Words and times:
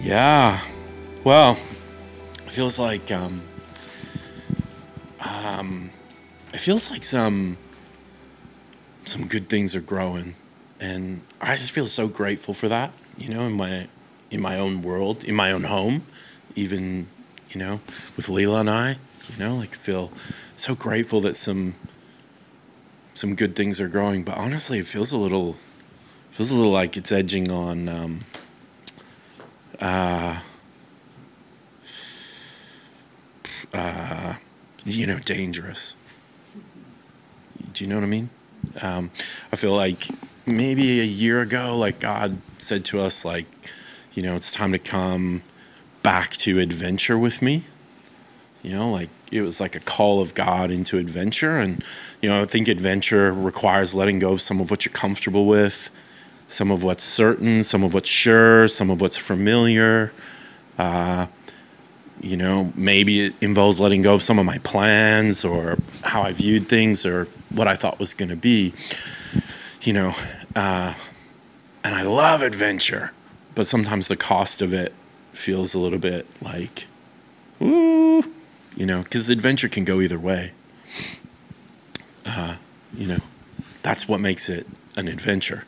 Yeah. 0.00 0.60
Well, 1.24 1.52
it 1.52 2.50
feels 2.50 2.78
like 2.78 3.10
um, 3.10 3.42
um, 5.28 5.90
it 6.54 6.58
feels 6.58 6.90
like 6.90 7.02
some 7.02 7.56
some 9.04 9.26
good 9.26 9.48
things 9.48 9.74
are 9.74 9.80
growing, 9.80 10.34
and 10.80 11.22
I 11.40 11.56
just 11.56 11.72
feel 11.72 11.86
so 11.86 12.06
grateful 12.06 12.54
for 12.54 12.68
that. 12.68 12.92
You 13.16 13.28
know, 13.30 13.42
in 13.42 13.54
my 13.54 13.88
in 14.30 14.40
my 14.40 14.58
own 14.58 14.82
world, 14.82 15.24
in 15.24 15.34
my 15.34 15.50
own 15.50 15.64
home, 15.64 16.06
even 16.54 17.08
you 17.50 17.58
know, 17.58 17.80
with 18.16 18.26
Leela 18.26 18.60
and 18.60 18.70
I. 18.70 18.96
You 19.30 19.44
know, 19.44 19.56
like 19.56 19.74
feel 19.74 20.10
so 20.56 20.74
grateful 20.74 21.20
that 21.20 21.36
some 21.36 21.74
some 23.14 23.34
good 23.34 23.56
things 23.56 23.80
are 23.80 23.88
growing. 23.88 24.22
But 24.22 24.38
honestly, 24.38 24.78
it 24.78 24.86
feels 24.86 25.12
a 25.12 25.18
little 25.18 25.56
feels 26.30 26.52
a 26.52 26.56
little 26.56 26.72
like 26.72 26.96
it's 26.96 27.10
edging 27.10 27.50
on. 27.50 27.88
Um, 27.88 28.20
uh, 29.80 30.40
uh, 33.72 34.34
you 34.84 35.06
know, 35.06 35.18
dangerous. 35.18 35.96
Do 37.72 37.84
you 37.84 37.90
know 37.90 37.96
what 37.96 38.04
I 38.04 38.08
mean? 38.08 38.30
Um, 38.82 39.10
I 39.52 39.56
feel 39.56 39.74
like 39.74 40.08
maybe 40.46 41.00
a 41.00 41.04
year 41.04 41.40
ago, 41.40 41.76
like 41.76 42.00
God 42.00 42.40
said 42.58 42.84
to 42.86 43.00
us, 43.00 43.24
like, 43.24 43.46
you 44.14 44.22
know, 44.22 44.34
it's 44.34 44.52
time 44.52 44.72
to 44.72 44.78
come 44.78 45.42
back 46.02 46.30
to 46.38 46.58
adventure 46.58 47.18
with 47.18 47.42
me. 47.42 47.64
You 48.62 48.72
know, 48.76 48.90
like 48.90 49.10
it 49.30 49.42
was 49.42 49.60
like 49.60 49.76
a 49.76 49.80
call 49.80 50.20
of 50.20 50.34
God 50.34 50.70
into 50.70 50.98
adventure. 50.98 51.56
And, 51.58 51.84
you 52.20 52.28
know, 52.28 52.42
I 52.42 52.44
think 52.46 52.66
adventure 52.66 53.32
requires 53.32 53.94
letting 53.94 54.18
go 54.18 54.32
of 54.32 54.40
some 54.40 54.60
of 54.60 54.70
what 54.70 54.84
you're 54.84 54.92
comfortable 54.92 55.46
with, 55.46 55.90
some 56.48 56.72
of 56.72 56.82
what's 56.82 57.04
certain, 57.04 57.62
some 57.62 57.84
of 57.84 57.94
what's 57.94 58.08
sure, 58.08 58.66
some 58.66 58.90
of 58.90 59.00
what's 59.00 59.16
familiar. 59.16 60.12
Uh, 60.76 61.26
you 62.20 62.36
know, 62.36 62.72
maybe 62.74 63.20
it 63.20 63.34
involves 63.40 63.80
letting 63.80 64.00
go 64.00 64.14
of 64.14 64.22
some 64.22 64.38
of 64.38 64.46
my 64.46 64.58
plans 64.58 65.44
or 65.44 65.78
how 66.02 66.22
I 66.22 66.32
viewed 66.32 66.68
things 66.68 67.06
or 67.06 67.26
what 67.50 67.68
I 67.68 67.76
thought 67.76 68.00
was 68.00 68.14
going 68.14 68.30
to 68.30 68.36
be. 68.36 68.74
You 69.82 69.92
know, 69.92 70.14
uh, 70.56 70.94
and 71.84 71.94
I 71.94 72.02
love 72.02 72.42
adventure, 72.42 73.12
but 73.54 73.66
sometimes 73.66 74.08
the 74.08 74.16
cost 74.16 74.60
of 74.60 74.74
it 74.74 74.92
feels 75.32 75.74
a 75.74 75.78
little 75.78 75.98
bit 75.98 76.26
like, 76.42 76.86
ooh, 77.62 78.24
you 78.76 78.86
know, 78.86 79.02
because 79.02 79.30
adventure 79.30 79.68
can 79.68 79.84
go 79.84 80.00
either 80.00 80.18
way. 80.18 80.52
Uh, 82.26 82.56
you 82.94 83.06
know, 83.06 83.18
that's 83.82 84.08
what 84.08 84.20
makes 84.20 84.48
it 84.48 84.66
an 84.96 85.08
adventure, 85.08 85.64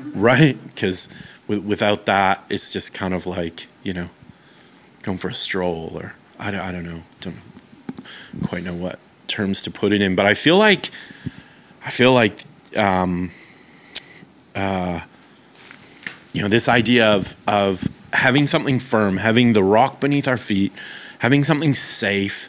right? 0.14 0.58
Because 0.66 1.08
without 1.46 2.06
that, 2.06 2.44
it's 2.48 2.72
just 2.72 2.92
kind 2.94 3.14
of 3.14 3.26
like, 3.26 3.66
you 3.82 3.92
know, 3.92 4.10
going 5.02 5.18
for 5.18 5.28
a 5.28 5.34
stroll 5.34 5.92
or 5.94 6.14
I 6.38 6.50
don't, 6.50 6.60
I 6.60 6.72
don't 6.72 6.84
know, 6.84 7.02
don't 7.20 7.36
quite 8.46 8.62
know 8.62 8.74
what 8.74 8.98
terms 9.26 9.62
to 9.62 9.70
put 9.70 9.92
it 9.92 10.00
in, 10.00 10.14
but 10.14 10.26
I 10.26 10.34
feel 10.34 10.58
like, 10.58 10.90
I 11.84 11.90
feel 11.90 12.12
like, 12.12 12.40
um, 12.76 13.30
uh, 14.54 15.00
you 16.32 16.42
know, 16.42 16.48
this 16.48 16.68
idea 16.68 17.06
of, 17.14 17.34
of 17.46 17.88
having 18.12 18.46
something 18.46 18.78
firm, 18.78 19.18
having 19.18 19.52
the 19.52 19.62
rock 19.62 20.00
beneath 20.00 20.28
our 20.28 20.36
feet, 20.36 20.72
having 21.20 21.44
something 21.44 21.74
safe 21.74 22.48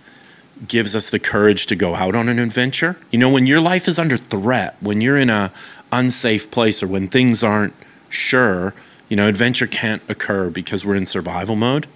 gives 0.67 0.95
us 0.95 1.09
the 1.09 1.19
courage 1.19 1.65
to 1.67 1.75
go 1.75 1.95
out 1.95 2.15
on 2.15 2.27
an 2.27 2.37
adventure. 2.37 2.97
You 3.11 3.19
know, 3.19 3.29
when 3.29 3.47
your 3.47 3.61
life 3.61 3.87
is 3.87 3.97
under 3.97 4.17
threat, 4.17 4.75
when 4.81 5.01
you're 5.01 5.17
in 5.17 5.29
a 5.29 5.53
unsafe 5.91 6.51
place 6.51 6.83
or 6.83 6.87
when 6.87 7.07
things 7.07 7.43
aren't 7.43 7.73
sure, 8.09 8.73
you 9.07 9.15
know, 9.15 9.27
adventure 9.27 9.67
can't 9.67 10.01
occur 10.07 10.49
because 10.49 10.85
we're 10.85 10.95
in 10.95 11.05
survival 11.05 11.55
mode. 11.55 11.87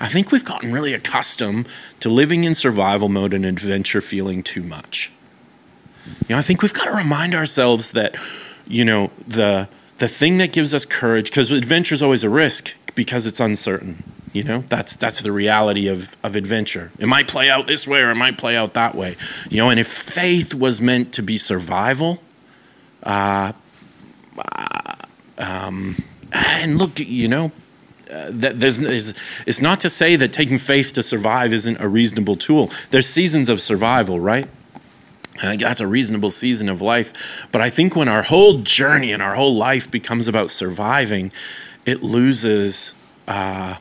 I 0.00 0.08
think 0.08 0.32
we've 0.32 0.44
gotten 0.44 0.72
really 0.72 0.94
accustomed 0.94 1.68
to 2.00 2.08
living 2.08 2.44
in 2.44 2.54
survival 2.54 3.08
mode 3.08 3.32
and 3.32 3.44
adventure 3.44 4.00
feeling 4.00 4.42
too 4.42 4.62
much. 4.62 5.12
You 6.28 6.34
know, 6.34 6.38
I 6.38 6.42
think 6.42 6.62
we've 6.62 6.74
got 6.74 6.86
to 6.86 6.92
remind 6.92 7.34
ourselves 7.34 7.92
that, 7.92 8.16
you 8.66 8.84
know, 8.84 9.10
the 9.26 9.68
the 9.98 10.08
thing 10.08 10.38
that 10.38 10.52
gives 10.52 10.74
us 10.74 10.84
courage, 10.84 11.30
because 11.30 11.52
adventure 11.52 11.94
is 11.94 12.02
always 12.02 12.24
a 12.24 12.28
risk 12.28 12.74
because 12.96 13.24
it's 13.24 13.38
uncertain. 13.38 14.02
You 14.32 14.42
know, 14.42 14.64
that's 14.68 14.96
that's 14.96 15.20
the 15.20 15.30
reality 15.30 15.86
of, 15.86 16.16
of 16.24 16.34
adventure. 16.34 16.90
It 16.98 17.06
might 17.06 17.28
play 17.28 17.50
out 17.50 17.68
this 17.68 17.86
way 17.86 18.02
or 18.02 18.10
it 18.10 18.16
might 18.16 18.38
play 18.38 18.56
out 18.56 18.74
that 18.74 18.94
way. 18.94 19.16
You 19.50 19.58
know, 19.58 19.70
and 19.70 19.78
if 19.78 19.86
faith 19.86 20.54
was 20.54 20.80
meant 20.80 21.12
to 21.14 21.22
be 21.22 21.36
survival, 21.36 22.20
uh, 23.02 23.52
um, 25.38 25.96
and 26.32 26.78
look, 26.78 26.98
you 26.98 27.28
know, 27.28 27.52
uh, 28.10 28.28
there's, 28.30 28.78
there's, 28.78 29.14
it's 29.46 29.60
not 29.60 29.80
to 29.80 29.90
say 29.90 30.16
that 30.16 30.32
taking 30.32 30.58
faith 30.58 30.92
to 30.92 31.02
survive 31.02 31.52
isn't 31.52 31.80
a 31.80 31.88
reasonable 31.88 32.36
tool. 32.36 32.70
There's 32.90 33.06
seasons 33.06 33.48
of 33.48 33.60
survival, 33.60 34.20
right? 34.20 34.48
I 35.36 35.48
think 35.48 35.62
that's 35.62 35.80
a 35.80 35.86
reasonable 35.86 36.30
season 36.30 36.68
of 36.68 36.82
life. 36.82 37.48
But 37.50 37.62
I 37.62 37.70
think 37.70 37.96
when 37.96 38.08
our 38.08 38.22
whole 38.22 38.58
journey 38.58 39.12
and 39.12 39.22
our 39.22 39.34
whole 39.34 39.54
life 39.54 39.90
becomes 39.90 40.28
about 40.28 40.50
surviving, 40.50 41.32
it 41.86 42.02
loses. 42.02 42.94
Uh, 43.26 43.76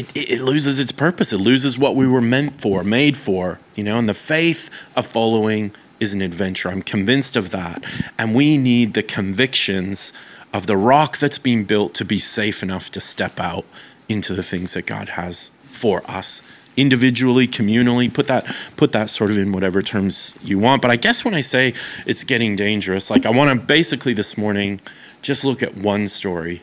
it, 0.00 0.30
it 0.30 0.40
loses 0.40 0.78
its 0.78 0.92
purpose. 0.92 1.32
It 1.32 1.38
loses 1.38 1.78
what 1.78 1.96
we 1.96 2.06
were 2.06 2.20
meant 2.20 2.60
for, 2.60 2.82
made 2.84 3.16
for, 3.16 3.58
you 3.74 3.84
know, 3.84 3.98
and 3.98 4.08
the 4.08 4.14
faith 4.14 4.70
of 4.96 5.06
following 5.06 5.72
is 5.98 6.14
an 6.14 6.22
adventure. 6.22 6.70
I'm 6.70 6.82
convinced 6.82 7.36
of 7.36 7.50
that. 7.50 7.84
And 8.18 8.34
we 8.34 8.56
need 8.56 8.94
the 8.94 9.02
convictions 9.02 10.12
of 10.52 10.66
the 10.66 10.76
rock 10.76 11.18
that's 11.18 11.38
being 11.38 11.64
built 11.64 11.94
to 11.94 12.04
be 12.04 12.18
safe 12.18 12.62
enough 12.62 12.90
to 12.92 13.00
step 13.00 13.38
out 13.38 13.64
into 14.08 14.34
the 14.34 14.42
things 14.42 14.74
that 14.74 14.86
God 14.86 15.10
has 15.10 15.52
for 15.64 16.02
us 16.10 16.42
individually 16.76 17.46
communally 17.46 18.12
put 18.12 18.26
that 18.28 18.46
put 18.76 18.92
that 18.92 19.10
sort 19.10 19.28
of 19.28 19.36
in 19.36 19.52
whatever 19.52 19.82
terms 19.82 20.38
you 20.40 20.56
want 20.56 20.80
but 20.80 20.90
i 20.90 20.94
guess 20.94 21.24
when 21.24 21.34
i 21.34 21.40
say 21.40 21.74
it's 22.06 22.22
getting 22.22 22.54
dangerous 22.54 23.10
like 23.10 23.26
i 23.26 23.30
want 23.30 23.52
to 23.52 23.66
basically 23.66 24.14
this 24.14 24.38
morning 24.38 24.80
just 25.20 25.44
look 25.44 25.64
at 25.64 25.74
one 25.74 26.06
story 26.06 26.62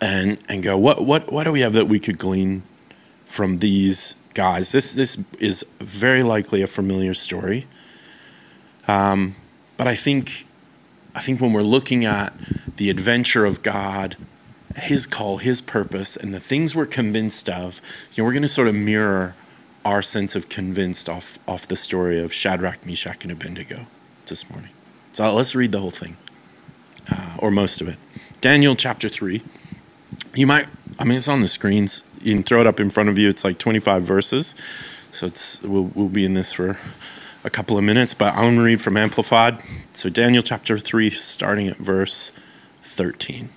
and 0.00 0.38
and 0.48 0.62
go 0.62 0.76
what 0.76 1.04
what 1.04 1.32
what 1.32 1.44
do 1.44 1.52
we 1.52 1.60
have 1.60 1.72
that 1.72 1.86
we 1.86 1.98
could 1.98 2.18
glean 2.18 2.62
from 3.26 3.58
these 3.58 4.16
guys 4.34 4.72
this 4.72 4.92
this 4.92 5.22
is 5.38 5.64
very 5.78 6.22
likely 6.22 6.62
a 6.62 6.66
familiar 6.66 7.14
story 7.14 7.66
um, 8.88 9.34
but 9.76 9.86
i 9.86 9.94
think 9.94 10.46
i 11.14 11.20
think 11.20 11.40
when 11.40 11.52
we're 11.52 11.62
looking 11.62 12.04
at 12.04 12.32
the 12.76 12.90
adventure 12.90 13.44
of 13.44 13.62
god 13.62 14.16
his 14.76 15.06
call, 15.06 15.38
his 15.38 15.60
purpose, 15.60 16.16
and 16.16 16.32
the 16.32 16.40
things 16.40 16.76
we're 16.76 16.86
convinced 16.86 17.48
of, 17.48 17.80
you 18.12 18.22
know, 18.22 18.26
we're 18.26 18.32
going 18.32 18.42
to 18.42 18.48
sort 18.48 18.68
of 18.68 18.74
mirror 18.74 19.34
our 19.84 20.02
sense 20.02 20.36
of 20.36 20.48
convinced 20.48 21.08
off 21.08 21.38
off 21.48 21.66
the 21.66 21.76
story 21.76 22.22
of 22.22 22.32
Shadrach, 22.32 22.84
Meshach, 22.84 23.24
and 23.24 23.32
Abednego 23.32 23.86
this 24.26 24.48
morning. 24.50 24.70
So 25.12 25.32
let's 25.32 25.54
read 25.54 25.72
the 25.72 25.80
whole 25.80 25.90
thing, 25.90 26.16
uh, 27.10 27.36
or 27.38 27.50
most 27.50 27.80
of 27.80 27.88
it. 27.88 27.96
Daniel 28.40 28.74
chapter 28.74 29.08
three. 29.08 29.42
You 30.34 30.46
might, 30.46 30.68
I 30.98 31.04
mean, 31.04 31.16
it's 31.16 31.28
on 31.28 31.40
the 31.40 31.48
screens. 31.48 32.04
You 32.22 32.34
can 32.34 32.42
throw 32.42 32.60
it 32.60 32.66
up 32.66 32.78
in 32.78 32.90
front 32.90 33.08
of 33.08 33.18
you. 33.18 33.28
It's 33.28 33.44
like 33.44 33.58
25 33.58 34.02
verses, 34.02 34.54
so 35.10 35.26
it's 35.26 35.62
we'll, 35.62 35.90
we'll 35.94 36.08
be 36.08 36.24
in 36.24 36.34
this 36.34 36.52
for 36.52 36.78
a 37.42 37.50
couple 37.50 37.78
of 37.78 37.84
minutes. 37.84 38.14
But 38.14 38.34
I'm 38.34 38.42
going 38.42 38.56
to 38.56 38.62
read 38.62 38.80
from 38.80 38.96
Amplified. 38.96 39.62
So 39.92 40.08
Daniel 40.08 40.42
chapter 40.42 40.78
three, 40.78 41.10
starting 41.10 41.68
at 41.68 41.78
verse 41.78 42.32
13. 42.82 43.48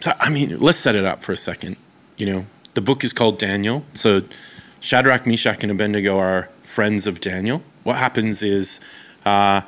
So, 0.00 0.12
I 0.20 0.30
mean, 0.30 0.58
let's 0.58 0.78
set 0.78 0.94
it 0.94 1.04
up 1.04 1.22
for 1.22 1.32
a 1.32 1.36
second. 1.36 1.76
You 2.16 2.26
know, 2.26 2.46
the 2.74 2.80
book 2.80 3.02
is 3.02 3.12
called 3.12 3.38
Daniel. 3.38 3.84
So, 3.92 4.22
Shadrach, 4.78 5.26
Meshach, 5.26 5.62
and 5.62 5.72
Abednego 5.72 6.16
are 6.18 6.48
friends 6.62 7.06
of 7.06 7.20
Daniel. 7.20 7.62
What 7.82 7.96
happens 7.96 8.42
is 8.42 8.80
uh, 9.24 9.62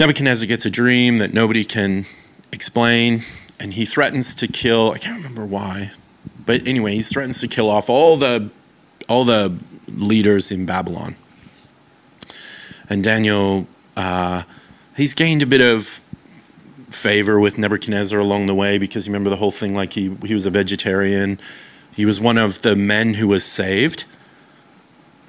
Nebuchadnezzar 0.00 0.46
gets 0.46 0.64
a 0.64 0.70
dream 0.70 1.18
that 1.18 1.34
nobody 1.34 1.62
can 1.62 2.06
explain, 2.52 3.20
and 3.58 3.74
he 3.74 3.84
threatens 3.84 4.34
to 4.36 4.48
kill. 4.48 4.92
I 4.92 4.98
can't 4.98 5.18
remember 5.18 5.44
why, 5.44 5.90
but 6.46 6.66
anyway, 6.66 6.94
he 6.94 7.02
threatens 7.02 7.38
to 7.42 7.48
kill 7.48 7.68
off 7.68 7.90
all 7.90 8.16
the 8.16 8.48
all 9.10 9.24
the 9.24 9.58
leaders 9.88 10.50
in 10.50 10.64
Babylon. 10.64 11.16
And 12.88 13.04
Daniel, 13.04 13.66
uh, 13.94 14.44
he's 14.96 15.12
gained 15.12 15.42
a 15.42 15.46
bit 15.46 15.60
of 15.60 16.00
favor 16.88 17.38
with 17.38 17.58
Nebuchadnezzar 17.58 18.18
along 18.18 18.46
the 18.46 18.54
way 18.54 18.78
because 18.78 19.06
you 19.06 19.12
remember 19.12 19.28
the 19.28 19.36
whole 19.36 19.50
thing 19.50 19.74
like 19.74 19.92
he 19.92 20.16
he 20.24 20.32
was 20.32 20.46
a 20.46 20.50
vegetarian. 20.50 21.38
He 21.94 22.06
was 22.06 22.18
one 22.22 22.38
of 22.38 22.62
the 22.62 22.74
men 22.74 23.14
who 23.14 23.28
was 23.28 23.44
saved. 23.44 24.04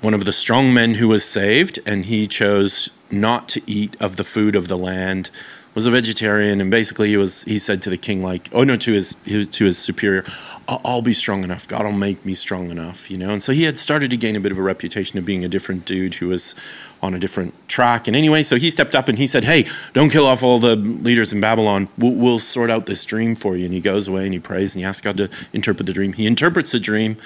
One 0.01 0.15
of 0.15 0.25
the 0.25 0.33
strong 0.33 0.74
men 0.74 0.95
who 0.95 1.07
was 1.07 1.24
saved 1.24 1.77
and 1.86 2.06
he 2.06 2.25
chose 2.25 2.89
not 3.12 3.48
to 3.50 3.62
eat 3.68 3.95
of 4.01 4.15
the 4.15 4.24
food 4.24 4.56
of 4.56 4.68
the 4.68 4.77
land 4.77 5.30
was 5.74 5.86
a 5.86 5.92
vegetarian, 5.92 6.59
and 6.59 6.69
basically 6.69 7.09
he 7.09 7.18
was 7.18 7.44
he 7.44 7.57
said 7.57 7.81
to 7.83 7.89
the 7.89 7.98
king 7.98 8.21
like, 8.21 8.50
oh 8.51 8.63
no, 8.63 8.75
to 8.75 8.92
his, 8.92 9.15
to 9.25 9.65
his 9.65 9.77
superior, 9.77 10.25
I'll, 10.68 10.81
I'll 10.83 11.01
be 11.01 11.13
strong 11.13 11.44
enough. 11.44 11.68
God 11.68 11.86
will 11.86 11.94
make 11.94 12.25
me 12.25 12.33
strong 12.33 12.69
enough, 12.69 13.09
you 13.09 13.18
know. 13.18 13.30
And 13.30 13.42
so 13.42 13.53
he 13.53 13.63
had 13.63 13.77
started 13.77 14.09
to 14.09 14.18
gain 14.18 14.36
a 14.36 14.39
bit 14.39 14.51
of 14.51 14.57
a 14.57 14.62
reputation 14.62 15.18
of 15.18 15.24
being 15.24 15.45
a 15.45 15.48
different 15.48 15.86
dude 15.86 16.15
who 16.15 16.27
was 16.27 16.56
on 17.01 17.13
a 17.13 17.19
different 17.19 17.53
track. 17.69 18.07
And 18.07 18.18
anyway, 18.18 18.44
so 18.44 18.57
he 18.57 18.69
stepped 18.69 18.95
up 18.95 19.07
and 19.07 19.18
he 19.18 19.27
said, 19.27 19.45
hey, 19.45 19.65
don't 19.94 20.09
kill 20.09 20.27
off 20.27 20.44
all 20.44 20.59
the 20.59 20.75
leaders 20.75 21.31
in 21.31 21.39
Babylon. 21.39 21.88
We'll, 21.98 22.13
we'll 22.13 22.39
sort 22.39 22.69
out 22.69 22.86
this 22.86 23.06
dream 23.06 23.36
for 23.36 23.56
you. 23.56 23.65
And 23.65 23.74
he 23.74 23.80
goes 23.80 24.07
away 24.07 24.25
and 24.25 24.33
he 24.33 24.39
prays 24.39 24.75
and 24.75 24.81
he 24.81 24.86
asks 24.86 25.01
God 25.01 25.18
to 25.18 25.30
interpret 25.53 25.88
the 25.88 25.94
dream. 25.94 26.13
He 26.13 26.27
interprets 26.27 26.74
the 26.74 26.80
dream. 26.80 27.18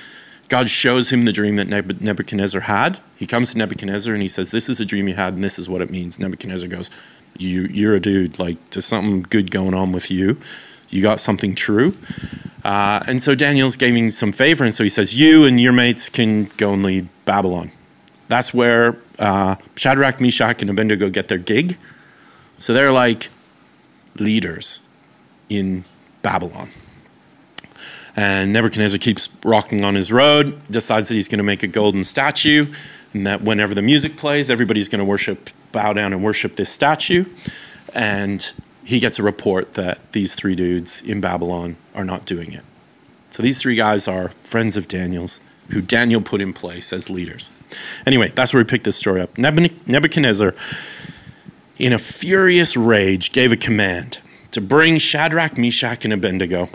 God 0.48 0.70
shows 0.70 1.12
him 1.12 1.26
the 1.26 1.32
dream 1.32 1.56
that 1.56 1.68
Nebuchadnezzar 1.68 2.62
had. 2.62 3.00
He 3.16 3.26
comes 3.26 3.52
to 3.52 3.58
Nebuchadnezzar 3.58 4.14
and 4.14 4.22
he 4.22 4.28
says, 4.28 4.52
This 4.52 4.70
is 4.70 4.80
a 4.80 4.86
dream 4.86 5.08
you 5.08 5.16
had, 5.16 5.34
and 5.34 5.44
this 5.44 5.58
is 5.58 5.68
what 5.68 5.82
it 5.82 5.90
means. 5.90 6.20
Nebuchadnezzar 6.20 6.70
goes, 6.70 6.92
you 7.38 7.64
you're 7.64 7.96
a 7.96 8.00
dude. 8.00 8.40
Like 8.40 8.58
there's 8.72 8.86
something 8.86 9.24
good 9.24 9.52
going 9.52 9.74
on 9.74 9.92
with 9.92 10.10
you. 10.10 10.38
You 10.90 11.02
got 11.02 11.20
something 11.20 11.56
true. 11.56 11.94
Uh, 12.64 13.04
and 13.06 13.22
so 13.22 13.36
daniel's 13.36 13.76
giving 13.76 14.10
some 14.10 14.32
favor 14.32 14.64
and 14.64 14.74
so 14.74 14.84
he 14.84 14.90
says 14.90 15.14
you 15.14 15.46
and 15.46 15.62
your 15.62 15.72
mates 15.72 16.10
can 16.10 16.46
go 16.58 16.74
and 16.74 16.82
lead 16.84 17.08
babylon. 17.26 17.72
That's 18.28 18.56
where 18.56 18.98
uh, 19.20 19.56
shadrach 19.76 20.20
meshach 20.20 20.62
and 20.62 20.72
abednego 20.72 21.10
get 21.10 21.28
their 21.28 21.38
gig. 21.38 21.78
So 22.58 22.74
they're 22.74 22.92
like 22.92 23.30
leaders 24.18 24.82
in 25.48 25.86
babylon 26.24 26.70
and 28.16 28.54
nebuchadnezzar 28.54 29.00
keeps 29.00 29.30
rocking 29.44 29.84
on 29.84 29.96
his 29.96 30.12
road 30.12 30.60
decides 30.68 31.10
that 31.10 31.16
he's 31.16 31.28
going 31.28 31.40
to 31.40 31.44
make 31.44 31.64
a 31.64 31.68
golden 31.68 32.04
statue 32.04 32.66
and 33.14 33.26
that 33.26 33.42
whenever 33.42 33.74
the 33.74 33.82
music 33.82 34.16
plays 34.18 34.50
everybody's 34.50 34.90
going 34.90 35.00
to 35.00 35.06
worship 35.06 35.50
bow 35.76 35.92
down 35.92 36.14
and 36.14 36.24
worship 36.24 36.56
this 36.56 36.72
statue. 36.72 37.26
And 37.94 38.54
he 38.84 39.00
gets 39.00 39.20
a 39.20 39.24
report 39.24 39.74
that 39.74 40.00
these 40.14 40.34
three 40.34 40.56
dudes 40.56 41.02
in 41.02 41.22
Babylon 41.22 41.76
are 41.94 42.06
not 42.06 42.26
doing 42.26 42.54
it. 42.54 42.64
So 43.30 43.44
these 43.44 43.62
three 43.62 43.76
guys 43.76 44.08
are 44.08 44.30
friends 44.44 44.78
of 44.78 44.88
Daniel's, 44.88 45.42
who 45.72 45.82
Daniel 45.82 46.22
put 46.22 46.40
in 46.40 46.54
place 46.54 46.94
as 46.94 47.10
leaders. 47.10 47.50
Anyway, 48.06 48.32
that's 48.34 48.54
where 48.54 48.64
we 48.64 48.68
picked 48.68 48.86
this 48.86 48.96
story 48.96 49.20
up. 49.20 49.38
Nebuchadnezzar, 49.38 50.56
in 51.78 51.92
a 51.92 52.00
furious 52.00 52.78
rage, 52.78 53.34
gave 53.34 53.52
a 53.52 53.58
command 53.58 54.20
to 54.52 54.62
bring 54.62 54.98
Shadrach, 54.98 55.58
Meshach, 55.58 56.06
and 56.06 56.14
Abednego. 56.14 56.70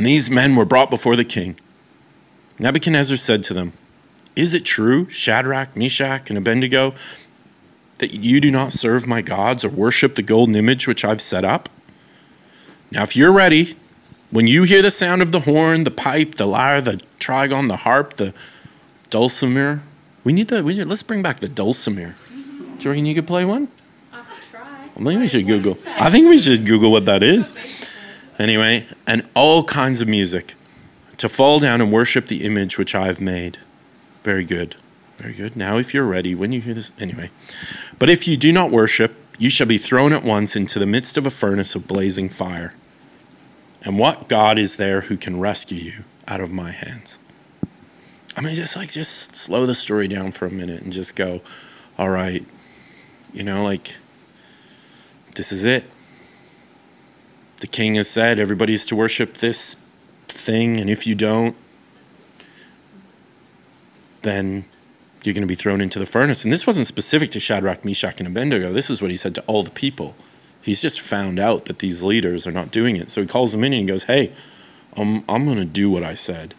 And 0.00 0.06
these 0.06 0.30
men 0.30 0.56
were 0.56 0.64
brought 0.64 0.88
before 0.88 1.14
the 1.14 1.26
king. 1.26 1.60
Nebuchadnezzar 2.58 3.18
said 3.18 3.42
to 3.44 3.52
them, 3.52 3.74
Is 4.34 4.54
it 4.54 4.64
true, 4.64 5.06
Shadrach, 5.10 5.76
Meshach, 5.76 6.30
and 6.30 6.38
Abednego, 6.38 6.94
that 7.98 8.14
you 8.14 8.40
do 8.40 8.50
not 8.50 8.72
serve 8.72 9.06
my 9.06 9.20
gods 9.20 9.62
or 9.62 9.68
worship 9.68 10.14
the 10.14 10.22
golden 10.22 10.56
image 10.56 10.88
which 10.88 11.04
I've 11.04 11.20
set 11.20 11.44
up? 11.44 11.68
Now, 12.90 13.02
if 13.02 13.14
you're 13.14 13.30
ready, 13.30 13.76
when 14.30 14.46
you 14.46 14.62
hear 14.62 14.80
the 14.80 14.90
sound 14.90 15.20
of 15.20 15.32
the 15.32 15.40
horn, 15.40 15.84
the 15.84 15.90
pipe, 15.90 16.36
the 16.36 16.46
lyre, 16.46 16.80
the 16.80 17.02
trigon, 17.18 17.68
the 17.68 17.76
harp, 17.76 18.14
the 18.14 18.32
dulcimer, 19.10 19.82
we 20.24 20.32
need 20.32 20.48
the. 20.48 20.64
We 20.64 20.72
need, 20.72 20.86
let's 20.86 21.02
bring 21.02 21.20
back 21.20 21.40
the 21.40 21.48
dulcimer. 21.48 22.14
Do 22.78 22.84
you 22.84 22.90
reckon 22.90 23.04
you 23.04 23.14
could 23.14 23.26
play 23.26 23.44
one? 23.44 23.68
I 24.14 24.22
could 24.22 24.42
try. 24.50 24.80
Well, 24.94 25.04
maybe 25.04 25.20
we 25.20 25.28
should 25.28 25.46
Google. 25.46 25.76
I 25.86 26.08
think 26.08 26.26
we 26.26 26.38
should 26.38 26.64
Google 26.64 26.90
what 26.90 27.04
that 27.04 27.22
is. 27.22 27.54
Anyway, 28.40 28.86
and 29.06 29.28
all 29.34 29.62
kinds 29.64 30.00
of 30.00 30.08
music 30.08 30.54
to 31.18 31.28
fall 31.28 31.58
down 31.58 31.82
and 31.82 31.92
worship 31.92 32.26
the 32.26 32.42
image 32.42 32.78
which 32.78 32.94
I 32.94 33.04
have 33.04 33.20
made. 33.20 33.58
Very 34.22 34.44
good. 34.46 34.76
Very 35.18 35.34
good. 35.34 35.56
Now, 35.56 35.76
if 35.76 35.92
you're 35.92 36.06
ready, 36.06 36.34
when 36.34 36.50
you 36.50 36.62
hear 36.62 36.72
this, 36.72 36.90
anyway. 36.98 37.30
But 37.98 38.08
if 38.08 38.26
you 38.26 38.38
do 38.38 38.50
not 38.50 38.70
worship, 38.70 39.14
you 39.38 39.50
shall 39.50 39.66
be 39.66 39.76
thrown 39.76 40.14
at 40.14 40.22
once 40.22 40.56
into 40.56 40.78
the 40.78 40.86
midst 40.86 41.18
of 41.18 41.26
a 41.26 41.30
furnace 41.30 41.74
of 41.74 41.86
blazing 41.86 42.30
fire. 42.30 42.72
And 43.82 43.98
what 43.98 44.26
God 44.26 44.58
is 44.58 44.76
there 44.76 45.02
who 45.02 45.18
can 45.18 45.38
rescue 45.38 45.78
you 45.78 46.04
out 46.26 46.40
of 46.40 46.50
my 46.50 46.70
hands? 46.70 47.18
I 48.38 48.40
mean, 48.40 48.54
just 48.54 48.74
like, 48.74 48.90
just 48.90 49.36
slow 49.36 49.66
the 49.66 49.74
story 49.74 50.08
down 50.08 50.32
for 50.32 50.46
a 50.46 50.50
minute 50.50 50.80
and 50.80 50.94
just 50.94 51.14
go, 51.14 51.42
all 51.98 52.08
right, 52.08 52.46
you 53.34 53.44
know, 53.44 53.62
like, 53.62 53.96
this 55.34 55.52
is 55.52 55.66
it. 55.66 55.84
The 57.60 57.66
king 57.66 57.94
has 57.94 58.08
said 58.08 58.38
everybody's 58.38 58.84
to 58.86 58.96
worship 58.96 59.34
this 59.34 59.76
thing, 60.28 60.78
and 60.78 60.88
if 60.90 61.06
you 61.06 61.14
don't, 61.14 61.56
then 64.22 64.64
you're 65.22 65.34
going 65.34 65.42
to 65.42 65.48
be 65.48 65.54
thrown 65.54 65.80
into 65.80 65.98
the 65.98 66.06
furnace. 66.06 66.44
And 66.44 66.52
this 66.52 66.66
wasn't 66.66 66.86
specific 66.86 67.30
to 67.32 67.40
Shadrach, 67.40 67.84
Meshach, 67.84 68.18
and 68.18 68.26
Abednego. 68.26 68.72
This 68.72 68.90
is 68.90 69.02
what 69.02 69.10
he 69.10 69.16
said 69.16 69.34
to 69.34 69.42
all 69.42 69.62
the 69.62 69.70
people. 69.70 70.14
He's 70.62 70.80
just 70.80 71.00
found 71.00 71.38
out 71.38 71.66
that 71.66 71.78
these 71.78 72.02
leaders 72.02 72.46
are 72.46 72.52
not 72.52 72.70
doing 72.70 72.96
it. 72.96 73.10
So 73.10 73.20
he 73.20 73.26
calls 73.26 73.52
them 73.52 73.64
in 73.64 73.72
and 73.72 73.80
he 73.80 73.86
goes, 73.86 74.04
Hey, 74.04 74.32
I'm, 74.96 75.24
I'm 75.28 75.44
going 75.44 75.56
to 75.56 75.64
do 75.64 75.90
what 75.90 76.02
I 76.02 76.14
said. 76.14 76.54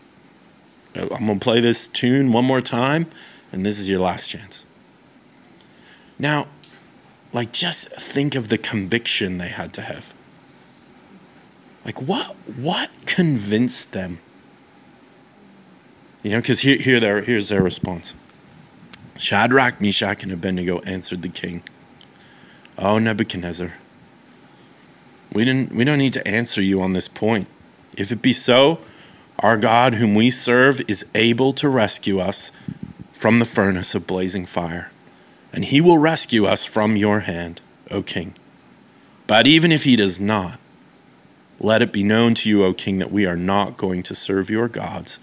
I'm 0.95 1.25
going 1.25 1.39
to 1.39 1.44
play 1.44 1.62
this 1.62 1.88
tune 1.88 2.31
one 2.33 2.45
more 2.45 2.62
time, 2.62 3.07
and 3.51 3.65
this 3.65 3.80
is 3.80 3.89
your 3.89 4.00
last 4.00 4.30
chance. 4.30 4.65
Now, 6.19 6.48
like, 7.33 7.53
just 7.53 7.89
think 7.89 8.36
of 8.36 8.50
the 8.50 8.57
conviction 8.57 9.38
they 9.38 9.48
had 9.48 9.74
to 9.74 9.81
have. 9.81 10.13
Like, 11.85 12.01
what, 12.01 12.35
what 12.45 12.89
convinced 13.05 13.91
them? 13.91 14.19
You 16.23 16.31
know, 16.31 16.41
because 16.41 16.61
here, 16.61 16.77
here 16.77 16.99
their, 16.99 17.21
here's 17.21 17.49
their 17.49 17.63
response. 17.63 18.13
Shadrach, 19.17 19.81
Meshach, 19.81 20.23
and 20.23 20.31
Abednego 20.31 20.79
answered 20.79 21.21
the 21.21 21.29
king, 21.29 21.63
Oh, 22.77 22.99
Nebuchadnezzar, 22.99 23.73
we, 25.33 25.45
didn't, 25.45 25.71
we 25.73 25.83
don't 25.83 25.97
need 25.97 26.13
to 26.13 26.27
answer 26.27 26.61
you 26.61 26.81
on 26.81 26.93
this 26.93 27.07
point. 27.07 27.47
If 27.97 28.11
it 28.11 28.21
be 28.21 28.33
so, 28.33 28.79
our 29.39 29.57
God, 29.57 29.95
whom 29.95 30.15
we 30.15 30.29
serve, 30.29 30.81
is 30.87 31.05
able 31.15 31.53
to 31.53 31.69
rescue 31.69 32.19
us 32.19 32.51
from 33.11 33.39
the 33.39 33.45
furnace 33.45 33.95
of 33.95 34.07
blazing 34.07 34.45
fire, 34.45 34.91
and 35.53 35.65
he 35.65 35.81
will 35.81 35.97
rescue 35.97 36.45
us 36.45 36.65
from 36.65 36.95
your 36.95 37.21
hand, 37.21 37.61
O 37.89 38.01
king. 38.01 38.35
But 39.27 39.47
even 39.47 39.71
if 39.71 39.83
he 39.83 39.95
does 39.95 40.19
not, 40.19 40.59
let 41.63 41.83
it 41.83 41.93
be 41.93 42.03
known 42.03 42.33
to 42.33 42.49
you, 42.49 42.65
O 42.65 42.73
king, 42.73 42.97
that 42.97 43.11
we 43.11 43.27
are 43.27 43.37
not 43.37 43.77
going 43.77 44.01
to 44.03 44.15
serve 44.15 44.49
your 44.49 44.67
gods 44.67 45.19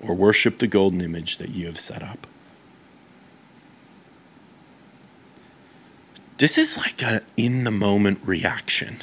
or 0.00 0.14
worship 0.14 0.58
the 0.58 0.68
golden 0.68 1.00
image 1.00 1.38
that 1.38 1.50
you 1.50 1.66
have 1.66 1.80
set 1.80 2.02
up. 2.02 2.28
This 6.38 6.56
is 6.56 6.78
like 6.78 7.02
an 7.02 7.22
in 7.36 7.64
the 7.64 7.70
moment 7.72 8.20
reaction. 8.24 8.98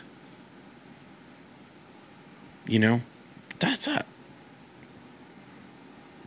You 2.66 2.80
know, 2.80 3.02
that's 3.60 3.88
a 3.88 4.06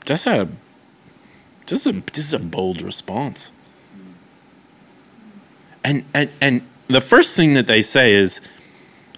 that's 0.05 0.27
a 0.27 0.49
this 1.67 1.87
is 1.87 1.95
a 1.95 2.01
this 2.01 2.19
is 2.19 2.35
a 2.35 2.39
bold 2.39 2.83
response. 2.83 3.51
And 5.83 6.05
and 6.13 6.31
and 6.41 6.63
the 6.89 7.01
first 7.01 7.35
thing 7.35 7.55
that 7.55 7.67
they 7.67 7.81
say 7.81 8.13
is 8.13 8.43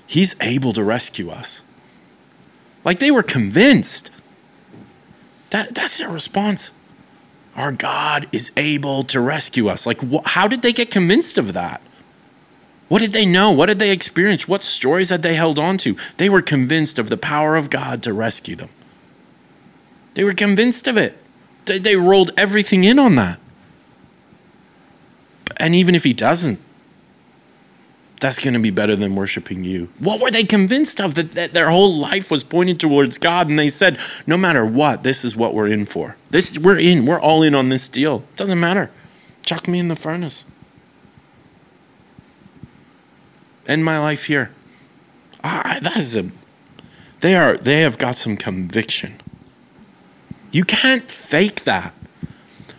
he's 0.07 0.37
able 0.41 0.73
to 0.73 0.83
rescue 0.83 1.31
us. 1.31 1.65
Like 2.85 2.99
they 2.99 3.11
were 3.11 3.23
convinced. 3.23 4.11
That 5.51 5.75
that's 5.75 5.99
their 5.99 6.09
response 6.09 6.73
our 7.57 7.73
God 7.73 8.29
is 8.33 8.53
able 8.57 9.03
to 9.05 9.19
rescue 9.19 9.69
us. 9.69 9.87
Like, 9.87 10.01
wh- 10.03 10.25
how 10.25 10.47
did 10.47 10.63
they 10.63 10.73
get 10.73 10.91
convinced 10.91 11.39
of 11.39 11.55
that? 11.55 11.83
What 12.89 13.01
did 13.01 13.13
they 13.13 13.27
know? 13.27 13.51
What 13.51 13.67
did 13.67 13.79
they 13.79 13.91
experience? 13.91 14.47
What 14.47 14.63
stories 14.63 15.09
had 15.11 15.23
they 15.23 15.35
held 15.35 15.59
on 15.59 15.79
to? 15.79 15.97
They 16.19 16.29
were 16.29 16.43
convinced 16.43 16.99
of 16.99 17.09
the 17.09 17.17
power 17.17 17.57
of 17.57 17.71
God 17.71 18.03
to 18.05 18.13
rescue 18.13 18.55
them. 18.55 18.69
They 20.15 20.23
were 20.23 20.35
convinced 20.35 20.87
of 20.87 20.97
it. 20.97 21.21
They, 21.65 21.79
they 21.79 21.97
rolled 21.97 22.31
everything 22.37 22.85
in 22.85 22.99
on 22.99 23.17
that. 23.17 23.41
And 25.57 25.75
even 25.75 25.95
if 25.95 26.05
He 26.05 26.13
doesn't, 26.13 26.61
that's 28.21 28.39
going 28.39 28.55
to 28.55 28.61
be 28.61 28.71
better 28.71 28.97
than 28.97 29.15
worshiping 29.15 29.65
you. 29.65 29.89
What 29.99 30.21
were 30.21 30.31
they 30.31 30.45
convinced 30.45 31.01
of? 31.01 31.15
That, 31.15 31.33
that, 31.33 31.53
their 31.53 31.71
whole 31.71 31.95
life 31.95 32.31
was 32.31 32.45
pointed 32.45 32.81
towards 32.81 33.19
God, 33.19 33.49
and 33.49 33.59
they 33.59 33.69
said, 33.69 33.99
no 34.27 34.37
matter 34.37 34.65
what, 34.65 35.03
this 35.03 35.25
is 35.25 35.37
what 35.37 35.55
we're 35.55 35.69
in 35.69 35.85
for. 35.87 36.17
This 36.31 36.59
we're 36.59 36.79
in. 36.79 37.05
We're 37.05 37.21
all 37.21 37.43
in 37.43 37.55
on 37.55 37.69
this 37.69 37.89
deal. 37.89 38.25
Doesn't 38.37 38.59
matter. 38.59 38.91
Chuck 39.43 39.69
me 39.69 39.79
in 39.79 39.89
the 39.89 39.97
furnace. 39.97 40.47
End 43.67 43.85
my 43.85 43.99
life 43.99 44.25
here. 44.25 44.51
Ah, 45.45 45.79
that 45.83 45.97
is 45.97 46.17
a. 46.17 46.31
They 47.21 47.35
are. 47.35 47.57
They 47.57 47.81
have 47.81 47.99
got 47.99 48.17
some 48.17 48.37
conviction. 48.37 49.21
You 50.53 50.65
can't 50.65 51.11
fake 51.11 51.65
that. 51.65 51.93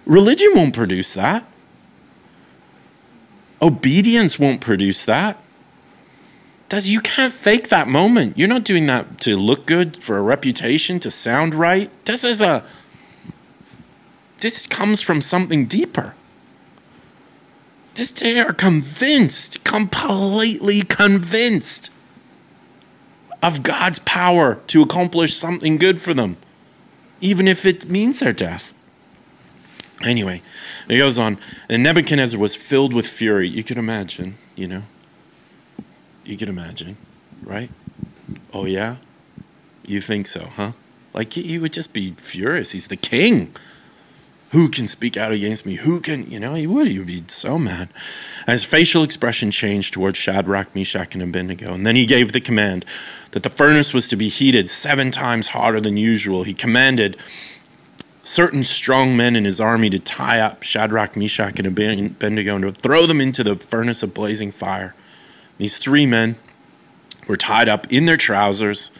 Religion 0.06 0.51
won't 0.56 0.74
produce 0.74 1.13
that. 1.13 1.46
Obedience 3.61 4.37
won't 4.37 4.61
produce 4.61 5.05
that. 5.05 5.41
Does 6.69 6.87
you 6.87 6.99
can't 6.99 7.33
fake 7.33 7.69
that 7.69 7.87
moment. 7.87 8.37
You're 8.37 8.49
not 8.49 8.65
doing 8.65 8.87
that 8.87 9.19
to 9.21 9.37
look 9.37 9.65
good 9.65 10.03
for 10.03 10.17
a 10.17 10.21
reputation, 10.21 10.99
to 10.99 11.09
sound 11.09 11.55
right. 11.55 11.89
This 12.05 12.23
is 12.23 12.41
a 12.41 12.65
this 14.39 14.67
comes 14.67 15.01
from 15.01 15.21
something 15.21 15.65
deeper. 15.65 16.13
This 17.95 18.11
they 18.11 18.39
are 18.39 18.53
convinced, 18.53 19.63
completely 19.63 20.81
convinced 20.81 21.89
of 23.41 23.63
God's 23.63 23.99
power 23.99 24.55
to 24.67 24.81
accomplish 24.81 25.35
something 25.35 25.77
good 25.77 25.99
for 25.99 26.13
them, 26.13 26.37
even 27.21 27.47
if 27.47 27.65
it 27.65 27.89
means 27.89 28.19
their 28.19 28.33
death. 28.33 28.73
Anyway, 30.04 30.42
it 30.88 30.98
goes 30.98 31.18
on. 31.18 31.39
And 31.70 31.84
Nebuchadnezzar 31.84 32.39
was 32.39 32.56
filled 32.56 32.94
with 32.94 33.08
fury. 33.08 33.48
You 33.48 33.63
could 33.63 33.77
imagine, 33.77 34.38
you 34.56 34.68
know. 34.68 34.84
You 36.24 36.38
could 36.38 36.50
imagine, 36.50 36.98
right? 37.42 37.70
Oh, 38.54 38.66
yeah? 38.66 38.98
You 39.86 40.01
think 40.01 40.27
so, 40.27 40.50
huh? 40.56 40.74
Like, 41.13 41.34
he 41.34 41.58
would 41.58 41.74
just 41.74 41.94
be 41.94 42.12
furious. 42.18 42.74
He's 42.74 42.88
the 42.88 42.98
king. 42.98 43.56
Who 44.51 44.70
can 44.70 44.88
speak 44.88 45.18
out 45.18 45.32
against 45.32 45.66
me? 45.66 45.75
Who 45.75 46.00
can, 46.00 46.30
you 46.30 46.39
know, 46.39 46.54
he 46.54 46.68
would. 46.68 46.88
He 46.88 47.00
would 47.00 47.08
be 47.08 47.24
so 47.27 47.58
mad. 47.58 47.89
And 48.46 48.54
his 48.54 48.63
facial 48.63 49.04
expression 49.04 49.51
changed 49.51 49.94
towards 49.94 50.18
Shadrach, 50.18 50.74
Meshach, 50.74 51.16
and 51.16 51.24
Abednego. 51.24 51.74
And 51.74 51.86
then 51.86 51.96
he 51.96 52.06
gave 52.06 52.32
the 52.32 52.39
command 52.39 52.86
that 53.32 53.44
the 53.44 53.50
furnace 53.50 53.94
was 53.94 54.08
to 54.10 54.16
be 54.16 54.30
heated 54.30 54.70
seven 54.70 55.12
times 55.12 55.50
hotter 55.50 55.82
than 55.82 55.98
usual. 55.98 56.44
He 56.44 56.54
commanded 56.54 57.18
certain 58.27 58.62
strong 58.62 59.15
men 59.15 59.38
in 59.38 59.46
his 59.46 59.62
army 59.62 59.89
to 59.89 59.98
tie 59.98 60.39
up 60.39 60.62
Shadrach, 60.62 61.15
Meshach, 61.15 61.60
and 61.60 61.67
Abednego 61.67 62.55
and 62.55 62.63
to 62.63 62.72
throw 62.72 63.05
them 63.05 63.22
into 63.22 63.41
the 63.41 63.55
furnace 63.55 64.03
of 64.03 64.13
blazing 64.13 64.51
fire. 64.51 64.93
These 65.57 65.77
three 65.77 66.05
men 66.05 66.36
were 67.27 67.38
tied 67.38 67.69
up 67.69 67.91
in 67.91 68.05
their 68.05 68.17
trousers, 68.17 68.91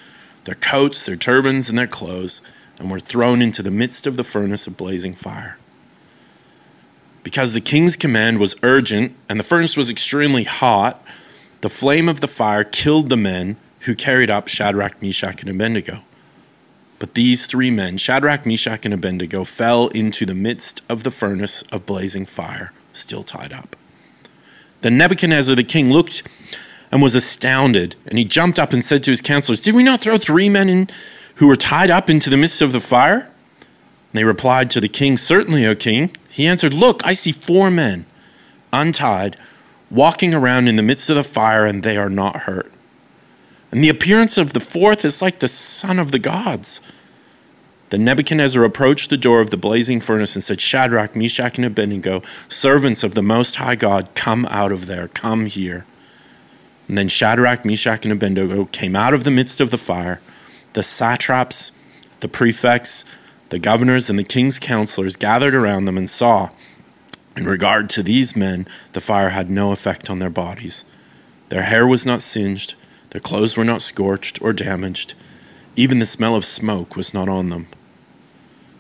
their 0.46 0.55
coats, 0.55 1.05
their 1.05 1.17
turbans, 1.17 1.67
and 1.69 1.77
their 1.77 1.88
clothes, 1.88 2.41
and 2.79 2.89
were 2.89 3.01
thrown 3.01 3.41
into 3.41 3.62
the 3.62 3.72
midst 3.72 4.07
of 4.07 4.15
the 4.15 4.24
furnace 4.24 4.65
of 4.65 4.77
blazing 4.77 5.13
fire. 5.13 5.57
Because 7.22 7.53
the 7.53 7.62
king's 7.62 7.98
command 7.98 8.39
was 8.39 8.55
urgent 8.63 9.13
and 9.27 9.38
the 9.38 9.43
furnace 9.43 9.75
was 9.75 9.91
extremely 9.91 10.46
hot, 10.46 11.03
the 11.60 11.69
flame 11.69 12.07
of 12.07 12.22
the 12.22 12.27
fire 12.29 12.63
killed 12.63 13.10
the 13.10 13.17
men 13.17 13.57
who 13.81 13.93
carried 13.93 14.29
up 14.29 14.48
Shadrach, 14.48 15.01
Meshach, 15.01 15.41
and 15.41 15.50
Abednego. 15.50 16.03
But 17.00 17.13
these 17.13 17.46
three 17.46 17.70
men, 17.70 17.98
Shadrach, 17.98 18.46
Meshach, 18.46 18.86
and 18.86 18.94
Abednego, 18.94 19.44
fell 19.44 19.88
into 19.89 20.25
the 20.25 20.34
midst 20.34 20.82
of 20.89 21.04
the 21.04 21.12
furnace 21.12 21.62
of 21.63 21.86
blazing 21.86 22.25
fire, 22.25 22.74
still 22.92 23.24
tied 23.24 23.54
up. 23.54 23.75
Then 24.82 24.98
Nebuchadnezzar 24.98 25.56
the 25.56 25.63
king 25.63 25.92
looked 25.92 26.24
and 26.92 27.01
was 27.01 27.16
astounded, 27.16 27.96
and 28.08 28.18
he 28.18 28.25
jumped 28.25 28.60
up 28.60 28.74
and 28.74 28.84
said 28.84 29.04
to 29.04 29.12
his 29.12 29.22
counselors, 29.22 29.62
Did 29.62 29.75
we 29.75 29.84
not 29.84 30.01
throw 30.01 30.18
three 30.18 30.50
men 30.50 30.70
in 30.70 30.88
who 31.36 31.48
were 31.48 31.56
tied 31.56 31.92
up 31.92 32.10
into 32.10 32.30
the 32.30 32.38
midst 32.38 32.62
of 32.62 32.72
the 32.72 32.80
fire? 32.80 33.20
And 33.60 34.13
they 34.13 34.24
replied 34.24 34.70
to 34.72 34.82
the 34.82 34.88
king, 34.88 35.18
Certainly, 35.18 35.66
O 35.66 35.75
king. 35.75 36.12
He 36.30 36.48
answered, 36.48 36.74
Look, 36.74 37.06
I 37.06 37.13
see 37.13 37.32
four 37.32 37.70
men, 37.70 38.06
untied, 38.72 39.38
walking 39.92 40.34
around 40.34 40.68
in 40.68 40.77
the 40.77 40.84
midst 40.84 41.10
of 41.10 41.16
the 41.16 41.24
fire, 41.24 41.66
and 41.66 41.84
they 41.84 41.98
are 41.98 42.10
not 42.10 42.42
hurt. 42.42 42.72
And 43.71 43.83
the 43.83 43.89
appearance 43.89 44.38
of 44.38 44.53
the 44.53 44.59
fourth 44.59 45.03
is 45.03 45.21
like 45.21 45.39
the 45.39 45.47
son 45.47 46.00
of 46.00 46.12
the 46.12 46.19
gods. 46.19 46.81
Then 47.89 48.03
Nebuchadnezzar 48.03 48.63
approached 48.63 49.09
the 49.09 49.17
door 49.17 49.39
of 49.39 49.50
the 49.50 49.57
blazing 49.57 50.01
furnace 50.01 50.36
and 50.36 50.43
said, 50.43 50.59
Shadrach, 50.59 51.15
Meshach, 51.15 51.57
and 51.57 51.65
Abednego, 51.65 52.21
servants 52.50 53.03
of 53.03 53.13
the 53.13 53.21
Most 53.21 53.57
High 53.57 53.75
God, 53.75 54.09
come 54.13 54.45
out 54.47 54.71
of 54.71 54.88
there, 54.88 55.07
come 55.07 55.45
here. 55.45 55.86
And 56.88 56.97
then 56.97 57.07
Shadrach, 57.07 57.65
Meshach, 57.65 58.05
and 58.05 58.12
Abednego 58.12 58.65
came 58.65 58.95
out 58.95 59.13
of 59.13 59.24
the 59.24 59.31
midst 59.31 59.62
of 59.62 59.71
the 59.71 59.77
fire. 59.77 60.21
The 60.74 60.83
satraps, 60.83 61.71
the 62.19 62.27
prefects, 62.27 63.05
the 63.50 63.59
governors, 63.59 64.09
and 64.09 64.19
the 64.19 64.24
king's 64.24 64.59
counselors 64.59 65.15
gathered 65.15 65.55
around 65.55 65.86
them 65.86 65.97
and 65.97 66.09
saw, 66.09 66.50
in 67.36 67.45
regard 67.45 67.89
to 67.91 68.03
these 68.03 68.36
men, 68.36 68.67
the 68.93 69.00
fire 69.00 69.29
had 69.29 69.50
no 69.50 69.71
effect 69.71 70.09
on 70.09 70.19
their 70.19 70.29
bodies. 70.29 70.83
Their 71.50 71.63
hair 71.63 71.88
was 71.88 72.05
not 72.05 72.21
singed 72.21 72.75
their 73.11 73.21
clothes 73.21 73.55
were 73.55 73.65
not 73.65 73.81
scorched 73.81 74.41
or 74.41 74.53
damaged. 74.53 75.15
Even 75.75 75.99
the 75.99 76.05
smell 76.05 76.35
of 76.35 76.45
smoke 76.45 76.95
was 76.95 77.13
not 77.13 77.29
on 77.29 77.49
them. 77.49 77.67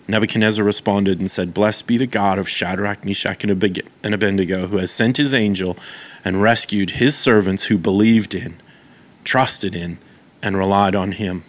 Nebuchadnezzar 0.07 0.63
responded 0.63 1.19
and 1.19 1.29
said, 1.29 1.53
Blessed 1.53 1.85
be 1.85 1.97
the 1.97 2.07
God 2.07 2.39
of 2.39 2.47
Shadrach, 2.47 3.03
Meshach, 3.03 3.43
and 3.43 3.51
Abednego, 4.13 4.67
who 4.67 4.77
has 4.77 4.89
sent 4.89 5.17
his 5.17 5.33
angel 5.33 5.77
and 6.23 6.41
rescued 6.41 6.91
his 6.91 7.17
servants 7.17 7.65
who 7.65 7.77
believed 7.77 8.33
in, 8.33 8.57
trusted 9.25 9.75
in, 9.75 9.99
and 10.41 10.57
relied 10.57 10.95
on 10.95 11.11
him. 11.13 11.43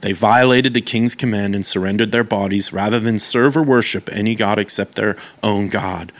They 0.00 0.12
violated 0.12 0.74
the 0.74 0.80
king's 0.80 1.14
command 1.14 1.54
and 1.54 1.66
surrendered 1.66 2.12
their 2.12 2.24
bodies 2.24 2.72
rather 2.72 3.00
than 3.00 3.18
serve 3.18 3.56
or 3.56 3.62
worship 3.62 4.08
any 4.12 4.34
god 4.34 4.58
except 4.58 4.94
their 4.94 5.16
own 5.42 5.68
God. 5.68 6.12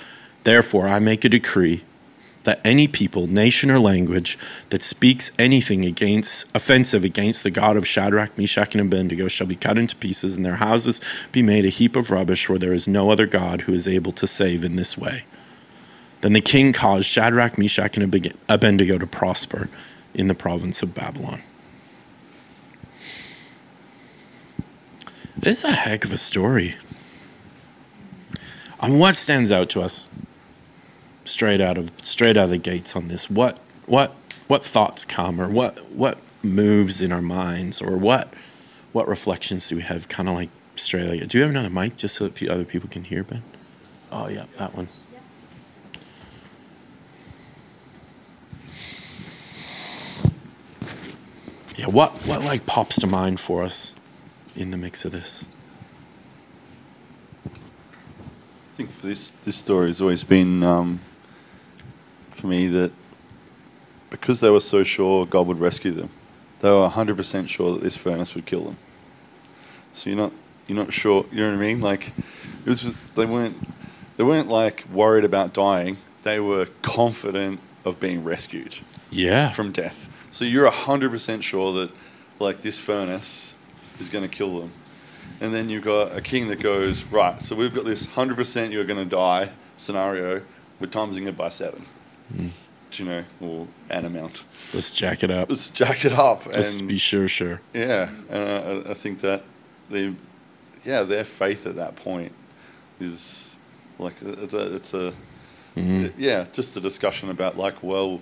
Therefore, 0.44 0.88
I 0.88 0.98
make 0.98 1.24
a 1.24 1.28
decree 1.28 1.84
that 2.48 2.60
any 2.64 2.88
people, 2.88 3.26
nation, 3.26 3.70
or 3.70 3.78
language 3.78 4.38
that 4.70 4.82
speaks 4.82 5.30
anything 5.38 5.84
against 5.84 6.48
offensive 6.56 7.04
against 7.04 7.42
the 7.42 7.50
God 7.50 7.76
of 7.76 7.86
Shadrach, 7.86 8.38
Meshach, 8.38 8.74
and 8.74 8.80
Abednego 8.80 9.28
shall 9.28 9.46
be 9.46 9.54
cut 9.54 9.76
into 9.76 9.94
pieces, 9.94 10.34
and 10.34 10.46
their 10.46 10.56
houses 10.56 11.02
be 11.30 11.42
made 11.42 11.66
a 11.66 11.68
heap 11.68 11.94
of 11.94 12.10
rubbish, 12.10 12.46
for 12.46 12.56
there 12.56 12.72
is 12.72 12.88
no 12.88 13.12
other 13.12 13.26
God 13.26 13.62
who 13.62 13.74
is 13.74 13.86
able 13.86 14.12
to 14.12 14.26
save 14.26 14.64
in 14.64 14.76
this 14.76 14.96
way. 14.96 15.24
Then 16.22 16.32
the 16.32 16.40
king 16.40 16.72
caused 16.72 17.04
Shadrach, 17.04 17.58
Meshach, 17.58 17.98
and 17.98 18.32
Abednego 18.48 18.96
to 18.96 19.06
prosper 19.06 19.68
in 20.14 20.28
the 20.28 20.34
province 20.34 20.82
of 20.82 20.94
Babylon. 20.94 21.42
This 25.36 25.58
is 25.58 25.64
a 25.64 25.72
heck 25.72 26.04
of 26.06 26.14
a 26.14 26.16
story. 26.16 26.76
And 28.80 28.98
what 28.98 29.16
stands 29.16 29.52
out 29.52 29.68
to 29.70 29.82
us 29.82 30.08
straight 31.38 31.60
out 31.60 31.78
of 31.78 31.92
straight 32.02 32.36
out 32.36 32.44
of 32.44 32.50
the 32.50 32.58
gates 32.58 32.96
on 32.96 33.06
this. 33.06 33.30
What 33.30 33.60
what 33.86 34.12
what 34.48 34.64
thoughts 34.64 35.04
come, 35.04 35.40
or 35.40 35.48
what 35.48 35.88
what 35.92 36.18
moves 36.42 37.00
in 37.00 37.12
our 37.12 37.22
minds, 37.22 37.80
or 37.80 37.96
what 37.96 38.34
what 38.90 39.06
reflections 39.06 39.68
do 39.68 39.76
we 39.76 39.82
have? 39.82 40.08
Kind 40.08 40.28
of 40.28 40.34
like 40.34 40.48
Australia. 40.74 41.28
Do 41.28 41.38
you 41.38 41.42
have 41.42 41.52
another 41.52 41.70
mic 41.70 41.96
just 41.96 42.16
so 42.16 42.26
that 42.26 42.48
other 42.48 42.64
people 42.64 42.88
can 42.88 43.04
hear, 43.04 43.22
Ben? 43.22 43.44
Oh 44.10 44.26
yeah, 44.26 44.46
that 44.56 44.74
one. 44.74 44.88
Yeah, 51.76 51.86
what 51.86 52.26
what 52.26 52.42
like 52.42 52.66
pops 52.66 52.98
to 52.98 53.06
mind 53.06 53.38
for 53.38 53.62
us 53.62 53.94
in 54.56 54.72
the 54.72 54.76
mix 54.76 55.04
of 55.04 55.12
this? 55.12 55.46
I 57.46 57.50
think 58.76 58.90
for 58.90 59.06
this 59.06 59.30
this 59.44 59.54
story 59.54 59.86
has 59.86 60.00
always 60.00 60.24
been 60.24 60.64
um, 60.64 60.98
for 62.38 62.46
me 62.46 62.66
that 62.68 62.92
because 64.10 64.40
they 64.40 64.50
were 64.50 64.60
so 64.60 64.84
sure 64.84 65.26
God 65.26 65.46
would 65.46 65.60
rescue 65.60 65.90
them, 65.90 66.10
they 66.60 66.70
were 66.70 66.88
100% 66.88 67.48
sure 67.48 67.74
that 67.74 67.82
this 67.82 67.96
furnace 67.96 68.34
would 68.34 68.46
kill 68.46 68.64
them. 68.64 68.78
So 69.94 70.10
you're 70.10 70.18
not 70.18 70.32
you're 70.66 70.76
not 70.76 70.92
sure, 70.92 71.24
you 71.32 71.38
know 71.38 71.50
what 71.50 71.62
I 71.62 71.66
mean? 71.66 71.80
Like 71.80 72.12
it 72.64 72.66
was 72.66 72.82
they 73.10 73.26
weren't 73.26 73.56
they 74.16 74.24
weren't 74.24 74.48
like 74.48 74.84
worried 74.92 75.24
about 75.24 75.52
dying. 75.52 75.96
They 76.22 76.40
were 76.40 76.66
confident 76.82 77.60
of 77.84 77.98
being 77.98 78.22
rescued. 78.22 78.78
Yeah. 79.10 79.50
From 79.50 79.72
death. 79.72 80.08
So 80.30 80.44
you're 80.44 80.70
100% 80.70 81.42
sure 81.42 81.72
that 81.74 81.90
like 82.38 82.62
this 82.62 82.78
furnace 82.78 83.54
is 83.98 84.08
going 84.08 84.28
to 84.28 84.28
kill 84.28 84.60
them. 84.60 84.72
And 85.40 85.54
then 85.54 85.70
you've 85.70 85.84
got 85.84 86.16
a 86.16 86.20
king 86.20 86.48
that 86.48 86.60
goes, 86.60 87.04
right, 87.04 87.40
so 87.40 87.54
we've 87.54 87.74
got 87.74 87.84
this 87.84 88.06
100% 88.06 88.72
you're 88.72 88.84
going 88.84 88.98
to 88.98 89.04
die 89.04 89.50
scenario, 89.76 90.42
we're 90.80 90.88
timesing 90.88 91.26
it 91.26 91.36
by 91.36 91.48
seven. 91.48 91.84
Mm. 92.32 92.50
you 92.92 93.04
know, 93.04 93.24
or 93.40 93.66
an 93.90 94.04
amount. 94.04 94.44
Let's 94.74 94.92
jack 94.92 95.22
it 95.22 95.30
up. 95.30 95.50
Let's 95.50 95.68
jack 95.70 96.04
it 96.04 96.12
up. 96.12 96.46
Let's 96.46 96.80
and, 96.80 96.88
be 96.88 96.98
sure, 96.98 97.28
sure. 97.28 97.60
Yeah, 97.72 98.10
and 98.30 98.86
I, 98.86 98.90
I 98.90 98.94
think 98.94 99.20
that 99.20 99.44
they, 99.90 100.14
yeah, 100.84 101.02
their 101.02 101.24
faith 101.24 101.66
at 101.66 101.76
that 101.76 101.96
point 101.96 102.32
is 103.00 103.56
like 103.98 104.14
it's 104.20 104.54
a, 104.54 104.74
it's 104.76 104.94
a 104.94 105.12
mm-hmm. 105.76 106.20
yeah, 106.20 106.46
just 106.52 106.76
a 106.76 106.80
discussion 106.80 107.30
about 107.30 107.56
like, 107.56 107.82
well, 107.82 108.20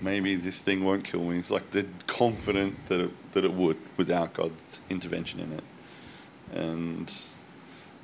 maybe 0.00 0.34
this 0.34 0.58
thing 0.58 0.84
won't 0.84 1.04
kill 1.04 1.24
me. 1.24 1.38
It's 1.38 1.50
like 1.50 1.70
they're 1.70 1.84
confident 2.06 2.86
that 2.88 3.00
it, 3.00 3.32
that 3.32 3.44
it 3.44 3.52
would 3.52 3.76
without 3.96 4.34
God's 4.34 4.80
intervention 4.90 5.40
in 5.40 5.52
it, 5.52 5.64
and 6.52 7.12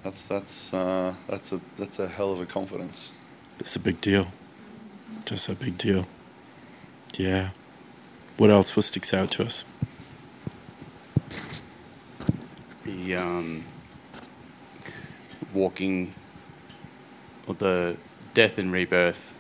that's 0.05 0.23
that's 0.23 0.73
uh, 0.73 1.15
that's 1.29 1.53
a 1.53 1.61
that's 1.77 1.99
a 1.99 2.09
hell 2.09 2.33
of 2.33 2.41
a 2.41 2.47
confidence. 2.47 3.11
It's 3.59 3.77
a 3.77 3.81
big 3.81 4.01
deal 4.01 4.33
just 5.25 5.49
a 5.49 5.55
big 5.55 5.79
deal. 5.79 6.07
Yeah. 7.17 7.51
What 8.37 8.51
else? 8.51 8.75
What 8.77 8.85
sticks 8.85 9.13
out 9.13 9.31
to 9.33 9.45
us? 9.45 9.65
The 12.85 13.17
um, 13.17 13.65
walking, 15.53 16.15
or 17.47 17.55
the 17.55 17.97
death 18.35 18.59
and 18.59 18.73
rebirth 18.73 19.35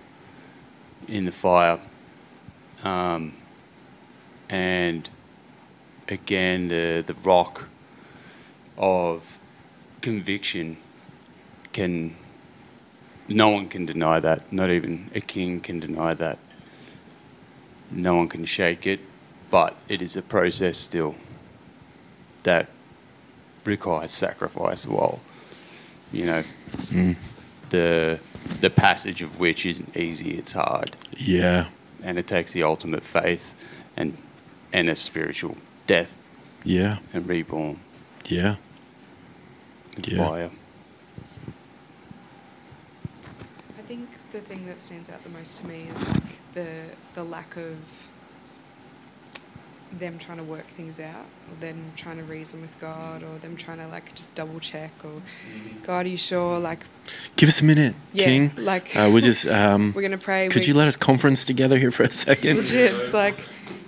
in 1.08 1.24
the 1.24 1.32
fire, 1.32 1.78
um, 2.84 3.32
and 4.48 5.08
again 6.08 6.68
the 6.68 7.02
the 7.06 7.14
rock 7.14 7.68
of 8.76 9.38
conviction 10.02 10.76
can 11.72 12.16
no 13.30 13.48
one 13.48 13.68
can 13.68 13.86
deny 13.86 14.20
that. 14.20 14.52
Not 14.52 14.70
even 14.70 15.10
a 15.14 15.20
king 15.20 15.60
can 15.60 15.80
deny 15.80 16.14
that. 16.14 16.38
No 17.90 18.16
one 18.16 18.28
can 18.28 18.44
shake 18.44 18.86
it, 18.86 19.00
but 19.50 19.76
it 19.88 20.02
is 20.02 20.16
a 20.16 20.22
process 20.22 20.76
still 20.76 21.14
that 22.42 22.68
requires 23.64 24.10
sacrifice. 24.10 24.86
While 24.86 25.20
you 26.12 26.26
know 26.26 26.42
mm. 26.72 27.16
the 27.70 28.18
the 28.60 28.70
passage 28.70 29.22
of 29.22 29.38
which 29.38 29.64
isn't 29.66 29.96
easy, 29.96 30.32
it's 30.32 30.52
hard, 30.52 30.96
Yeah. 31.16 31.66
and 32.02 32.18
it 32.18 32.26
takes 32.26 32.52
the 32.52 32.62
ultimate 32.62 33.04
faith 33.04 33.54
and 33.96 34.16
and 34.72 34.88
a 34.88 34.96
spiritual 34.96 35.56
death 35.86 36.20
Yeah. 36.64 36.98
and 37.12 37.28
reborn. 37.28 37.80
Yeah. 38.28 38.56
Yeah. 40.04 40.26
Fire. 40.28 40.50
I 43.78 43.82
think 43.82 44.08
the 44.32 44.40
thing 44.40 44.66
that 44.66 44.80
stands 44.80 45.10
out 45.10 45.22
the 45.24 45.30
most 45.30 45.56
to 45.58 45.66
me 45.66 45.86
is 45.94 46.08
like 46.08 46.22
the 46.54 46.66
the 47.14 47.24
lack 47.24 47.56
of 47.56 47.76
them 49.98 50.18
trying 50.18 50.38
to 50.38 50.44
work 50.44 50.64
things 50.66 51.00
out, 51.00 51.24
or 51.50 51.56
them 51.60 51.76
trying 51.96 52.16
to 52.16 52.22
reason 52.22 52.60
with 52.60 52.78
God, 52.80 53.24
or 53.24 53.38
them 53.38 53.56
trying 53.56 53.78
to 53.78 53.88
like 53.88 54.14
just 54.14 54.36
double 54.36 54.60
check, 54.60 54.92
or 55.02 55.20
God, 55.82 56.06
are 56.06 56.08
you 56.08 56.16
sure? 56.16 56.60
Like, 56.60 56.84
Give 57.34 57.48
us 57.48 57.60
a 57.60 57.64
minute, 57.64 57.96
yeah, 58.12 58.24
King. 58.24 58.52
like 58.56 58.94
Uh, 58.96 59.10
we 59.12 59.20
just. 59.20 59.46
Um, 59.60 59.92
we're 59.94 60.02
gonna 60.02 60.16
pray. 60.18 60.48
could 60.48 60.62
we- 60.62 60.68
you 60.68 60.74
let 60.74 60.86
us 60.86 60.96
conference 60.96 61.44
together 61.44 61.76
here 61.76 61.90
for 61.90 62.04
a 62.04 62.10
second? 62.10 62.58
legit? 62.58 62.94
It's 62.94 63.12
like, 63.12 63.36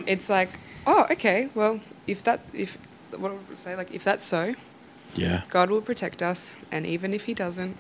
it's 0.07 0.29
like, 0.29 0.49
oh, 0.89 1.07
okay, 1.13 1.49
well, 1.55 1.79
if 2.09 2.25
that, 2.25 2.41
if 2.53 2.77
what 3.17 3.33
would 3.33 3.49
we 3.49 3.55
say? 3.55 3.77
Like, 3.77 3.95
if 3.95 4.03
that's 4.03 4.25
so, 4.25 4.55
Yeah. 5.15 5.43
God 5.51 5.71
will 5.71 5.83
protect 5.83 6.21
us, 6.21 6.57
and 6.73 6.85
even 6.85 7.15
if 7.15 7.25
He 7.27 7.35
doesn't, 7.35 7.77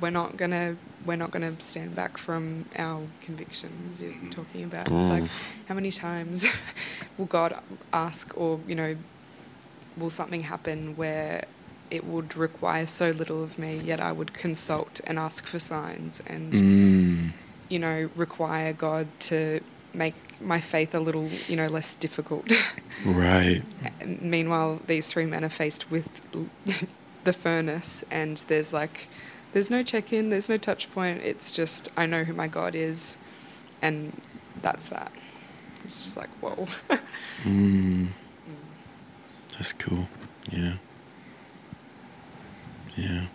we're 0.00 0.10
not 0.10 0.36
gonna 0.36 0.76
we're 1.08 1.16
not 1.24 1.30
gonna 1.32 1.54
stand 1.60 1.96
back 1.96 2.18
from 2.18 2.66
our 2.78 3.02
convictions. 3.22 4.00
You're 4.00 4.12
talking 4.30 4.62
about. 4.64 4.86
It's 4.92 5.08
like 5.08 5.24
how 5.68 5.74
many 5.74 5.90
times 5.90 6.46
will 7.18 7.26
God 7.26 7.58
ask, 7.92 8.24
or 8.42 8.60
you 8.68 8.74
know, 8.74 8.96
will 9.96 10.10
something 10.10 10.42
happen 10.42 10.94
where 10.96 11.44
it 11.90 12.04
would 12.04 12.36
require 12.36 12.86
so 12.86 13.10
little 13.10 13.42
of 13.42 13.58
me, 13.58 13.80
yet 13.82 13.98
I 14.00 14.12
would 14.12 14.32
consult 14.34 15.00
and 15.06 15.18
ask 15.18 15.44
for 15.46 15.58
signs, 15.58 16.22
and 16.26 16.52
Mm. 16.52 17.32
you 17.70 17.78
know, 17.78 18.10
require 18.14 18.72
God 18.74 19.06
to 19.30 19.60
make 19.94 20.14
my 20.40 20.60
faith 20.60 20.94
a 20.94 21.00
little, 21.00 21.28
you 21.48 21.56
know, 21.56 21.66
less 21.78 21.90
difficult. 21.96 22.52
Right. 23.04 23.62
Meanwhile, 24.04 24.80
these 24.88 25.06
three 25.06 25.24
men 25.26 25.44
are 25.44 25.48
faced 25.64 25.88
with 25.88 26.06
the 27.24 27.32
furnace, 27.32 28.04
and 28.10 28.36
there's 28.48 28.72
like, 28.72 29.06
there's 29.52 29.70
no 29.70 29.82
check 29.82 30.12
in, 30.12 30.30
there's 30.30 30.48
no 30.48 30.56
touch 30.56 30.90
point. 30.92 31.22
It's 31.22 31.50
just, 31.50 31.88
I 31.96 32.06
know 32.06 32.24
who 32.24 32.32
my 32.32 32.48
God 32.48 32.74
is, 32.74 33.16
and 33.82 34.12
that's 34.62 34.88
that. 34.88 35.12
It's 35.84 36.04
just 36.04 36.16
like, 36.16 36.30
whoa. 36.40 36.66
Mm. 37.44 38.08
That's 39.52 39.72
cool. 39.72 40.08
Yeah. 40.50 40.74
Yeah. 42.96 43.26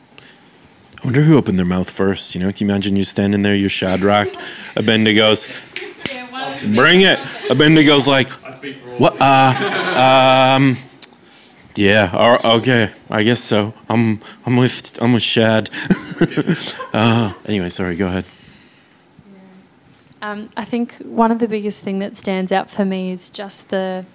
I 1.02 1.06
wonder 1.06 1.22
who 1.22 1.38
opened 1.38 1.58
their 1.58 1.66
mouth 1.66 1.90
first. 1.90 2.36
You 2.36 2.42
know, 2.42 2.52
can 2.52 2.68
you 2.68 2.74
imagine 2.74 2.98
you 2.98 3.06
standing 3.06 3.44
there, 3.44 3.56
you're 3.56 3.70
Shadrach, 3.70 4.28
Abednego's, 4.76 5.48
bring 6.76 7.02
it. 7.02 7.18
Abednego's 7.50 8.08
like, 8.08 8.28
what? 8.98 9.16
Uh, 9.22 10.56
um, 10.58 10.78
yeah. 11.76 12.40
Okay. 12.44 12.92
I 13.10 13.24
guess 13.24 13.42
so. 13.42 13.74
I'm, 13.90 14.20
I'm 14.46 14.58
with, 14.58 15.02
I'm 15.02 15.14
with 15.14 15.24
Shad. 15.24 15.70
uh, 16.94 17.34
anyway, 17.46 17.70
sorry. 17.70 17.96
Go 17.96 18.08
ahead. 18.08 18.26
Um, 20.22 20.50
I 20.56 20.64
think 20.64 20.96
one 21.00 21.32
of 21.32 21.40
the 21.40 21.50
biggest 21.50 21.84
thing 21.84 22.00
that 22.00 22.16
stands 22.16 22.54
out 22.54 22.70
for 22.70 22.86
me 22.86 23.12
is 23.12 23.28
just 23.28 23.70
the 23.70 24.06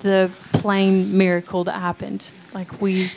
the 0.00 0.30
plain 0.52 1.16
miracle 1.16 1.64
that 1.64 1.80
happened. 1.80 2.30
Like 2.54 2.80
we 2.80 3.10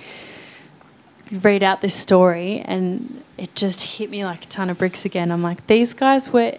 read 1.32 1.64
out 1.64 1.82
this 1.82 1.94
story 1.94 2.60
and 2.60 3.24
it 3.38 3.56
just 3.56 3.98
hit 3.98 4.10
me 4.10 4.26
like 4.26 4.44
a 4.44 4.48
ton 4.48 4.70
of 4.70 4.78
bricks 4.78 5.06
again. 5.06 5.32
I'm 5.32 5.42
like, 5.42 5.68
these 5.68 5.94
guys 5.94 6.34
were 6.34 6.58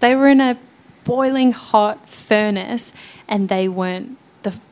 they 0.00 0.14
were 0.14 0.28
in 0.28 0.40
a 0.40 0.58
boiling 1.04 1.52
hot 1.52 2.08
furnace 2.08 2.92
and 3.26 3.48
they 3.48 3.68
weren't 3.68 4.18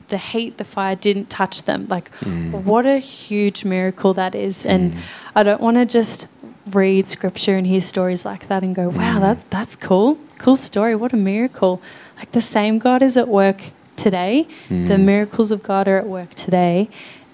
the 0.09 0.19
heat, 0.19 0.59
the 0.59 0.65
fire 0.65 0.97
didn't 0.97 1.31
touch 1.31 1.65
them. 1.65 1.87
Like 1.87 2.11
mm. 2.21 2.53
what 2.53 2.87
a 2.87 2.99
huge 2.99 3.65
miracle 3.65 4.15
that 4.15 4.35
is. 4.35 4.65
And 4.67 4.93
mm. 4.93 5.01
I 5.35 5.43
don't 5.43 5.61
want 5.61 5.77
to 5.77 5.87
just 5.87 6.27
read 6.67 7.09
scripture 7.09 7.57
and 7.57 7.67
hear 7.67 7.81
stories 7.81 8.25
like 8.25 8.49
that 8.49 8.63
and 8.63 8.75
go, 8.75 8.89
Wow, 8.89 9.19
mm. 9.19 9.21
that 9.21 9.51
that's 9.51 9.77
cool. 9.77 10.19
Cool 10.39 10.57
story. 10.57 10.95
What 10.95 11.13
a 11.13 11.17
miracle. 11.17 11.81
Like 12.17 12.33
the 12.33 12.41
same 12.41 12.79
God 12.79 13.03
is 13.03 13.17
at 13.17 13.29
work 13.29 13.71
today. 13.97 14.47
The 14.69 14.99
miracles 14.99 15.51
of 15.51 15.63
God 15.63 15.89
are 15.89 15.99
at 15.99 16.07
work 16.07 16.35
today. 16.35 16.89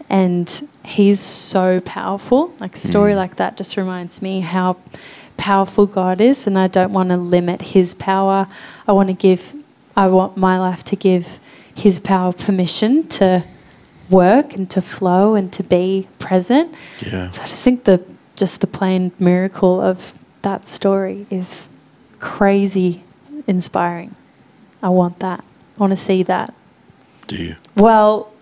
And 0.09 0.69
he's 0.85 1.21
so 1.21 1.81
powerful. 1.81 2.53
Like 2.61 2.75
a 2.77 2.79
story 2.79 3.15
like 3.15 3.37
that 3.37 3.57
just 3.57 3.77
reminds 3.77 4.21
me 4.21 4.41
how 4.41 4.77
powerful 5.41 5.87
God 5.87 6.21
is, 6.21 6.47
and 6.47 6.59
I 6.59 6.67
don't 6.67 6.93
want 6.93 7.09
to 7.09 7.17
limit 7.17 7.63
His 7.63 7.95
power. 7.95 8.47
I 8.87 8.93
want 8.93 9.09
to 9.09 9.15
give, 9.15 9.55
I 9.97 10.07
want 10.07 10.37
my 10.37 10.59
life 10.59 10.85
to 10.85 10.97
give 10.97 11.41
His 11.81 11.99
power 11.99 12.33
permission 12.33 13.09
to 13.09 13.43
work 14.11 14.53
and 14.55 14.69
to 14.71 14.83
flow 14.83 15.35
and 15.35 15.53
to 15.53 15.63
be 15.63 16.09
present. 16.19 16.75
Yeah. 17.05 17.31
So 17.31 17.43
I 17.43 17.47
just 17.47 17.63
think 17.63 17.85
the 17.85 18.05
just 18.37 18.61
the 18.61 18.67
plain 18.67 19.13
miracle 19.19 19.81
of 19.81 20.13
that 20.43 20.69
story 20.69 21.27
is 21.31 21.69
crazy 22.19 23.03
inspiring. 23.47 24.15
I 24.83 24.89
want 24.91 25.19
that. 25.21 25.41
I 25.77 25.81
want 25.81 25.93
to 25.93 25.97
see 25.97 26.23
that. 26.25 26.53
Do 27.27 27.37
you? 27.37 27.57
Well, 27.77 28.33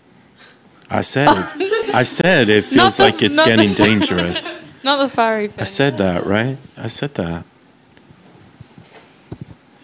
I 0.91 1.03
said, 1.03 1.29
it, 1.61 1.95
I 1.95 2.03
said 2.05 2.49
it 2.49 2.65
feels 2.75 2.97
the- 2.97 3.05
like 3.05 3.23
it's 3.23 3.37
not 3.37 3.45
the- 3.47 3.51
getting 3.57 3.75
dangerous. 3.87 4.59
not 4.83 4.97
the 4.99 5.09
fiery. 5.09 5.51
I 5.59 5.65
said 5.65 5.99
that, 5.99 6.27
right? 6.27 6.57
I 6.77 6.87
said 6.89 7.15
that. 7.15 7.45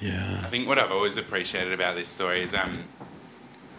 Yeah. 0.00 0.38
I 0.42 0.46
think 0.48 0.68
what 0.68 0.78
I've 0.78 0.92
always 0.92 1.16
appreciated 1.16 1.72
about 1.72 1.94
this 1.94 2.08
story 2.08 2.40
is 2.42 2.54
um, 2.54 2.72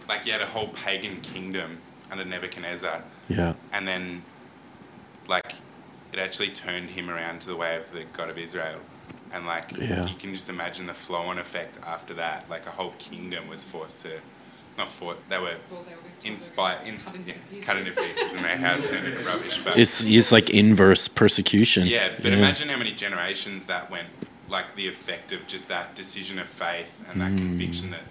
like 0.08 0.26
you 0.26 0.32
had 0.32 0.40
a 0.42 0.46
whole 0.46 0.68
pagan 0.68 1.20
kingdom 1.20 1.78
under 2.10 2.24
Nebuchadnezzar, 2.24 3.02
Yeah. 3.28 3.54
and 3.72 3.86
then 3.86 4.22
like 5.28 5.54
it 6.12 6.18
actually 6.18 6.50
turned 6.50 6.90
him 6.90 7.10
around 7.10 7.40
to 7.42 7.48
the 7.48 7.56
way 7.56 7.76
of 7.76 7.90
the 7.92 8.04
God 8.16 8.30
of 8.30 8.38
Israel. 8.38 8.78
And 9.32 9.44
like 9.46 9.72
Yeah. 9.76 10.06
you 10.06 10.14
can 10.14 10.32
just 10.32 10.48
imagine 10.48 10.86
the 10.86 10.94
flow 10.94 11.22
on 11.22 11.38
effect 11.38 11.78
after 11.84 12.14
that. 12.14 12.48
Like 12.48 12.66
a 12.66 12.70
whole 12.70 12.94
kingdom 12.98 13.48
was 13.48 13.64
forced 13.64 14.00
to, 14.00 14.20
not 14.78 14.88
for 14.88 15.16
they 15.28 15.38
were 15.38 15.56
inspired, 16.24 16.86
in, 16.86 16.94
yeah, 17.26 17.60
cut 17.62 17.76
into 17.76 17.90
pieces, 17.90 18.32
and 18.34 18.44
their 18.44 18.56
house 18.56 18.88
turned 18.88 19.06
into 19.08 19.24
rubbish. 19.26 19.60
But 19.64 19.76
It's 19.76 20.06
it's 20.06 20.30
like 20.30 20.48
inverse 20.50 21.08
persecution. 21.08 21.86
yeah, 21.86 22.10
but 22.22 22.32
imagine 22.32 22.68
how 22.68 22.78
many 22.78 22.92
generations 22.92 23.66
that 23.66 23.90
went, 23.90 24.08
like 24.48 24.76
the 24.76 24.86
effect 24.86 25.32
of 25.32 25.46
just 25.48 25.66
that 25.68 25.94
decision 25.96 26.38
of 26.38 26.46
faith 26.48 26.92
and 27.10 27.20
that 27.20 27.32
mm. 27.32 27.38
conviction 27.38 27.90
that 27.90 28.02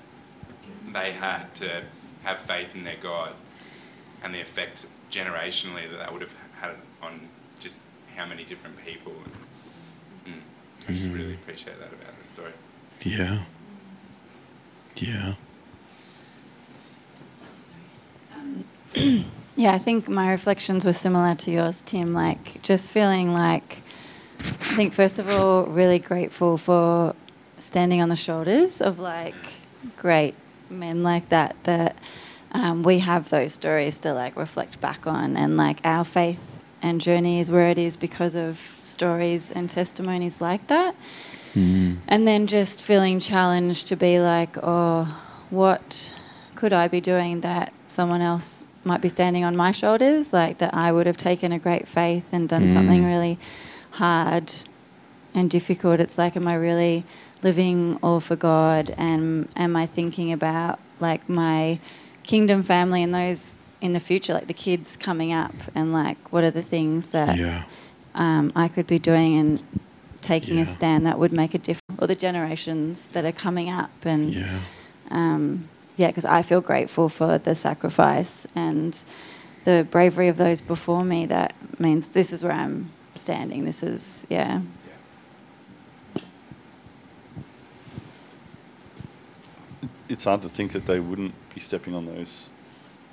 they 0.96 1.12
had 1.12 1.54
to 1.56 1.84
have 2.24 2.40
faith 2.40 2.74
in 2.74 2.86
their 2.86 2.96
God, 3.00 3.34
and 4.24 4.34
the 4.34 4.42
effect 4.42 4.86
generationally 5.12 5.90
that 5.92 5.98
that 5.98 6.12
would 6.12 6.22
have 6.22 6.34
had 6.60 6.72
on 7.04 7.20
just 7.60 7.82
how 8.16 8.26
many 8.26 8.44
different 8.44 8.78
people. 8.84 9.14
And, 10.26 10.36
mm, 10.36 10.90
I 10.90 10.94
just 10.94 11.14
really 11.14 11.34
appreciate 11.34 11.78
that 11.80 11.90
about 11.90 12.20
the 12.20 12.28
story. 12.28 12.54
Yeah. 13.02 13.40
Yeah. 14.96 15.34
Yeah, 19.58 19.74
I 19.74 19.78
think 19.78 20.10
my 20.10 20.32
reflections 20.32 20.84
were 20.84 20.92
similar 20.92 21.34
to 21.34 21.50
yours, 21.50 21.82
Tim. 21.86 22.14
Like, 22.14 22.62
just 22.62 22.92
feeling 22.92 23.34
like, 23.34 23.84
I 24.40 24.76
think, 24.76 24.92
first 24.92 25.18
of 25.18 25.30
all, 25.30 25.64
really 25.64 25.98
grateful 25.98 26.58
for 26.58 27.16
standing 27.58 28.02
on 28.02 28.10
the 28.10 28.18
shoulders 28.18 28.82
of 28.82 29.00
like 29.00 29.34
great 29.96 30.36
men 30.70 31.04
like 31.04 31.30
that, 31.30 31.56
that 31.64 31.98
um, 32.52 32.84
we 32.84 33.00
have 33.00 33.30
those 33.30 33.54
stories 33.54 34.00
to 34.00 34.14
like 34.14 34.36
reflect 34.36 34.80
back 34.82 35.06
on. 35.08 35.36
And 35.38 35.58
like, 35.58 35.80
our 35.84 36.06
faith 36.06 36.60
and 36.82 37.02
journey 37.02 37.40
is 37.40 37.50
where 37.52 37.70
it 37.70 37.78
is 37.78 37.98
because 37.98 38.36
of 38.36 38.78
stories 38.82 39.52
and 39.52 39.70
testimonies 39.70 40.40
like 40.42 40.68
that. 40.68 40.96
Mm. 41.54 41.98
And 42.08 42.28
then 42.28 42.48
just 42.48 42.82
feeling 42.82 43.20
challenged 43.20 43.88
to 43.88 43.96
be 43.96 44.20
like, 44.20 44.58
oh, 44.62 45.22
what 45.50 46.12
could 46.56 46.74
I 46.74 46.88
be 46.88 47.02
doing 47.02 47.42
that 47.42 47.74
someone 47.88 48.22
else 48.22 48.64
might 48.84 49.02
be 49.02 49.10
standing 49.10 49.44
on 49.44 49.56
my 49.56 49.72
shoulders? 49.72 50.34
Like 50.34 50.58
that 50.60 50.74
I 50.74 50.92
would 50.92 51.08
have 51.08 51.18
taken 51.18 51.52
a 51.52 51.60
great 51.60 51.88
faith 51.88 52.26
and 52.32 52.48
done 52.50 52.70
something 52.70 53.02
Mm. 53.02 53.08
really 53.08 53.40
hard 53.92 54.54
and 55.34 55.50
difficult. 55.50 56.00
It's 56.00 56.18
like, 56.18 56.36
am 56.36 56.48
I 56.48 56.56
really 56.56 57.04
living 57.44 57.98
all 58.02 58.20
for 58.20 58.36
God? 58.36 58.94
And 58.98 59.48
am 59.56 59.76
I 59.76 59.86
thinking 59.86 60.32
about 60.32 60.80
like 61.00 61.28
my 61.30 61.80
kingdom 62.24 62.64
family 62.64 63.04
and 63.04 63.14
those 63.14 63.56
in 63.82 63.94
the 63.94 64.00
future, 64.00 64.34
like 64.34 64.48
the 64.48 64.54
kids 64.54 64.98
coming 64.98 65.32
up, 65.32 65.54
and 65.76 65.92
like 65.94 66.18
what 66.32 66.44
are 66.44 66.52
the 66.52 66.64
things 66.64 67.08
that 67.08 67.38
Yeah. 67.38 67.64
um, 68.16 68.52
I 68.56 68.68
could 68.68 68.88
be 68.88 68.98
doing 69.00 69.38
and 69.38 69.64
taking 70.22 70.58
a 70.60 70.66
stand 70.66 71.06
that 71.06 71.20
would 71.20 71.32
make 71.32 71.54
a 71.54 71.60
difference, 71.60 72.00
or 72.02 72.08
the 72.08 72.16
generations 72.16 73.08
that 73.14 73.26
are 73.26 73.32
coming 73.32 73.70
up, 73.70 73.92
and 74.06 74.34
Yeah. 74.34 74.60
um, 75.12 75.70
yeah, 75.98 76.08
because 76.08 76.26
I 76.26 76.42
feel 76.42 76.62
grateful 76.62 77.10
for 77.10 77.38
the 77.38 77.54
sacrifice 77.56 78.48
and 78.56 78.98
the 79.66 79.86
bravery 79.90 80.28
of 80.28 80.38
those 80.38 80.62
before 80.62 81.04
me. 81.04 81.26
That 81.28 81.54
means 81.80 82.08
this 82.10 82.34
is 82.34 82.44
where 82.44 82.54
I'm 82.54 82.90
standing. 83.16 83.66
This 83.66 83.84
is 83.84 84.26
yeah. 84.30 84.62
It's 90.08 90.26
hard 90.26 90.42
to 90.44 90.50
think 90.50 90.72
that 90.74 90.86
they 90.86 91.00
wouldn't 91.00 91.34
be 91.54 91.60
stepping 91.60 91.96
on 91.96 92.06
those, 92.06 92.50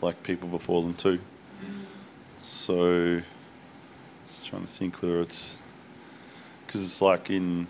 like 0.01 0.23
people 0.23 0.49
before 0.49 0.83
them 0.83 0.95
too. 0.95 1.19
So, 2.43 3.23
just 4.27 4.45
trying 4.45 4.63
to 4.63 4.69
think 4.69 5.01
whether 5.01 5.21
it's 5.21 5.57
because 6.67 6.83
it's 6.85 7.01
like 7.01 7.31
in 7.31 7.67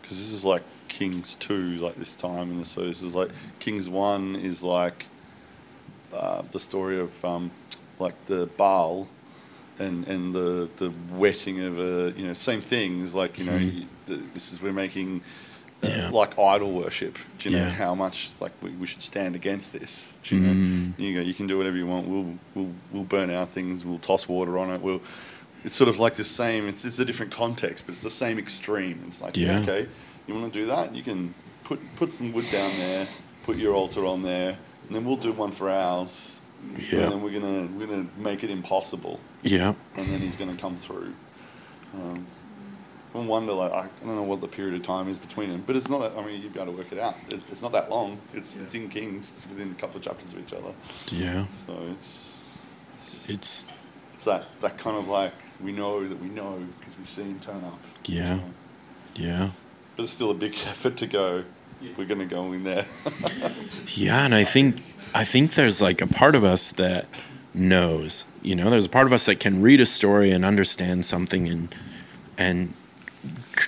because 0.00 0.16
this 0.18 0.32
is 0.32 0.44
like 0.44 0.62
Kings 0.88 1.34
two, 1.36 1.76
like 1.78 1.96
this 1.96 2.14
time, 2.14 2.50
and 2.50 2.66
so 2.66 2.84
this 2.86 3.02
is 3.02 3.14
like 3.14 3.30
Kings 3.58 3.88
one 3.88 4.36
is 4.36 4.62
like 4.62 5.06
uh, 6.14 6.42
the 6.50 6.60
story 6.60 6.98
of 6.98 7.24
um, 7.24 7.50
like 7.98 8.14
the 8.26 8.46
Baal 8.56 9.08
and 9.78 10.06
and 10.06 10.34
the 10.34 10.68
the 10.76 10.92
wetting 11.12 11.60
of 11.60 11.78
a 11.78 12.12
you 12.18 12.26
know 12.26 12.32
same 12.34 12.60
thing 12.60 13.00
is 13.02 13.14
like 13.14 13.38
you 13.38 13.44
know 13.44 13.58
Mhm. 13.58 13.86
the, 14.06 14.14
this 14.34 14.52
is 14.52 14.62
we're 14.62 14.72
making 14.72 15.22
Yeah. 15.82 16.10
like 16.10 16.38
idol 16.38 16.70
worship. 16.72 17.18
Do 17.38 17.48
you 17.50 17.56
know 17.56 17.64
Yeah. 17.64 17.70
how 17.70 17.94
much 17.94 18.30
like 18.40 18.52
we, 18.62 18.70
we 18.70 18.86
should 18.86 19.02
stand 19.02 19.34
against 19.34 19.72
this? 19.72 20.14
Do 20.22 20.36
you 20.36 20.40
know? 20.40 20.52
Mm. 20.52 20.98
You 20.98 21.14
go, 21.14 21.20
you 21.20 21.34
can 21.34 21.46
do 21.48 21.56
whatever 21.58 21.76
you 21.76 21.86
want. 21.86 22.06
We'll 22.08 22.38
we'll 22.54 22.72
we'll 22.92 23.02
burn 23.04 23.30
our 23.30 23.46
things. 23.46 23.84
We'll 23.84 23.98
toss 23.98 24.28
water 24.28 24.58
on 24.58 24.70
it. 24.70 24.80
We'll. 24.80 25.00
It's 25.64 25.74
sort 25.76 25.88
of 25.88 25.98
like 25.98 26.14
the 26.14 26.24
same. 26.24 26.68
It's 26.68 26.84
it's 26.84 26.98
a 26.98 27.04
different 27.04 27.32
context, 27.32 27.84
but 27.86 27.94
it's 27.94 28.02
the 28.02 28.10
same 28.10 28.38
extreme. 28.38 29.02
It's 29.08 29.20
like 29.20 29.36
Yeah. 29.36 29.60
okay, 29.60 29.86
you 30.26 30.34
want 30.34 30.52
to 30.52 30.58
do 30.60 30.66
that? 30.66 30.94
You 30.94 31.02
can 31.02 31.34
put 31.64 31.80
put 31.96 32.10
some 32.12 32.32
wood 32.32 32.46
down 32.52 32.70
there, 32.78 33.06
put 33.44 33.56
your 33.56 33.74
altar 33.74 34.04
on 34.06 34.22
there, 34.22 34.58
and 34.86 34.96
then 34.96 35.04
we'll 35.04 35.16
do 35.16 35.32
one 35.32 35.50
for 35.52 35.68
ours. 35.70 36.38
Yeah. 36.78 37.00
And 37.00 37.12
then 37.12 37.22
we're 37.22 37.32
gonna 37.40 37.66
we're 37.76 37.86
gonna 37.86 38.06
make 38.16 38.44
it 38.44 38.50
impossible, 38.50 39.18
Yeah. 39.42 39.74
and 39.96 40.06
then 40.06 40.20
he's 40.20 40.36
gonna 40.36 40.56
come 40.56 40.76
through. 40.76 41.12
Um, 41.94 42.26
I 43.14 43.18
wonder, 43.18 43.52
like, 43.52 43.72
I 43.72 43.88
don't 44.04 44.16
know 44.16 44.22
what 44.22 44.40
the 44.40 44.48
period 44.48 44.74
of 44.74 44.82
time 44.82 45.08
is 45.08 45.18
between 45.18 45.50
them, 45.50 45.62
but 45.66 45.76
it's 45.76 45.88
not. 45.90 45.98
That, 45.98 46.18
I 46.18 46.24
mean, 46.24 46.40
you'd 46.40 46.54
be 46.54 46.60
able 46.60 46.72
to 46.72 46.78
work 46.78 46.92
it 46.92 46.98
out. 46.98 47.16
It, 47.28 47.42
it's 47.50 47.60
not 47.60 47.72
that 47.72 47.90
long. 47.90 48.18
It's 48.32 48.56
it's 48.56 48.74
in 48.74 48.88
Kings. 48.88 49.32
It's 49.32 49.46
within 49.46 49.70
a 49.70 49.74
couple 49.74 49.98
of 49.98 50.02
chapters 50.02 50.32
of 50.32 50.38
each 50.38 50.52
other. 50.54 50.72
Yeah. 51.10 51.46
So 51.48 51.76
it's 51.90 52.58
it's, 52.94 53.28
It's 53.28 53.66
it's 54.14 54.24
that 54.24 54.46
that 54.60 54.78
kind 54.78 54.96
of 54.96 55.08
like 55.08 55.34
we 55.62 55.72
know 55.72 56.06
that 56.08 56.20
we 56.22 56.28
know 56.28 56.64
because 56.78 56.98
we 56.98 57.04
see 57.04 57.22
him 57.22 57.38
turn 57.40 57.62
up. 57.64 57.78
Yeah. 58.06 58.38
So, 58.38 59.22
yeah. 59.22 59.50
but 59.96 60.04
it's 60.04 60.12
still 60.12 60.30
a 60.30 60.34
big 60.34 60.52
effort 60.66 60.96
to 60.98 61.06
go. 61.06 61.44
We're 61.96 62.06
gonna 62.06 62.26
go 62.26 62.52
in 62.52 62.64
there. 62.64 62.86
Yeah, 63.94 64.24
and 64.24 64.34
I 64.34 64.44
think 64.44 64.76
I 65.14 65.24
think 65.24 65.54
there's 65.54 65.82
like 65.82 66.00
a 66.00 66.06
part 66.06 66.34
of 66.34 66.44
us 66.44 66.70
that 66.72 67.06
knows. 67.52 68.24
You 68.40 68.54
know, 68.54 68.70
there's 68.70 68.86
a 68.86 68.88
part 68.88 69.06
of 69.06 69.12
us 69.12 69.26
that 69.26 69.40
can 69.40 69.60
read 69.60 69.80
a 69.80 69.86
story 69.86 70.30
and 70.30 70.44
understand 70.44 71.04
something 71.04 71.48
and 71.48 71.74
and 72.38 72.74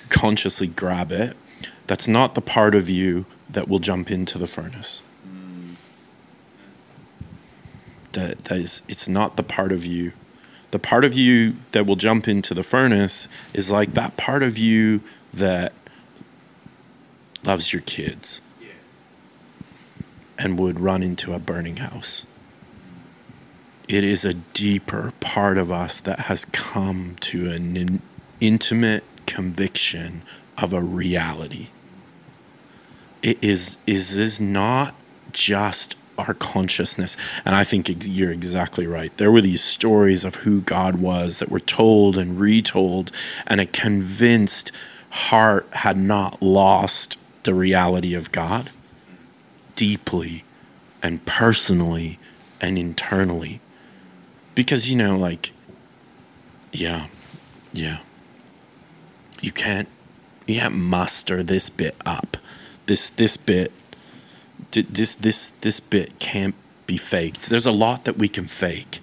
consciously 0.09 0.67
grab 0.67 1.11
it. 1.11 1.35
That's 1.87 2.07
not 2.07 2.35
the 2.35 2.41
part 2.41 2.75
of 2.75 2.89
you 2.89 3.25
that 3.49 3.67
will 3.67 3.79
jump 3.79 4.09
into 4.11 4.37
the 4.37 4.47
furnace. 4.47 5.01
That 8.13 8.45
that 8.45 8.57
is 8.57 8.81
it's 8.87 9.07
not 9.07 9.35
the 9.35 9.43
part 9.43 9.71
of 9.71 9.85
you. 9.85 10.13
The 10.71 10.79
part 10.79 11.05
of 11.05 11.13
you 11.13 11.55
that 11.71 11.85
will 11.85 11.95
jump 11.95 12.27
into 12.27 12.53
the 12.53 12.63
furnace 12.63 13.27
is 13.53 13.71
like 13.71 13.93
that 13.93 14.17
part 14.17 14.43
of 14.43 14.57
you 14.57 15.01
that 15.33 15.73
loves 17.43 17.71
your 17.71 17.81
kids 17.83 18.41
and 20.37 20.59
would 20.59 20.79
run 20.79 21.03
into 21.03 21.33
a 21.33 21.39
burning 21.39 21.77
house. 21.77 22.25
It 23.87 24.03
is 24.03 24.25
a 24.25 24.33
deeper 24.33 25.13
part 25.19 25.57
of 25.57 25.71
us 25.71 25.99
that 26.01 26.21
has 26.21 26.45
come 26.45 27.15
to 27.21 27.49
an 27.51 27.77
in- 27.77 28.01
intimate 28.41 29.03
conviction 29.25 30.21
of 30.57 30.73
a 30.73 30.81
reality. 30.81 31.67
It 33.21 33.43
is 33.43 33.77
is 33.87 34.19
is 34.19 34.39
not 34.39 34.95
just 35.31 35.95
our 36.17 36.33
consciousness. 36.33 37.17
And 37.43 37.55
I 37.55 37.63
think 37.63 38.07
you're 38.07 38.31
exactly 38.31 38.87
right. 38.87 39.15
There 39.17 39.31
were 39.31 39.41
these 39.41 39.63
stories 39.63 40.23
of 40.23 40.35
who 40.35 40.61
God 40.61 40.95
was 40.95 41.39
that 41.39 41.49
were 41.49 41.59
told 41.59 42.17
and 42.17 42.39
retold, 42.39 43.11
and 43.45 43.59
a 43.59 43.65
convinced 43.65 44.71
heart 45.09 45.67
had 45.71 45.97
not 45.97 46.41
lost 46.41 47.17
the 47.43 47.53
reality 47.53 48.13
of 48.13 48.31
God 48.31 48.69
deeply 49.75 50.43
and 51.03 51.23
personally 51.25 52.17
and 52.61 52.77
internally. 52.77 53.61
Because, 54.55 54.89
you 54.89 54.95
know, 54.95 55.17
like, 55.17 55.51
yeah, 56.71 57.07
yeah. 57.73 57.99
You 59.45 59.51
can't, 59.51 59.87
you 60.47 60.59
can't 60.59 60.73
muster 60.73 61.43
this 61.43 61.69
bit 61.69 61.95
up. 62.03 62.37
This, 62.87 63.09
this 63.09 63.37
bit, 63.37 63.71
this, 64.71 65.13
this, 65.13 65.49
this 65.61 65.79
bit 65.79 66.17
can't 66.17 66.55
be 66.87 66.97
faked. 66.97 67.51
There's 67.51 67.67
a 67.67 67.71
lot 67.71 68.05
that 68.05 68.17
we 68.17 68.27
can 68.27 68.45
fake, 68.45 69.01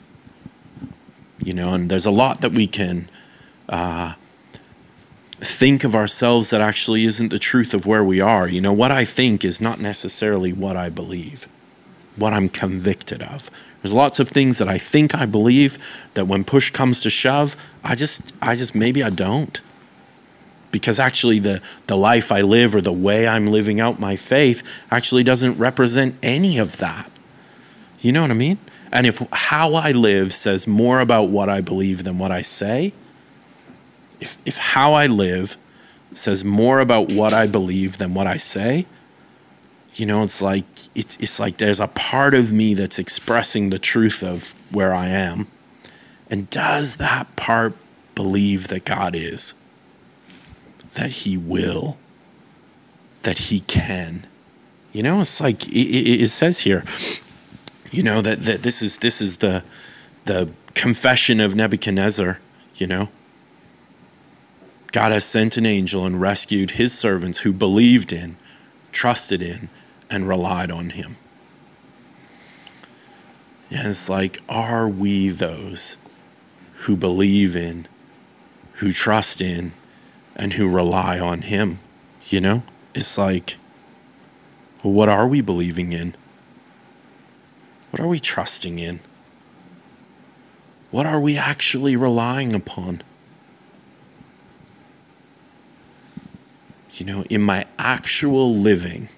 you 1.40 1.54
know, 1.54 1.74
and 1.74 1.88
there's 1.88 2.06
a 2.06 2.10
lot 2.10 2.40
that 2.40 2.50
we 2.50 2.66
can, 2.66 3.08
uh, 3.68 4.14
think 5.38 5.84
of 5.84 5.94
ourselves 5.94 6.50
that 6.50 6.60
actually 6.60 7.04
isn't 7.04 7.28
the 7.28 7.38
truth 7.38 7.72
of 7.72 7.86
where 7.86 8.02
we 8.02 8.20
are. 8.20 8.48
You 8.48 8.60
know, 8.60 8.72
what 8.72 8.90
I 8.90 9.04
think 9.04 9.44
is 9.44 9.60
not 9.60 9.78
necessarily 9.78 10.52
what 10.52 10.76
I 10.76 10.88
believe, 10.88 11.46
what 12.16 12.32
I'm 12.32 12.48
convicted 12.48 13.22
of. 13.22 13.48
There's 13.80 13.94
lots 13.94 14.18
of 14.18 14.28
things 14.28 14.58
that 14.58 14.68
I 14.68 14.78
think 14.78 15.14
I 15.14 15.24
believe 15.24 15.78
that 16.14 16.26
when 16.26 16.42
push 16.42 16.70
comes 16.70 17.00
to 17.02 17.10
shove, 17.10 17.54
I 17.84 17.94
just 17.94 18.32
I 18.42 18.56
just 18.56 18.74
maybe 18.74 19.04
I 19.04 19.10
don't. 19.10 19.60
Because 20.72 20.98
actually 20.98 21.38
the 21.38 21.62
the 21.86 21.96
life 21.96 22.32
I 22.32 22.40
live 22.40 22.74
or 22.74 22.80
the 22.80 22.92
way 22.92 23.28
I'm 23.28 23.46
living 23.46 23.78
out 23.78 24.00
my 24.00 24.16
faith 24.16 24.64
actually 24.90 25.22
doesn't 25.22 25.56
represent 25.58 26.16
any 26.22 26.58
of 26.58 26.78
that. 26.78 27.08
You 28.00 28.10
know 28.10 28.22
what 28.22 28.32
I 28.32 28.34
mean? 28.34 28.58
And 28.90 29.06
if 29.06 29.22
how 29.32 29.74
I 29.74 29.92
live 29.92 30.34
says 30.34 30.66
more 30.66 31.00
about 31.00 31.28
what 31.28 31.48
I 31.48 31.60
believe 31.60 32.02
than 32.02 32.18
what 32.18 32.32
I 32.32 32.42
say, 32.42 32.92
if 34.20 34.36
if 34.44 34.56
how 34.58 34.94
I 34.94 35.06
live 35.06 35.56
says 36.12 36.44
more 36.44 36.80
about 36.80 37.12
what 37.12 37.32
I 37.32 37.46
believe 37.46 37.98
than 37.98 38.12
what 38.12 38.26
I 38.26 38.36
say, 38.36 38.86
you 39.94 40.06
know, 40.06 40.22
it's 40.22 40.42
like 40.42 40.64
it's 40.94 41.16
it's 41.18 41.38
like 41.38 41.58
there's 41.58 41.80
a 41.80 41.88
part 41.88 42.34
of 42.34 42.52
me 42.52 42.74
that's 42.74 42.98
expressing 42.98 43.70
the 43.70 43.78
truth 43.78 44.22
of 44.22 44.54
where 44.70 44.94
I 44.94 45.08
am. 45.08 45.48
And 46.30 46.48
does 46.48 46.96
that 46.96 47.34
part 47.36 47.74
believe 48.14 48.68
that 48.68 48.84
God 48.84 49.14
is? 49.14 49.54
That 50.94 51.12
he 51.12 51.36
will? 51.36 51.98
That 53.22 53.38
he 53.38 53.60
can? 53.60 54.26
You 54.92 55.02
know, 55.02 55.20
it's 55.20 55.40
like 55.40 55.66
it, 55.68 55.72
it, 55.72 56.22
it 56.22 56.28
says 56.28 56.60
here, 56.60 56.84
you 57.90 58.02
know, 58.02 58.20
that, 58.20 58.40
that 58.40 58.62
this 58.62 58.82
is 58.82 58.98
this 58.98 59.20
is 59.20 59.38
the 59.38 59.64
the 60.24 60.50
confession 60.74 61.40
of 61.40 61.54
Nebuchadnezzar, 61.54 62.38
you 62.76 62.86
know. 62.86 63.08
God 64.92 65.10
has 65.10 65.24
sent 65.24 65.56
an 65.56 65.64
angel 65.64 66.04
and 66.04 66.20
rescued 66.20 66.72
his 66.72 66.96
servants 66.96 67.38
who 67.38 67.52
believed 67.52 68.12
in, 68.12 68.36
trusted 68.92 69.40
in, 69.40 69.70
and 70.10 70.28
relied 70.28 70.70
on 70.70 70.90
him. 70.90 71.16
And 73.70 73.88
it's 73.88 74.10
like, 74.10 74.40
are 74.50 74.86
we 74.86 75.30
those 75.30 75.96
who 76.74 76.94
believe 76.94 77.56
in, 77.56 77.88
who 78.74 78.92
trust 78.92 79.40
in, 79.40 79.72
and 80.42 80.54
who 80.54 80.68
rely 80.68 81.20
on 81.20 81.42
him? 81.42 81.78
You 82.28 82.40
know? 82.40 82.62
It's 82.94 83.16
like, 83.16 83.56
what 84.82 85.08
are 85.08 85.28
we 85.28 85.40
believing 85.40 85.92
in? 85.92 86.16
What 87.92 88.00
are 88.00 88.08
we 88.08 88.18
trusting 88.18 88.80
in? 88.80 88.98
What 90.90 91.06
are 91.06 91.20
we 91.20 91.38
actually 91.38 91.94
relying 91.94 92.52
upon? 92.54 93.02
you 96.94 97.06
know, 97.06 97.24
in 97.30 97.40
my 97.40 97.64
actual 97.78 98.54
living, 98.54 99.08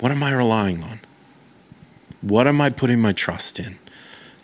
what 0.00 0.10
am 0.10 0.22
I 0.22 0.32
relying 0.32 0.82
on? 0.82 1.00
What 2.20 2.46
am 2.46 2.60
I 2.60 2.70
putting 2.70 3.00
my 3.00 3.12
trust 3.12 3.58
in? 3.58 3.78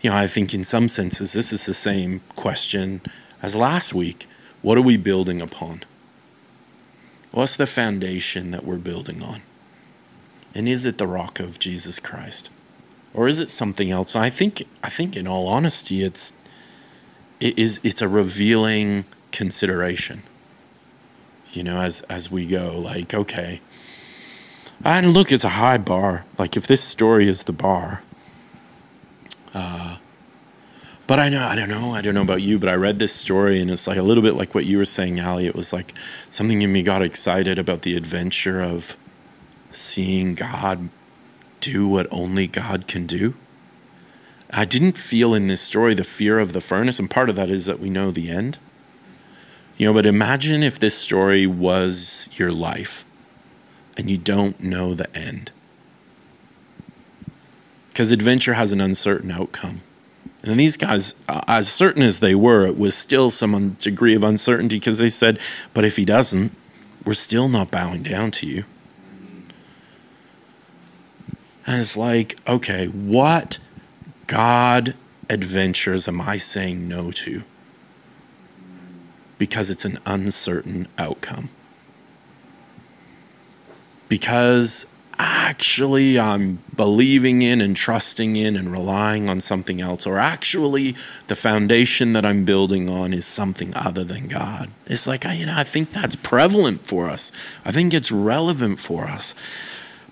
You 0.00 0.10
know, 0.10 0.16
I 0.16 0.26
think 0.26 0.54
in 0.54 0.64
some 0.64 0.88
senses, 0.88 1.32
this 1.32 1.52
is 1.52 1.66
the 1.66 1.74
same 1.74 2.20
question 2.36 3.00
as 3.42 3.56
last 3.56 3.92
week. 3.94 4.26
What 4.62 4.78
are 4.78 4.82
we 4.82 4.96
building 4.96 5.42
upon? 5.42 5.82
What's 7.32 7.56
the 7.56 7.66
foundation 7.66 8.52
that 8.52 8.64
we're 8.64 8.78
building 8.78 9.22
on? 9.22 9.42
And 10.54 10.68
is 10.68 10.86
it 10.86 10.98
the 10.98 11.06
rock 11.06 11.40
of 11.40 11.58
Jesus 11.58 11.98
Christ? 11.98 12.50
Or 13.14 13.26
is 13.28 13.40
it 13.40 13.48
something 13.48 13.90
else? 13.90 14.14
I 14.16 14.30
think 14.30 14.64
I 14.82 14.88
think 14.88 15.16
in 15.16 15.26
all 15.26 15.48
honesty 15.48 16.02
it's 16.02 16.34
it 17.40 17.58
is 17.58 17.80
it's 17.82 18.00
a 18.00 18.08
revealing 18.08 19.04
consideration. 19.32 20.22
You 21.52 21.64
know, 21.64 21.80
as 21.80 22.02
as 22.02 22.30
we 22.30 22.46
go, 22.46 22.78
like, 22.78 23.12
okay. 23.12 23.60
And 24.84 25.12
look, 25.12 25.30
it's 25.32 25.44
a 25.44 25.50
high 25.50 25.78
bar. 25.78 26.24
Like 26.38 26.56
if 26.56 26.66
this 26.66 26.82
story 26.82 27.28
is 27.28 27.44
the 27.44 27.52
bar. 27.52 28.02
Uh, 29.54 29.96
but 31.12 31.20
I 31.20 31.28
know 31.28 31.46
I 31.46 31.54
don't 31.54 31.68
know 31.68 31.94
I 31.94 32.00
don't 32.00 32.14
know 32.14 32.22
about 32.22 32.40
you, 32.40 32.58
but 32.58 32.70
I 32.70 32.74
read 32.74 32.98
this 32.98 33.14
story 33.14 33.60
and 33.60 33.70
it's 33.70 33.86
like 33.86 33.98
a 33.98 34.02
little 34.02 34.22
bit 34.22 34.34
like 34.34 34.54
what 34.54 34.64
you 34.64 34.78
were 34.78 34.86
saying, 34.86 35.20
Ali. 35.20 35.46
It 35.46 35.54
was 35.54 35.70
like 35.70 35.92
something 36.30 36.62
in 36.62 36.72
me 36.72 36.82
got 36.82 37.02
excited 37.02 37.58
about 37.58 37.82
the 37.82 37.98
adventure 37.98 38.62
of 38.62 38.96
seeing 39.70 40.34
God 40.34 40.88
do 41.60 41.86
what 41.86 42.06
only 42.10 42.46
God 42.46 42.88
can 42.88 43.06
do. 43.06 43.34
I 44.54 44.64
didn't 44.64 44.96
feel 44.96 45.34
in 45.34 45.48
this 45.48 45.60
story 45.60 45.92
the 45.92 46.02
fear 46.02 46.38
of 46.38 46.54
the 46.54 46.62
furnace, 46.62 46.98
and 46.98 47.10
part 47.10 47.28
of 47.28 47.36
that 47.36 47.50
is 47.50 47.66
that 47.66 47.78
we 47.78 47.90
know 47.90 48.10
the 48.10 48.30
end. 48.30 48.56
You 49.76 49.88
know, 49.88 49.92
but 49.92 50.06
imagine 50.06 50.62
if 50.62 50.78
this 50.78 50.94
story 50.94 51.46
was 51.46 52.30
your 52.36 52.52
life 52.52 53.04
and 53.98 54.08
you 54.08 54.16
don't 54.16 54.58
know 54.62 54.94
the 54.94 55.14
end. 55.14 55.52
Because 57.88 58.12
adventure 58.12 58.54
has 58.54 58.72
an 58.72 58.80
uncertain 58.80 59.30
outcome. 59.30 59.82
And 60.42 60.58
these 60.58 60.76
guys, 60.76 61.14
as 61.28 61.70
certain 61.70 62.02
as 62.02 62.18
they 62.18 62.34
were, 62.34 62.66
it 62.66 62.76
was 62.76 62.96
still 62.96 63.30
some 63.30 63.70
degree 63.74 64.14
of 64.14 64.24
uncertainty 64.24 64.76
because 64.76 64.98
they 64.98 65.08
said, 65.08 65.38
but 65.72 65.84
if 65.84 65.96
he 65.96 66.04
doesn't, 66.04 66.52
we're 67.04 67.14
still 67.14 67.48
not 67.48 67.70
bowing 67.70 68.02
down 68.02 68.32
to 68.32 68.46
you. 68.46 68.64
And 71.64 71.80
it's 71.80 71.96
like, 71.96 72.38
okay, 72.48 72.86
what 72.86 73.60
God 74.26 74.94
adventures 75.30 76.08
am 76.08 76.20
I 76.20 76.36
saying 76.38 76.88
no 76.88 77.12
to? 77.12 77.44
Because 79.38 79.70
it's 79.70 79.84
an 79.84 79.98
uncertain 80.04 80.88
outcome. 80.98 81.50
Because 84.08 84.86
actually 85.18 86.18
I'm 86.18 86.58
believing 86.74 87.42
in 87.42 87.60
and 87.60 87.76
trusting 87.76 88.36
in 88.36 88.56
and 88.56 88.70
relying 88.72 89.28
on 89.28 89.40
something 89.40 89.80
else, 89.80 90.06
or 90.06 90.18
actually 90.18 90.96
the 91.26 91.34
foundation 91.34 92.12
that 92.14 92.24
I'm 92.24 92.44
building 92.44 92.88
on 92.88 93.12
is 93.12 93.26
something 93.26 93.74
other 93.76 94.04
than 94.04 94.28
God. 94.28 94.70
It's 94.86 95.06
like, 95.06 95.24
you 95.24 95.46
know, 95.46 95.54
I 95.56 95.64
think 95.64 95.92
that's 95.92 96.16
prevalent 96.16 96.86
for 96.86 97.08
us. 97.08 97.32
I 97.64 97.72
think 97.72 97.92
it's 97.94 98.10
relevant 98.10 98.80
for 98.80 99.04
us. 99.04 99.34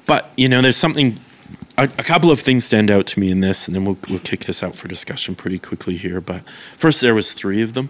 But, 0.07 0.31
you 0.37 0.49
know, 0.49 0.61
there's 0.61 0.77
something 0.77 1.19
a, 1.81 1.85
a, 1.85 2.03
couple 2.03 2.31
of 2.31 2.41
things 2.41 2.65
stand 2.65 2.91
out 2.91 3.07
to 3.09 3.21
me 3.21 3.31
in 3.31 3.41
this, 3.41 3.67
and 3.67 3.75
then 3.75 3.85
we'll, 3.85 3.97
we'll 4.09 4.19
kick 4.19 4.45
this 4.45 4.63
out 4.63 4.75
for 4.75 4.87
discussion 4.87 5.35
pretty 5.35 5.59
quickly 5.59 5.97
here. 5.97 6.21
But 6.21 6.43
first, 6.77 7.01
there 7.01 7.15
was 7.15 7.33
three 7.33 7.63
of 7.63 7.73
them. 7.75 7.89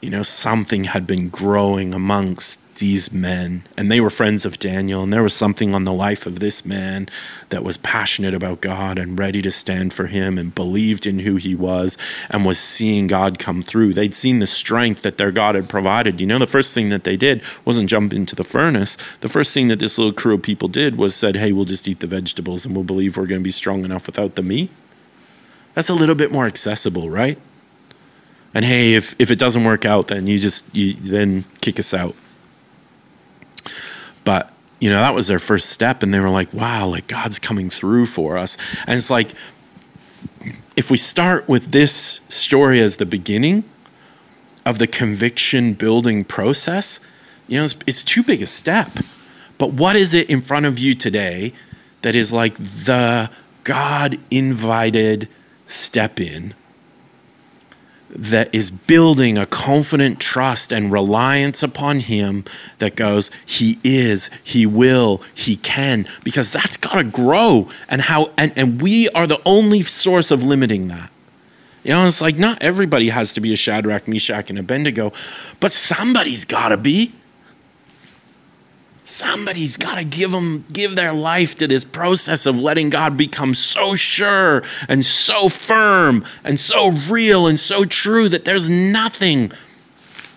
You 0.00 0.10
know, 0.10 0.22
something 0.22 0.84
had 0.84 1.06
been 1.06 1.28
growing 1.28 1.92
amongst 1.92 2.58
these 2.76 3.12
men, 3.12 3.64
and 3.76 3.90
they 3.90 4.00
were 4.00 4.10
friends 4.10 4.44
of 4.44 4.58
Daniel, 4.58 5.02
and 5.02 5.12
there 5.12 5.22
was 5.22 5.34
something 5.34 5.74
on 5.74 5.84
the 5.84 5.92
life 5.92 6.26
of 6.26 6.38
this 6.38 6.64
man 6.64 7.08
that 7.48 7.64
was 7.64 7.76
passionate 7.76 8.34
about 8.34 8.60
God 8.60 8.98
and 8.98 9.18
ready 9.18 9.42
to 9.42 9.50
stand 9.50 9.92
for 9.92 10.06
him 10.06 10.38
and 10.38 10.54
believed 10.54 11.06
in 11.06 11.20
who 11.20 11.36
he 11.36 11.54
was 11.54 11.98
and 12.30 12.44
was 12.44 12.58
seeing 12.58 13.06
God 13.06 13.38
come 13.38 13.62
through. 13.62 13.94
They'd 13.94 14.14
seen 14.14 14.38
the 14.38 14.46
strength 14.46 15.02
that 15.02 15.18
their 15.18 15.32
God 15.32 15.54
had 15.54 15.68
provided. 15.68 16.20
You 16.20 16.26
know, 16.26 16.38
the 16.38 16.46
first 16.46 16.74
thing 16.74 16.88
that 16.90 17.04
they 17.04 17.16
did 17.16 17.42
wasn't 17.64 17.90
jump 17.90 18.12
into 18.12 18.34
the 18.34 18.44
furnace. 18.44 18.96
The 19.20 19.28
first 19.28 19.52
thing 19.52 19.68
that 19.68 19.78
this 19.78 19.98
little 19.98 20.12
crew 20.12 20.34
of 20.34 20.42
people 20.42 20.68
did 20.68 20.96
was 20.96 21.14
said, 21.14 21.36
Hey, 21.36 21.52
we'll 21.52 21.64
just 21.64 21.88
eat 21.88 22.00
the 22.00 22.06
vegetables 22.06 22.66
and 22.66 22.74
we'll 22.74 22.84
believe 22.84 23.16
we're 23.16 23.26
going 23.26 23.40
to 23.40 23.44
be 23.44 23.50
strong 23.50 23.84
enough 23.84 24.06
without 24.06 24.34
the 24.34 24.42
meat. 24.42 24.70
That's 25.74 25.90
a 25.90 25.94
little 25.94 26.14
bit 26.14 26.32
more 26.32 26.46
accessible, 26.46 27.10
right? 27.10 27.38
And 28.54 28.64
hey, 28.64 28.94
if, 28.94 29.14
if 29.18 29.30
it 29.30 29.38
doesn't 29.38 29.64
work 29.64 29.84
out, 29.84 30.08
then 30.08 30.26
you 30.26 30.38
just 30.38 30.74
you 30.74 30.94
then 30.94 31.44
kick 31.60 31.78
us 31.78 31.92
out. 31.92 32.16
But 34.26 34.52
you 34.80 34.90
know 34.90 34.98
that 34.98 35.14
was 35.14 35.28
their 35.28 35.38
first 35.38 35.70
step, 35.70 36.02
and 36.02 36.12
they 36.12 36.20
were 36.20 36.28
like, 36.28 36.52
"Wow, 36.52 36.88
like 36.88 37.06
God's 37.06 37.38
coming 37.38 37.70
through 37.70 38.06
for 38.06 38.36
us." 38.36 38.58
And 38.86 38.98
it's 38.98 39.08
like, 39.08 39.30
if 40.76 40.90
we 40.90 40.98
start 40.98 41.48
with 41.48 41.70
this 41.70 42.20
story 42.28 42.80
as 42.80 42.98
the 42.98 43.06
beginning 43.06 43.64
of 44.66 44.78
the 44.78 44.86
conviction 44.86 45.72
building 45.72 46.24
process, 46.24 47.00
you 47.46 47.56
know, 47.56 47.64
it's, 47.64 47.76
it's 47.86 48.04
too 48.04 48.22
big 48.22 48.42
a 48.42 48.46
step. 48.46 48.90
But 49.58 49.72
what 49.72 49.96
is 49.96 50.12
it 50.12 50.28
in 50.28 50.40
front 50.40 50.66
of 50.66 50.78
you 50.78 50.94
today 50.94 51.52
that 52.02 52.14
is 52.16 52.32
like 52.32 52.56
the 52.56 53.30
God 53.64 54.18
invited 54.30 55.28
step 55.68 56.20
in 56.20 56.52
that 58.10 58.54
is 58.54 58.70
building 58.70 59.36
a 59.36 59.46
confident 59.46 60.20
trust 60.20 60.72
and 60.72 60.92
reliance 60.92 61.62
upon 61.62 62.00
Him 62.00 62.44
that 62.78 62.96
goes, 62.96 63.30
He 63.44 63.78
is, 63.82 64.30
He 64.42 64.66
will, 64.66 65.22
He 65.34 65.56
can, 65.56 66.08
because 66.24 66.52
that's 66.52 66.76
got 66.76 66.94
to 66.94 67.04
grow. 67.04 67.68
And 67.88 68.02
how, 68.02 68.30
and, 68.36 68.52
and 68.56 68.80
we 68.80 69.08
are 69.10 69.26
the 69.26 69.40
only 69.44 69.82
source 69.82 70.30
of 70.30 70.42
limiting 70.42 70.88
that. 70.88 71.10
You 71.82 71.92
know, 71.92 72.06
it's 72.06 72.20
like 72.20 72.36
not 72.36 72.62
everybody 72.62 73.10
has 73.10 73.32
to 73.34 73.40
be 73.40 73.52
a 73.52 73.56
Shadrach, 73.56 74.08
Meshach, 74.08 74.50
and 74.50 74.58
Abednego, 74.58 75.12
but 75.60 75.70
somebody's 75.70 76.44
got 76.44 76.70
to 76.70 76.76
be. 76.76 77.12
Somebody's 79.06 79.76
got 79.76 79.98
to 79.98 80.04
give 80.04 80.32
them 80.32 80.64
give 80.72 80.96
their 80.96 81.12
life 81.12 81.54
to 81.58 81.68
this 81.68 81.84
process 81.84 82.44
of 82.44 82.58
letting 82.58 82.90
God 82.90 83.16
become 83.16 83.54
so 83.54 83.94
sure 83.94 84.64
and 84.88 85.04
so 85.04 85.48
firm 85.48 86.24
and 86.42 86.58
so 86.58 86.90
real 87.08 87.46
and 87.46 87.56
so 87.56 87.84
true 87.84 88.28
that 88.28 88.44
there's 88.44 88.68
nothing 88.68 89.52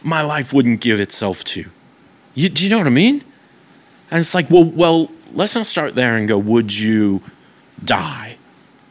my 0.04 0.22
life 0.22 0.54
wouldn't 0.54 0.82
give 0.82 1.00
itself 1.00 1.44
to. 1.46 1.66
You, 2.36 2.50
do 2.50 2.64
you 2.64 2.70
know 2.70 2.78
what 2.78 2.86
I 2.86 2.92
mean? 2.92 3.24
And 4.12 4.20
it's 4.20 4.36
like, 4.36 4.52
well, 4.52 4.66
well, 4.66 5.10
let's 5.34 5.56
not 5.56 5.66
start 5.66 5.96
there 5.96 6.16
and 6.16 6.28
go, 6.28 6.38
would 6.38 6.78
you 6.78 7.24
die? 7.84 8.38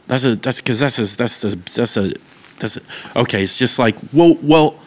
That's 0.07 0.25
a 0.25 0.35
that's 0.35 0.59
because 0.59 0.81
that's 0.81 0.99
a 0.99 1.15
that's 1.15 1.41
a 1.45 1.55
that's 1.55 1.95
a 1.95 2.11
that's 2.59 2.75
a, 2.75 2.81
okay. 3.15 3.43
It's 3.43 3.57
just 3.57 3.79
like, 3.79 3.95
well, 4.11 4.35
well, 4.41 4.77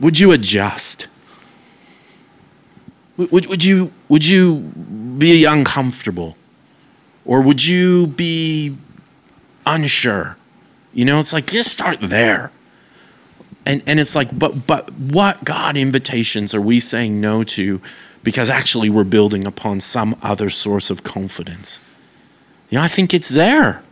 would 0.00 0.18
you 0.18 0.32
adjust? 0.32 1.06
Would, 3.18 3.46
would, 3.46 3.64
you, 3.64 3.92
would 4.08 4.24
you 4.24 4.60
be 5.18 5.44
uncomfortable? 5.44 6.36
Or 7.24 7.42
would 7.42 7.66
you 7.66 8.06
be 8.06 8.76
unsure? 9.66 10.36
You 10.94 11.04
know, 11.04 11.18
it's 11.20 11.32
like 11.32 11.46
just 11.46 11.70
start 11.70 12.00
there. 12.00 12.52
And, 13.66 13.82
and 13.86 14.00
it's 14.00 14.14
like, 14.14 14.36
but, 14.36 14.66
but 14.66 14.90
what 14.94 15.44
God 15.44 15.76
invitations 15.76 16.54
are 16.54 16.60
we 16.60 16.80
saying 16.80 17.20
no 17.20 17.42
to 17.44 17.82
because 18.22 18.48
actually 18.48 18.88
we're 18.88 19.04
building 19.04 19.46
upon 19.46 19.80
some 19.80 20.16
other 20.22 20.48
source 20.48 20.88
of 20.88 21.02
confidence? 21.02 21.80
You 22.70 22.78
know, 22.78 22.84
I 22.84 22.88
think 22.88 23.12
it's 23.12 23.28
there. 23.30 23.82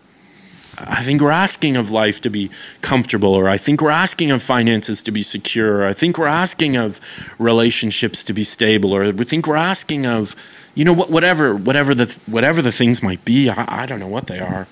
I 0.79 1.03
think 1.03 1.23
we're 1.23 1.31
asking 1.31 1.77
of 1.77 1.91
life 1.91 2.21
to 2.21 2.31
be 2.31 2.51
comfortable, 2.83 3.35
or 3.35 3.49
I 3.49 3.57
think 3.57 3.81
we're 3.81 3.91
asking 3.91 4.31
of 4.31 4.43
finances 4.43 5.03
to 5.05 5.11
be 5.11 5.23
secure, 5.23 5.79
or 5.79 5.87
I 5.87 5.93
think 5.93 6.19
we're 6.19 6.27
asking 6.27 6.77
of 6.77 7.01
relationships 7.39 8.23
to 8.25 8.33
be 8.33 8.45
stable, 8.45 8.95
or 8.95 9.11
we 9.11 9.25
think 9.25 9.47
we're 9.47 9.57
asking 9.57 10.07
of, 10.07 10.37
you 10.75 10.85
know, 10.85 10.95
whatever, 10.95 11.55
whatever 11.55 11.95
the 11.95 12.19
whatever 12.27 12.61
the 12.61 12.73
things 12.73 13.03
might 13.03 13.25
be. 13.25 13.49
I, 13.49 13.83
I 13.85 13.87
don't 13.87 14.01
know 14.01 14.09
what 14.09 14.27
they 14.27 14.39
are, 14.39 14.67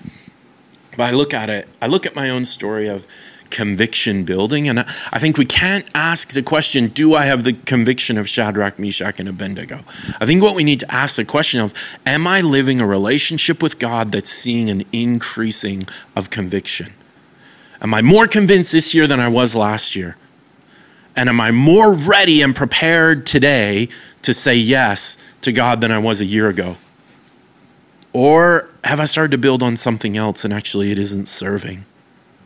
but 0.95 1.03
I 1.03 1.11
look 1.11 1.33
at 1.33 1.49
it. 1.49 1.67
I 1.81 1.87
look 1.87 2.05
at 2.05 2.15
my 2.15 2.29
own 2.29 2.45
story 2.45 2.87
of 2.87 3.07
conviction 3.49 4.23
building. 4.23 4.67
And 4.67 4.79
I 4.79 5.19
think 5.19 5.37
we 5.37 5.45
can't 5.45 5.85
ask 5.93 6.33
the 6.33 6.43
question, 6.43 6.87
do 6.87 7.15
I 7.15 7.25
have 7.25 7.43
the 7.43 7.53
conviction 7.53 8.17
of 8.17 8.27
Shadrach, 8.27 8.77
Meshach, 8.77 9.19
and 9.19 9.29
Abednego? 9.29 9.81
I 10.19 10.25
think 10.25 10.41
what 10.41 10.55
we 10.55 10.63
need 10.63 10.79
to 10.81 10.93
ask 10.93 11.15
the 11.15 11.25
question 11.25 11.59
of, 11.59 11.73
am 12.05 12.27
I 12.27 12.41
living 12.41 12.81
a 12.81 12.87
relationship 12.87 13.63
with 13.63 13.79
God 13.79 14.11
that's 14.11 14.29
seeing 14.29 14.69
an 14.69 14.83
increasing 14.91 15.83
of 16.15 16.29
conviction? 16.29 16.93
Am 17.81 17.93
I 17.93 18.01
more 18.01 18.27
convinced 18.27 18.71
this 18.71 18.93
year 18.93 19.07
than 19.07 19.19
I 19.19 19.27
was 19.27 19.55
last 19.55 19.95
year? 19.95 20.17
And 21.15 21.29
am 21.29 21.39
I 21.39 21.51
more 21.51 21.93
ready 21.93 22.41
and 22.41 22.55
prepared 22.55 23.25
today 23.25 23.89
to 24.21 24.33
say 24.33 24.55
yes 24.55 25.17
to 25.41 25.51
God 25.51 25.81
than 25.81 25.91
I 25.91 25.99
was 25.99 26.19
a 26.19 26.25
year 26.25 26.49
ago? 26.49 26.77
Or 28.11 28.69
have 28.83 28.99
I 28.99 29.05
started 29.05 29.31
to 29.31 29.37
build 29.37 29.61
on 29.61 29.77
something 29.77 30.17
else 30.17 30.45
and 30.45 30.53
actually 30.53 30.91
it 30.91 30.99
isn't 30.99 31.27
serving? 31.27 31.85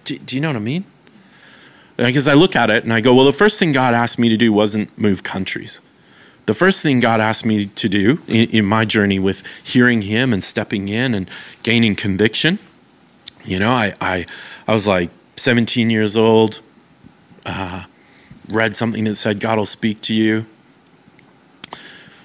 Do, 0.10 0.18
do 0.18 0.36
you 0.36 0.42
know 0.42 0.50
what 0.50 0.56
I 0.56 0.60
mean? 0.60 0.86
Because 1.96 2.28
I 2.28 2.34
look 2.34 2.56
at 2.56 2.72
it 2.72 2.84
and 2.84 2.92
I 2.92 3.00
go, 3.00 3.14
well, 3.14 3.26
the 3.26 3.32
first 3.32 3.60
thing 3.60 3.72
God 3.72 3.94
asked 3.94 4.18
me 4.18 4.28
to 4.28 4.38
do 4.38 4.52
wasn't 4.52 4.98
move 4.98 5.22
countries. 5.22 5.82
The 6.48 6.56
first 6.56 6.82
thing 6.82 7.00
God 7.00 7.22
asked 7.22 7.46
me 7.46 7.68
to 7.68 7.88
do 7.88 8.24
in, 8.28 8.50
in 8.50 8.66
my 8.66 8.86
journey 8.86 9.20
with 9.20 9.44
hearing 9.64 10.02
Him 10.02 10.34
and 10.34 10.44
stepping 10.44 10.90
in 10.90 11.14
and 11.14 11.30
gaining 11.62 11.94
conviction, 11.94 12.58
you 13.46 13.60
know, 13.60 13.72
I, 13.72 13.94
I, 14.02 14.26
I 14.68 14.74
was 14.74 14.88
like 14.88 15.12
17 15.36 15.92
years 15.92 16.18
old, 16.18 16.62
uh, 17.46 17.84
read 18.48 18.76
something 18.76 19.04
that 19.04 19.14
said, 19.14 19.40
God 19.40 19.60
will 19.60 19.66
speak 19.66 20.02
to 20.02 20.14
you. 20.16 20.48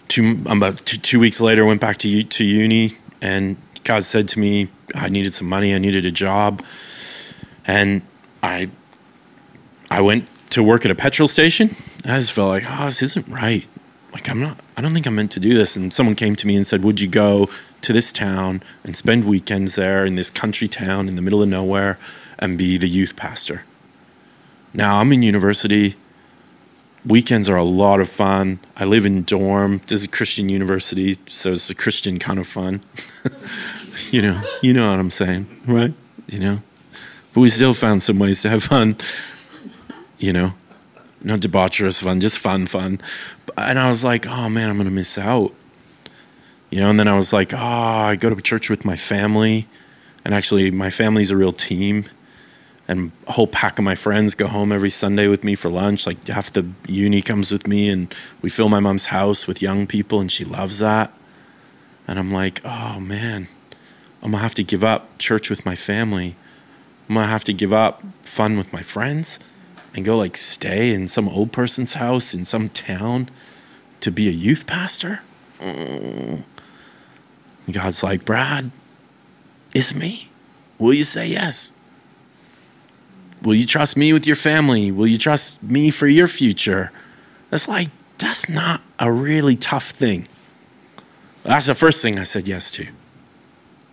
Two, 0.08 0.42
about 0.48 0.78
two, 0.78 0.96
two 0.96 1.20
weeks 1.20 1.38
later, 1.38 1.66
went 1.66 1.82
back 1.82 1.98
to, 1.98 2.22
to 2.22 2.44
uni, 2.44 2.92
and 3.20 3.58
God 3.82 4.04
said 4.04 4.26
to 4.28 4.40
me, 4.40 4.68
I 4.94 5.10
needed 5.10 5.34
some 5.34 5.50
money, 5.50 5.74
I 5.74 5.78
needed 5.78 6.06
a 6.06 6.10
job 6.10 6.62
And 7.66 8.02
I 8.42 8.70
I 9.90 10.00
went 10.00 10.28
to 10.50 10.62
work 10.62 10.84
at 10.84 10.90
a 10.90 10.94
petrol 10.94 11.28
station. 11.28 11.76
I 12.04 12.16
just 12.18 12.32
felt 12.32 12.48
like, 12.48 12.64
oh, 12.66 12.86
this 12.86 13.02
isn't 13.02 13.28
right. 13.28 13.66
Like 14.12 14.28
I'm 14.28 14.40
not 14.40 14.58
I 14.76 14.80
don't 14.80 14.92
think 14.92 15.06
I'm 15.06 15.14
meant 15.14 15.30
to 15.32 15.40
do 15.40 15.54
this. 15.54 15.76
And 15.76 15.92
someone 15.92 16.14
came 16.14 16.36
to 16.36 16.46
me 16.46 16.56
and 16.56 16.66
said, 16.66 16.82
Would 16.82 17.00
you 17.00 17.08
go 17.08 17.48
to 17.80 17.92
this 17.92 18.12
town 18.12 18.62
and 18.82 18.96
spend 18.96 19.24
weekends 19.24 19.76
there 19.76 20.04
in 20.04 20.14
this 20.14 20.30
country 20.30 20.68
town 20.68 21.08
in 21.08 21.16
the 21.16 21.22
middle 21.22 21.42
of 21.42 21.48
nowhere 21.48 21.98
and 22.38 22.58
be 22.58 22.76
the 22.76 22.88
youth 22.88 23.16
pastor? 23.16 23.64
Now 24.72 25.00
I'm 25.00 25.12
in 25.12 25.22
university. 25.22 25.94
Weekends 27.06 27.48
are 27.48 27.56
a 27.56 27.64
lot 27.64 28.00
of 28.00 28.08
fun. 28.08 28.58
I 28.76 28.84
live 28.86 29.04
in 29.04 29.22
dorm. 29.22 29.78
This 29.86 30.00
is 30.00 30.06
a 30.06 30.08
Christian 30.08 30.48
university, 30.48 31.18
so 31.28 31.52
it's 31.52 31.68
a 31.68 31.74
Christian 31.74 32.18
kind 32.18 32.38
of 32.38 32.46
fun. 32.46 32.80
you 34.10 34.22
know, 34.22 34.42
you 34.62 34.72
know 34.72 34.90
what 34.90 34.98
I'm 34.98 35.10
saying, 35.10 35.46
right? 35.66 35.92
You 36.28 36.38
know, 36.38 36.62
but 37.34 37.40
we 37.40 37.48
still 37.48 37.74
found 37.74 38.02
some 38.02 38.18
ways 38.18 38.40
to 38.42 38.48
have 38.48 38.64
fun. 38.64 38.96
You 40.18 40.32
know, 40.32 40.54
not 41.20 41.40
debaucherous 41.40 42.02
fun, 42.02 42.20
just 42.20 42.38
fun, 42.38 42.66
fun. 42.66 43.00
And 43.58 43.78
I 43.78 43.88
was 43.88 44.04
like, 44.04 44.26
oh 44.26 44.48
man, 44.48 44.70
I'm 44.70 44.78
gonna 44.78 44.90
miss 44.90 45.18
out. 45.18 45.52
You 46.70 46.80
know, 46.80 46.90
and 46.90 46.98
then 46.98 47.08
I 47.08 47.16
was 47.16 47.32
like, 47.32 47.52
oh, 47.52 47.58
I 47.58 48.16
go 48.16 48.30
to 48.32 48.40
church 48.40 48.70
with 48.70 48.84
my 48.84 48.96
family, 48.96 49.68
and 50.24 50.34
actually, 50.34 50.70
my 50.70 50.90
family's 50.90 51.30
a 51.30 51.36
real 51.36 51.52
team 51.52 52.06
and 52.86 53.12
a 53.26 53.32
whole 53.32 53.46
pack 53.46 53.78
of 53.78 53.84
my 53.84 53.94
friends 53.94 54.34
go 54.34 54.46
home 54.46 54.70
every 54.70 54.90
Sunday 54.90 55.26
with 55.26 55.42
me 55.42 55.54
for 55.54 55.70
lunch. 55.70 56.06
Like 56.06 56.26
half 56.26 56.52
the 56.52 56.66
uni 56.86 57.22
comes 57.22 57.50
with 57.50 57.66
me, 57.66 57.88
and 57.88 58.14
we 58.42 58.50
fill 58.50 58.68
my 58.68 58.80
mom's 58.80 59.06
house 59.06 59.46
with 59.46 59.62
young 59.62 59.86
people, 59.86 60.20
and 60.20 60.30
she 60.30 60.44
loves 60.44 60.78
that. 60.80 61.12
And 62.06 62.18
I'm 62.18 62.30
like, 62.32 62.60
oh 62.64 63.00
man, 63.00 63.48
I'm 64.22 64.32
gonna 64.32 64.42
have 64.42 64.54
to 64.54 64.64
give 64.64 64.84
up 64.84 65.18
church 65.18 65.48
with 65.48 65.64
my 65.64 65.74
family. 65.74 66.36
Gonna 67.08 67.26
have 67.26 67.44
to 67.44 67.52
give 67.52 67.72
up 67.72 68.02
fun 68.22 68.56
with 68.56 68.72
my 68.72 68.82
friends 68.82 69.38
and 69.94 70.04
go 70.04 70.16
like 70.16 70.36
stay 70.36 70.92
in 70.92 71.06
some 71.06 71.28
old 71.28 71.52
person's 71.52 71.94
house 71.94 72.34
in 72.34 72.44
some 72.44 72.68
town 72.68 73.30
to 74.00 74.10
be 74.10 74.28
a 74.28 74.32
youth 74.32 74.66
pastor. 74.66 75.20
Mm. 75.60 76.44
God's 77.70 78.02
like, 78.02 78.24
Brad, 78.24 78.70
it's 79.74 79.94
me. 79.94 80.28
Will 80.78 80.94
you 80.94 81.04
say 81.04 81.28
yes? 81.28 81.72
Will 83.42 83.54
you 83.54 83.66
trust 83.66 83.96
me 83.96 84.12
with 84.12 84.26
your 84.26 84.36
family? 84.36 84.90
Will 84.90 85.06
you 85.06 85.18
trust 85.18 85.62
me 85.62 85.90
for 85.90 86.06
your 86.06 86.26
future? 86.26 86.90
That's 87.50 87.68
like, 87.68 87.88
that's 88.18 88.48
not 88.48 88.80
a 88.98 89.12
really 89.12 89.56
tough 89.56 89.90
thing. 89.90 90.28
That's 91.42 91.66
the 91.66 91.74
first 91.74 92.02
thing 92.02 92.18
I 92.18 92.24
said 92.24 92.48
yes 92.48 92.70
to. 92.72 92.88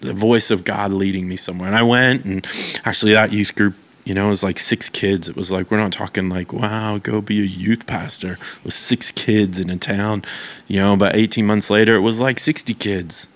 The 0.02 0.14
voice 0.14 0.52
of 0.52 0.64
God 0.64 0.92
leading 0.92 1.28
me 1.28 1.36
somewhere. 1.36 1.68
And 1.68 1.76
I 1.76 1.84
went, 1.84 2.26
and 2.26 2.46
actually, 2.86 3.14
that 3.14 3.32
youth 3.32 3.56
group, 3.56 3.76
you 4.04 4.14
know, 4.14 4.26
it 4.26 4.30
was 4.30 4.44
like 4.44 4.60
six 4.60 4.90
kids. 4.90 5.30
It 5.30 5.36
was 5.36 5.52
like, 5.52 5.70
we're 5.72 5.78
not 5.78 5.92
talking 5.92 6.30
like, 6.30 6.52
wow, 6.52 6.98
go 6.98 7.22
be 7.22 7.40
a 7.40 7.46
youth 7.46 7.86
pastor. 7.86 8.38
with 8.64 8.74
six 8.74 9.12
kids 9.12 9.60
in 9.60 9.70
a 9.70 9.78
town. 9.78 10.24
You 10.68 10.82
know, 10.82 10.94
about 10.94 11.16
18 11.16 11.46
months 11.46 11.70
later, 11.70 11.96
it 11.96 12.02
was 12.02 12.20
like 12.20 12.40
60 12.40 12.74
kids. 12.74 13.30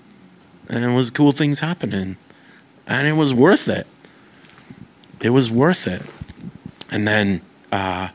And 0.70 0.84
it 0.84 0.96
was 0.96 1.12
cool 1.12 1.32
things 1.32 1.60
happening. 1.60 2.18
And 2.88 3.08
it 3.08 3.14
was 3.14 3.34
worth 3.34 3.68
it 3.68 3.88
it 5.22 5.30
was 5.30 5.52
worth 5.52 5.88
it. 5.88 6.04
And 6.92 7.08
then, 7.08 7.42
uh, 7.72 8.10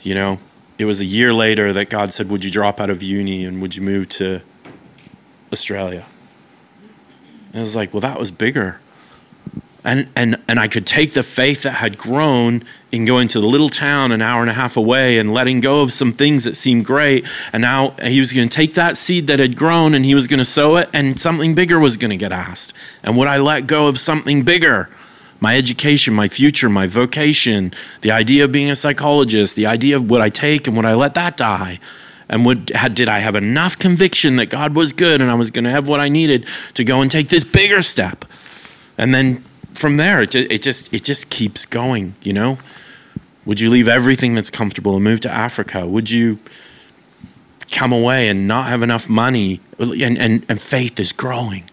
you 0.00 0.14
know, 0.14 0.38
it 0.78 0.84
was 0.84 1.00
a 1.00 1.04
year 1.04 1.32
later 1.32 1.72
that 1.72 1.90
God 1.90 2.12
said, 2.12 2.30
Would 2.30 2.44
you 2.44 2.50
drop 2.50 2.80
out 2.80 2.90
of 2.90 3.02
uni 3.02 3.44
and 3.44 3.60
would 3.60 3.76
you 3.76 3.82
move 3.82 4.08
to 4.10 4.40
Australia? 5.52 6.06
And 7.56 7.62
I 7.62 7.64
was 7.64 7.74
like, 7.74 7.94
Well, 7.94 8.02
that 8.02 8.18
was 8.18 8.30
bigger. 8.30 8.80
And, 9.82 10.08
and, 10.14 10.42
and 10.46 10.60
I 10.60 10.68
could 10.68 10.86
take 10.86 11.14
the 11.14 11.22
faith 11.22 11.62
that 11.62 11.76
had 11.76 11.96
grown 11.96 12.64
in 12.92 13.06
going 13.06 13.28
to 13.28 13.40
the 13.40 13.46
little 13.46 13.70
town 13.70 14.12
an 14.12 14.20
hour 14.20 14.42
and 14.42 14.50
a 14.50 14.52
half 14.52 14.76
away 14.76 15.18
and 15.18 15.32
letting 15.32 15.60
go 15.60 15.80
of 15.80 15.90
some 15.90 16.12
things 16.12 16.44
that 16.44 16.54
seemed 16.54 16.84
great. 16.84 17.26
And 17.54 17.62
now 17.62 17.94
he 18.02 18.20
was 18.20 18.34
going 18.34 18.46
to 18.46 18.54
take 18.54 18.74
that 18.74 18.98
seed 18.98 19.26
that 19.28 19.38
had 19.38 19.56
grown 19.56 19.94
and 19.94 20.04
he 20.04 20.14
was 20.14 20.26
going 20.26 20.36
to 20.36 20.44
sow 20.44 20.76
it, 20.76 20.90
and 20.92 21.18
something 21.18 21.54
bigger 21.54 21.78
was 21.78 21.96
going 21.96 22.10
to 22.10 22.18
get 22.18 22.30
asked. 22.30 22.74
And 23.02 23.16
would 23.16 23.26
I 23.26 23.38
let 23.38 23.66
go 23.66 23.88
of 23.88 23.98
something 23.98 24.42
bigger? 24.42 24.90
my 25.38 25.54
education, 25.56 26.14
my 26.14 26.28
future, 26.28 26.70
my 26.70 26.86
vocation, 26.86 27.70
the 28.00 28.10
idea 28.10 28.42
of 28.44 28.50
being 28.50 28.70
a 28.70 28.74
psychologist, 28.74 29.54
the 29.54 29.66
idea 29.66 29.94
of 29.94 30.10
what 30.10 30.22
I 30.22 30.30
take 30.30 30.66
and 30.66 30.74
would 30.76 30.86
I 30.86 30.94
let 30.94 31.12
that 31.12 31.36
die? 31.36 31.78
And 32.28 32.44
would 32.44 32.70
had, 32.70 32.94
did 32.94 33.08
I 33.08 33.20
have 33.20 33.36
enough 33.36 33.78
conviction 33.78 34.36
that 34.36 34.46
God 34.46 34.74
was 34.74 34.92
good 34.92 35.20
and 35.20 35.30
I 35.30 35.34
was 35.34 35.50
going 35.50 35.64
to 35.64 35.70
have 35.70 35.88
what 35.88 36.00
I 36.00 36.08
needed 36.08 36.46
to 36.74 36.84
go 36.84 37.00
and 37.00 37.10
take 37.10 37.28
this 37.28 37.44
bigger 37.44 37.82
step? 37.82 38.24
And 38.98 39.14
then 39.14 39.44
from 39.74 39.96
there, 39.96 40.20
it, 40.20 40.34
it 40.34 40.62
just 40.62 40.92
it 40.92 41.04
just 41.04 41.30
keeps 41.30 41.66
going. 41.66 42.14
You 42.22 42.32
know, 42.32 42.58
would 43.44 43.60
you 43.60 43.70
leave 43.70 43.86
everything 43.86 44.34
that's 44.34 44.50
comfortable 44.50 44.96
and 44.96 45.04
move 45.04 45.20
to 45.20 45.30
Africa? 45.30 45.86
Would 45.86 46.10
you 46.10 46.40
come 47.70 47.92
away 47.92 48.28
and 48.28 48.48
not 48.48 48.68
have 48.68 48.82
enough 48.82 49.08
money? 49.08 49.60
And 49.78 50.18
and, 50.18 50.44
and 50.48 50.60
faith 50.60 50.98
is 50.98 51.12
growing 51.12 51.70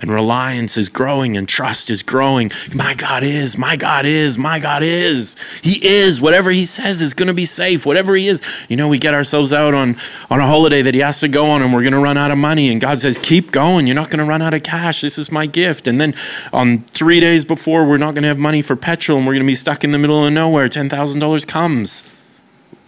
and 0.00 0.10
reliance 0.10 0.76
is 0.76 0.88
growing 0.88 1.36
and 1.36 1.48
trust 1.48 1.90
is 1.90 2.02
growing. 2.02 2.50
My 2.74 2.94
God 2.94 3.22
is, 3.22 3.58
my 3.58 3.76
God 3.76 4.06
is, 4.06 4.38
my 4.38 4.58
God 4.58 4.82
is. 4.82 5.36
He 5.62 5.86
is. 5.86 6.20
Whatever 6.20 6.50
He 6.50 6.64
says 6.64 7.02
is 7.02 7.14
going 7.14 7.28
to 7.28 7.34
be 7.34 7.44
safe. 7.44 7.84
Whatever 7.84 8.14
He 8.14 8.28
is. 8.28 8.42
You 8.68 8.76
know, 8.76 8.88
we 8.88 8.98
get 8.98 9.14
ourselves 9.14 9.52
out 9.52 9.74
on, 9.74 9.96
on 10.30 10.40
a 10.40 10.46
holiday 10.46 10.82
that 10.82 10.94
He 10.94 11.00
has 11.00 11.20
to 11.20 11.28
go 11.28 11.46
on 11.46 11.62
and 11.62 11.72
we're 11.72 11.82
going 11.82 11.92
to 11.92 12.00
run 12.00 12.16
out 12.16 12.30
of 12.30 12.38
money. 12.38 12.70
And 12.70 12.80
God 12.80 13.00
says, 13.00 13.18
keep 13.18 13.52
going. 13.52 13.86
You're 13.86 13.96
not 13.96 14.10
going 14.10 14.18
to 14.18 14.24
run 14.24 14.42
out 14.42 14.54
of 14.54 14.62
cash. 14.62 15.00
This 15.02 15.18
is 15.18 15.30
my 15.30 15.46
gift. 15.46 15.86
And 15.86 16.00
then 16.00 16.14
on 16.52 16.80
three 16.84 17.20
days 17.20 17.44
before, 17.44 17.84
we're 17.84 17.98
not 17.98 18.14
going 18.14 18.22
to 18.22 18.28
have 18.28 18.38
money 18.38 18.62
for 18.62 18.76
petrol 18.76 19.18
and 19.18 19.26
we're 19.26 19.34
going 19.34 19.44
to 19.44 19.50
be 19.50 19.54
stuck 19.54 19.84
in 19.84 19.90
the 19.90 19.98
middle 19.98 20.24
of 20.24 20.32
nowhere. 20.32 20.68
$10,000 20.68 21.46
comes 21.46 22.04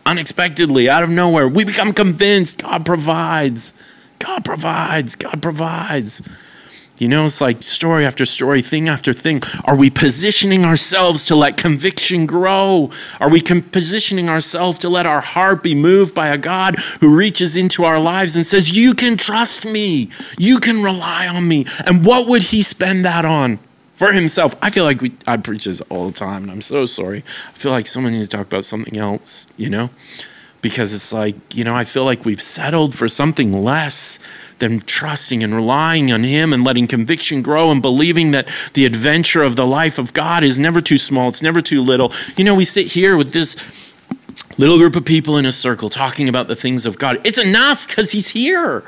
unexpectedly 0.05 0.89
out 0.89 1.03
of 1.03 1.11
nowhere. 1.11 1.49
We 1.49 1.65
become 1.65 1.93
convinced 1.93 2.63
God 2.63 2.85
provides. 2.85 3.75
God 4.19 4.45
provides. 4.45 5.17
God 5.17 5.43
provides. 5.43 6.23
You 7.03 7.09
know, 7.09 7.27
it's 7.27 7.41
like 7.41 7.65
story 7.65 8.07
after 8.07 8.25
story, 8.25 8.63
thing 8.63 8.89
after 8.89 9.13
thing. 9.13 9.41
Are 9.65 9.75
we 9.75 9.91
positioning 9.91 10.65
ourselves 10.65 11.27
to 11.27 11.35
let 11.35 11.57
conviction 11.57 12.27
grow? 12.27 12.93
Are 13.19 13.29
we 13.29 13.41
com- 13.41 13.63
positioning 13.63 14.29
ourselves 14.29 14.79
to 14.79 14.89
let 14.89 15.05
our 15.05 15.21
heart 15.21 15.65
be 15.65 15.75
moved 15.75 16.15
by 16.15 16.29
a 16.29 16.39
God 16.39 16.77
who 17.01 17.17
reaches 17.17 17.57
into 17.57 17.83
our 17.83 17.99
lives 17.99 18.37
and 18.37 18.47
says, 18.47 18.79
You 18.79 18.95
can 18.95 19.17
trust 19.17 19.67
me, 19.67 20.11
you 20.39 20.61
can 20.61 20.81
rely 20.81 21.27
on 21.27 21.49
me? 21.49 21.67
And 21.85 22.07
what 22.07 22.29
would 22.29 22.45
he 22.45 22.63
spend 22.63 23.05
that 23.05 23.25
on? 23.25 23.59
For 23.95 24.13
himself. 24.13 24.55
I 24.63 24.71
feel 24.71 24.85
like 24.85 25.01
we, 25.01 25.13
I 25.27 25.39
preach 25.39 25.65
this 25.65 25.81
all 25.83 26.07
the 26.07 26.13
time, 26.13 26.45
and 26.45 26.53
I'm 26.53 26.63
so 26.63 26.87
sorry. 26.87 27.25
I 27.49 27.53
feel 27.59 27.73
like 27.73 27.89
someone 27.89 28.13
needs 28.13 28.29
to 28.29 28.37
talk 28.37 28.47
about 28.47 28.65
something 28.65 28.97
else, 28.97 29.49
you 29.57 29.71
know? 29.71 29.91
Because 30.61 30.95
it's 30.95 31.13
like, 31.13 31.35
you 31.53 31.65
know, 31.65 31.75
I 31.75 31.85
feel 31.85 32.05
like 32.05 32.25
we've 32.25 32.43
settled 32.43 32.95
for 32.95 33.09
something 33.09 33.53
less 33.53 34.21
than 34.63 34.79
trusting 34.79 35.43
and 35.43 35.53
relying 35.53 36.13
on 36.13 36.23
Him 36.23 36.53
and 36.53 36.63
letting 36.63 36.87
conviction 36.87 37.43
grow 37.43 37.71
and 37.73 37.83
believing 37.83 38.31
that 38.31 38.49
the 38.75 38.87
adventure 38.87 39.43
of 39.43 39.57
the 39.57 39.67
life 39.67 39.99
of 39.99 40.15
God 40.15 40.45
is 40.45 40.57
never 40.57 40.81
too 40.81 40.97
small, 40.97 41.29
it's 41.29 41.43
never 41.43 41.61
too 41.61 41.83
little. 41.83 42.13
You 42.37 42.45
know, 42.45 42.55
we 42.55 42.65
sit 42.65 42.87
here 42.87 43.17
with 43.17 43.33
this 43.33 43.57
little 44.57 44.79
group 44.79 44.95
of 44.95 45.05
people 45.05 45.37
in 45.37 45.45
a 45.45 45.53
circle 45.53 45.91
talking 45.91 46.29
about 46.29 46.47
the 46.47 46.55
things 46.55 46.87
of 46.87 46.97
God. 46.97 47.21
It's 47.27 47.39
enough 47.39 47.89
because 47.89 48.13
He's 48.13 48.29
here, 48.29 48.85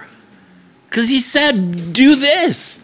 because 0.88 1.08
He 1.08 1.18
said, 1.18 1.92
do 1.92 2.14
this. 2.14 2.80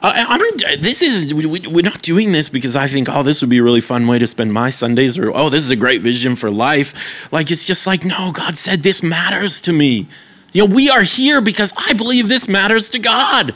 I, 0.00 0.38
mean, 0.38 0.80
this 0.80 1.02
is 1.02 1.34
we're 1.34 1.82
not 1.82 2.02
doing 2.02 2.30
this 2.30 2.48
because 2.48 2.76
I 2.76 2.86
think, 2.86 3.08
oh, 3.08 3.24
this 3.24 3.40
would 3.40 3.50
be 3.50 3.58
a 3.58 3.62
really 3.64 3.80
fun 3.80 4.06
way 4.06 4.20
to 4.20 4.28
spend 4.28 4.52
my 4.52 4.70
Sundays, 4.70 5.18
or 5.18 5.34
oh, 5.34 5.48
this 5.48 5.64
is 5.64 5.72
a 5.72 5.76
great 5.76 6.02
vision 6.02 6.36
for 6.36 6.52
life. 6.52 7.32
Like 7.32 7.50
it's 7.50 7.66
just 7.66 7.84
like, 7.84 8.04
no, 8.04 8.30
God 8.30 8.56
said 8.56 8.84
this 8.84 9.02
matters 9.02 9.60
to 9.62 9.72
me. 9.72 10.06
You 10.52 10.66
know, 10.66 10.74
we 10.74 10.90
are 10.90 11.02
here 11.02 11.40
because 11.40 11.72
I 11.76 11.92
believe 11.92 12.28
this 12.28 12.48
matters 12.48 12.90
to 12.90 12.98
God. 12.98 13.54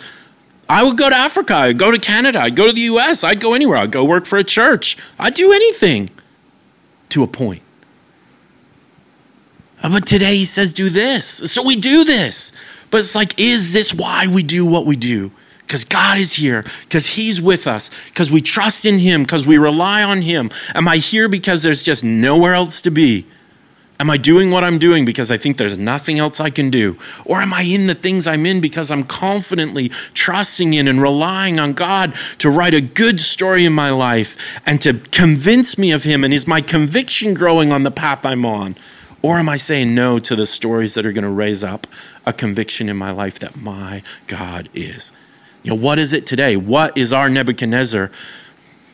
I 0.68 0.84
would 0.84 0.96
go 0.96 1.10
to 1.10 1.16
Africa, 1.16 1.54
I'd 1.54 1.78
go 1.78 1.90
to 1.90 1.98
Canada, 1.98 2.40
I'd 2.40 2.56
go 2.56 2.66
to 2.66 2.72
the 2.72 2.82
US, 2.82 3.24
I'd 3.24 3.40
go 3.40 3.54
anywhere, 3.54 3.78
I'd 3.78 3.90
go 3.90 4.04
work 4.04 4.26
for 4.26 4.38
a 4.38 4.44
church, 4.44 4.96
I'd 5.18 5.34
do 5.34 5.52
anything 5.52 6.10
to 7.10 7.22
a 7.22 7.26
point. 7.26 7.62
Uh, 9.82 9.90
but 9.90 10.06
today 10.06 10.36
he 10.36 10.44
says, 10.44 10.72
do 10.72 10.88
this. 10.88 11.26
So 11.26 11.62
we 11.62 11.76
do 11.76 12.04
this. 12.04 12.52
But 12.90 12.98
it's 12.98 13.14
like, 13.14 13.38
is 13.40 13.72
this 13.72 13.92
why 13.92 14.26
we 14.26 14.42
do 14.42 14.64
what 14.64 14.86
we 14.86 14.96
do? 14.96 15.32
Because 15.60 15.84
God 15.84 16.18
is 16.18 16.34
here, 16.34 16.64
because 16.82 17.06
He's 17.06 17.40
with 17.40 17.66
us, 17.66 17.90
because 18.10 18.30
we 18.30 18.42
trust 18.42 18.84
in 18.84 18.98
Him, 18.98 19.22
because 19.22 19.46
we 19.46 19.56
rely 19.56 20.02
on 20.02 20.20
Him. 20.20 20.50
Am 20.74 20.86
I 20.86 20.98
here 20.98 21.28
because 21.28 21.62
there's 21.62 21.82
just 21.82 22.04
nowhere 22.04 22.52
else 22.52 22.82
to 22.82 22.90
be? 22.90 23.26
Am 24.02 24.10
I 24.10 24.16
doing 24.16 24.50
what 24.50 24.64
I'm 24.64 24.78
doing 24.78 25.04
because 25.04 25.30
I 25.30 25.36
think 25.36 25.58
there's 25.58 25.78
nothing 25.78 26.18
else 26.18 26.40
I 26.40 26.50
can 26.50 26.70
do? 26.70 26.98
Or 27.24 27.40
am 27.40 27.52
I 27.52 27.62
in 27.62 27.86
the 27.86 27.94
things 27.94 28.26
I'm 28.26 28.44
in 28.46 28.60
because 28.60 28.90
I'm 28.90 29.04
confidently 29.04 29.90
trusting 30.12 30.74
in 30.74 30.88
and 30.88 31.00
relying 31.00 31.60
on 31.60 31.72
God 31.72 32.12
to 32.38 32.50
write 32.50 32.74
a 32.74 32.80
good 32.80 33.20
story 33.20 33.64
in 33.64 33.72
my 33.72 33.90
life 33.90 34.58
and 34.66 34.80
to 34.80 34.94
convince 35.12 35.78
me 35.78 35.92
of 35.92 36.02
Him? 36.02 36.24
And 36.24 36.34
is 36.34 36.48
my 36.48 36.60
conviction 36.60 37.32
growing 37.32 37.70
on 37.70 37.84
the 37.84 37.92
path 37.92 38.26
I'm 38.26 38.44
on? 38.44 38.74
Or 39.22 39.38
am 39.38 39.48
I 39.48 39.54
saying 39.54 39.94
no 39.94 40.18
to 40.18 40.34
the 40.34 40.46
stories 40.46 40.94
that 40.94 41.06
are 41.06 41.12
going 41.12 41.22
to 41.22 41.30
raise 41.30 41.62
up 41.62 41.86
a 42.26 42.32
conviction 42.32 42.88
in 42.88 42.96
my 42.96 43.12
life 43.12 43.38
that 43.38 43.56
my 43.56 44.02
God 44.26 44.68
is? 44.74 45.12
You 45.62 45.76
know, 45.76 45.80
what 45.80 46.00
is 46.00 46.12
it 46.12 46.26
today? 46.26 46.56
What 46.56 46.98
is 46.98 47.12
our 47.12 47.30
Nebuchadnezzar 47.30 48.10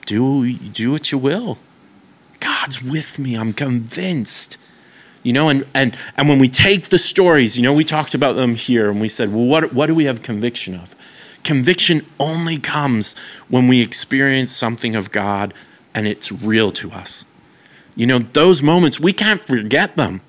do 0.04 0.52
do 0.52 0.90
what 0.90 1.10
you 1.10 1.16
will. 1.16 1.56
God's 2.40 2.82
with 2.82 3.18
me. 3.18 3.36
I'm 3.36 3.54
convinced. 3.54 4.58
You 5.28 5.34
know, 5.34 5.50
and 5.50 5.66
and 5.74 5.94
and 6.16 6.26
when 6.26 6.38
we 6.38 6.48
take 6.48 6.88
the 6.88 6.96
stories, 6.96 7.58
you 7.58 7.62
know, 7.62 7.74
we 7.74 7.84
talked 7.84 8.14
about 8.14 8.36
them 8.36 8.54
here 8.54 8.88
and 8.88 8.98
we 8.98 9.08
said, 9.08 9.30
well, 9.30 9.44
what 9.44 9.74
what 9.74 9.84
do 9.84 9.94
we 9.94 10.04
have 10.04 10.22
conviction 10.22 10.74
of? 10.74 10.96
Conviction 11.44 12.06
only 12.18 12.56
comes 12.56 13.14
when 13.50 13.68
we 13.68 13.82
experience 13.82 14.50
something 14.52 14.96
of 14.96 15.12
God 15.12 15.52
and 15.94 16.06
it's 16.06 16.32
real 16.32 16.70
to 16.70 16.92
us. 16.92 17.26
You 17.94 18.06
know, 18.06 18.20
those 18.20 18.62
moments, 18.62 18.98
we 18.98 19.12
can't 19.12 19.44
forget 19.44 19.96
them 19.96 20.22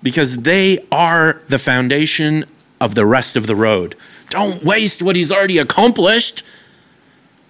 because 0.00 0.36
they 0.36 0.78
are 0.92 1.42
the 1.48 1.58
foundation 1.58 2.44
of 2.80 2.94
the 2.94 3.04
rest 3.04 3.34
of 3.34 3.48
the 3.48 3.56
road. 3.56 3.96
Don't 4.28 4.62
waste 4.62 5.02
what 5.02 5.16
he's 5.16 5.32
already 5.32 5.58
accomplished. 5.58 6.44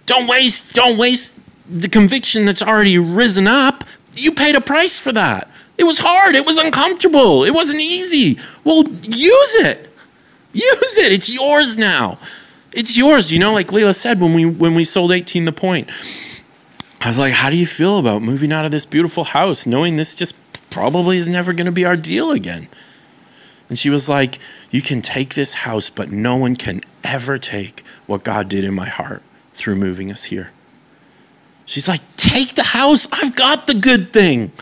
Don't 0.07 0.26
waste, 0.26 0.74
don't 0.74 0.97
waste 0.97 1.38
the 1.66 1.90
conviction 1.90 2.47
that's 2.47 2.62
already 2.62 2.99
risen 2.99 3.47
up. 3.47 3.84
You 4.14 4.32
paid 4.32 4.55
a 4.55 4.62
price 4.62 4.99
for 4.99 5.12
that. 5.12 5.51
It 5.78 5.84
was 5.84 5.98
hard. 5.98 6.34
It 6.34 6.46
was 6.46 6.58
uncomfortable. 6.58 7.44
It 7.44 7.52
wasn't 7.52 7.80
easy. 7.80 8.38
Well, 8.64 8.84
use 8.84 9.54
it. 9.56 9.92
Use 10.52 10.98
it. 10.98 11.12
It's 11.12 11.34
yours 11.34 11.76
now. 11.76 12.18
It's 12.72 12.96
yours. 12.96 13.32
You 13.32 13.38
know, 13.38 13.52
like 13.52 13.72
Leila 13.72 13.94
said 13.94 14.20
when 14.20 14.34
we 14.34 14.46
when 14.46 14.74
we 14.74 14.84
sold 14.84 15.12
18 15.12 15.44
the 15.44 15.52
point. 15.52 15.90
I 17.00 17.08
was 17.08 17.18
like, 17.18 17.34
how 17.34 17.50
do 17.50 17.56
you 17.56 17.66
feel 17.66 17.98
about 17.98 18.22
moving 18.22 18.52
out 18.52 18.64
of 18.64 18.70
this 18.70 18.86
beautiful 18.86 19.24
house, 19.24 19.66
knowing 19.66 19.96
this 19.96 20.14
just 20.14 20.34
probably 20.70 21.18
is 21.18 21.28
never 21.28 21.52
going 21.52 21.66
to 21.66 21.72
be 21.72 21.84
our 21.84 21.96
deal 21.96 22.30
again? 22.30 22.68
And 23.68 23.78
she 23.78 23.90
was 23.90 24.08
like, 24.08 24.38
You 24.70 24.82
can 24.82 25.02
take 25.02 25.34
this 25.34 25.54
house, 25.54 25.90
but 25.90 26.10
no 26.10 26.36
one 26.36 26.56
can 26.56 26.82
ever 27.04 27.38
take 27.38 27.82
what 28.06 28.24
God 28.24 28.48
did 28.48 28.64
in 28.64 28.74
my 28.74 28.88
heart 28.88 29.22
through 29.52 29.76
moving 29.76 30.10
us 30.10 30.24
here. 30.24 30.52
She's 31.64 31.88
like, 31.88 32.00
Take 32.16 32.54
the 32.54 32.62
house. 32.62 33.08
I've 33.12 33.34
got 33.36 33.66
the 33.66 33.74
good 33.74 34.12
thing. 34.12 34.52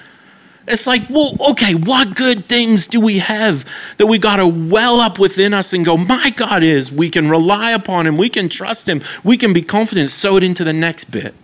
It's 0.66 0.86
like, 0.86 1.02
well, 1.10 1.36
okay, 1.50 1.74
what 1.74 2.16
good 2.16 2.46
things 2.46 2.86
do 2.86 2.98
we 2.98 3.18
have 3.18 3.68
that 3.98 4.06
we 4.06 4.18
got 4.18 4.36
to 4.36 4.46
well 4.46 4.98
up 4.98 5.18
within 5.18 5.52
us 5.52 5.74
and 5.74 5.84
go, 5.84 5.96
my 5.96 6.30
God 6.30 6.62
is, 6.62 6.90
we 6.90 7.10
can 7.10 7.28
rely 7.28 7.70
upon 7.72 8.06
him, 8.06 8.16
we 8.16 8.30
can 8.30 8.48
trust 8.48 8.88
him, 8.88 9.02
we 9.22 9.36
can 9.36 9.52
be 9.52 9.60
confident, 9.60 10.08
sow 10.08 10.36
it 10.36 10.42
into 10.42 10.64
the 10.64 10.72
next 10.72 11.10
bit. 11.10 11.34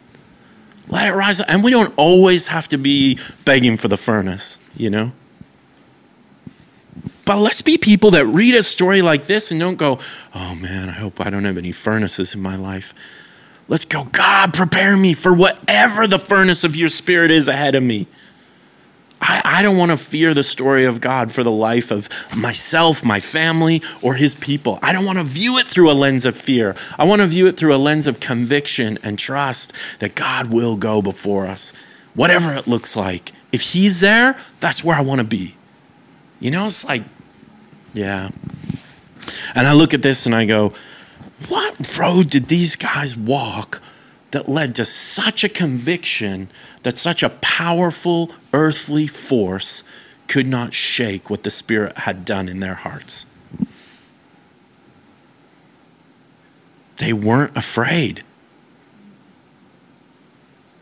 Let 0.89 1.09
it 1.09 1.15
rise 1.15 1.39
up. 1.39 1.49
And 1.51 1.63
we 1.63 1.71
don't 1.71 1.93
always 1.97 2.49
have 2.49 2.67
to 2.69 2.79
be 2.79 3.19
begging 3.45 3.77
for 3.77 3.89
the 3.89 3.97
furnace, 3.97 4.59
you 4.75 4.91
know? 4.91 5.13
But 7.27 7.39
let's 7.39 7.63
be 7.63 7.79
people 7.79 8.11
that 8.13 8.27
read 8.27 8.55
a 8.55 8.63
story 8.63 9.03
like 9.03 9.27
this 9.27 9.53
and 9.53 9.61
don't 9.61 9.77
go, 9.77 9.99
oh 10.35 10.55
man, 10.57 10.89
I 10.89 10.93
hope 10.93 11.21
I 11.25 11.31
don't 11.31 11.45
have 11.45 11.59
any 11.59 11.71
furnaces 11.73 12.35
in 12.35 12.41
my 12.41 12.57
life. 12.57 12.93
Let's 13.69 13.85
go, 13.85 14.05
God, 14.05 14.53
prepare 14.53 14.97
me 14.97 15.15
for 15.15 15.33
whatever 15.33 16.09
the 16.09 16.19
furnace 16.19 16.65
of 16.65 16.75
your 16.75 16.89
spirit 16.89 17.31
is 17.31 17.47
ahead 17.47 17.77
of 17.77 17.85
me. 17.85 18.09
I, 19.21 19.43
I 19.45 19.63
don't 19.63 19.77
want 19.77 19.91
to 19.91 19.97
fear 19.97 20.33
the 20.33 20.43
story 20.43 20.85
of 20.85 21.01
God 21.01 21.31
for 21.31 21.43
the 21.43 21.51
life 21.51 21.91
of 21.91 22.09
myself, 22.37 23.05
my 23.05 23.21
family, 23.21 23.83
or 24.01 24.15
his 24.15 24.35
people. 24.35 24.79
I 24.83 24.93
don't 24.93 25.05
want 25.05 25.19
to 25.19 25.25
view 25.25 25.59
it 25.59 25.67
through 25.67 25.91
a 25.91 25.93
lens 25.93 26.25
of 26.25 26.37
fear. 26.37 26.75
I 26.99 27.05
want 27.05 27.21
to 27.21 27.27
view 27.27 27.47
it 27.47 27.57
through 27.57 27.75
a 27.75 27.77
lens 27.77 28.07
of 28.07 28.21
conviction 28.21 28.99
and 29.03 29.19
trust 29.19 29.73
that 29.99 30.15
God 30.15 30.53
will 30.53 30.77
go 30.77 31.03
before 31.03 31.47
us, 31.47 31.75
whatever 32.15 32.55
it 32.55 32.67
looks 32.67 32.97
like. 32.97 33.33
If 33.53 33.73
he's 33.73 34.01
there, 34.01 34.39
that's 34.61 34.83
where 34.83 34.97
I 34.97 35.03
want 35.03 35.21
to 35.21 35.27
be. 35.27 35.57
You 36.39 36.51
know, 36.51 36.67
it's 36.67 36.85
like, 36.85 37.05
yeah. 37.93 38.31
And 39.55 39.67
I 39.67 39.73
look 39.75 39.93
at 39.93 40.03
this 40.03 40.25
and 40.25 40.35
I 40.35 40.47
go, 40.47 40.73
what 41.49 41.99
road 41.99 42.31
did 42.31 42.47
these 42.47 42.77
guys 42.77 43.17
walk 43.17 43.83
that 44.31 44.49
led 44.49 44.75
to 44.77 44.85
such 44.85 45.43
a 45.45 45.49
conviction 45.49 46.49
that 46.83 46.97
such 46.97 47.23
a 47.23 47.31
powerful 47.31 48.31
earthly 48.53 49.07
force 49.07 49.85
could 50.29 50.47
not 50.47 50.73
shake 50.73 51.29
what 51.29 51.43
the 51.43 51.51
Spirit 51.51 51.99
had 51.99 52.25
done 52.25 52.49
in 52.49 52.61
their 52.61 52.75
hearts? 52.75 53.27
They 56.97 57.13
weren't 57.13 57.57
afraid. 57.57 58.23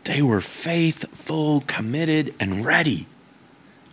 They 0.03 0.21
were 0.21 0.41
faithful, 0.41 1.61
committed, 1.61 2.33
and 2.39 2.65
ready. 2.65 3.07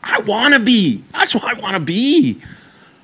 I 0.03 0.21
want 0.21 0.55
to 0.55 0.61
be. 0.61 1.05
That's 1.13 1.35
what 1.35 1.45
I 1.45 1.61
want 1.61 1.75
to 1.75 1.81
be. 1.81 2.41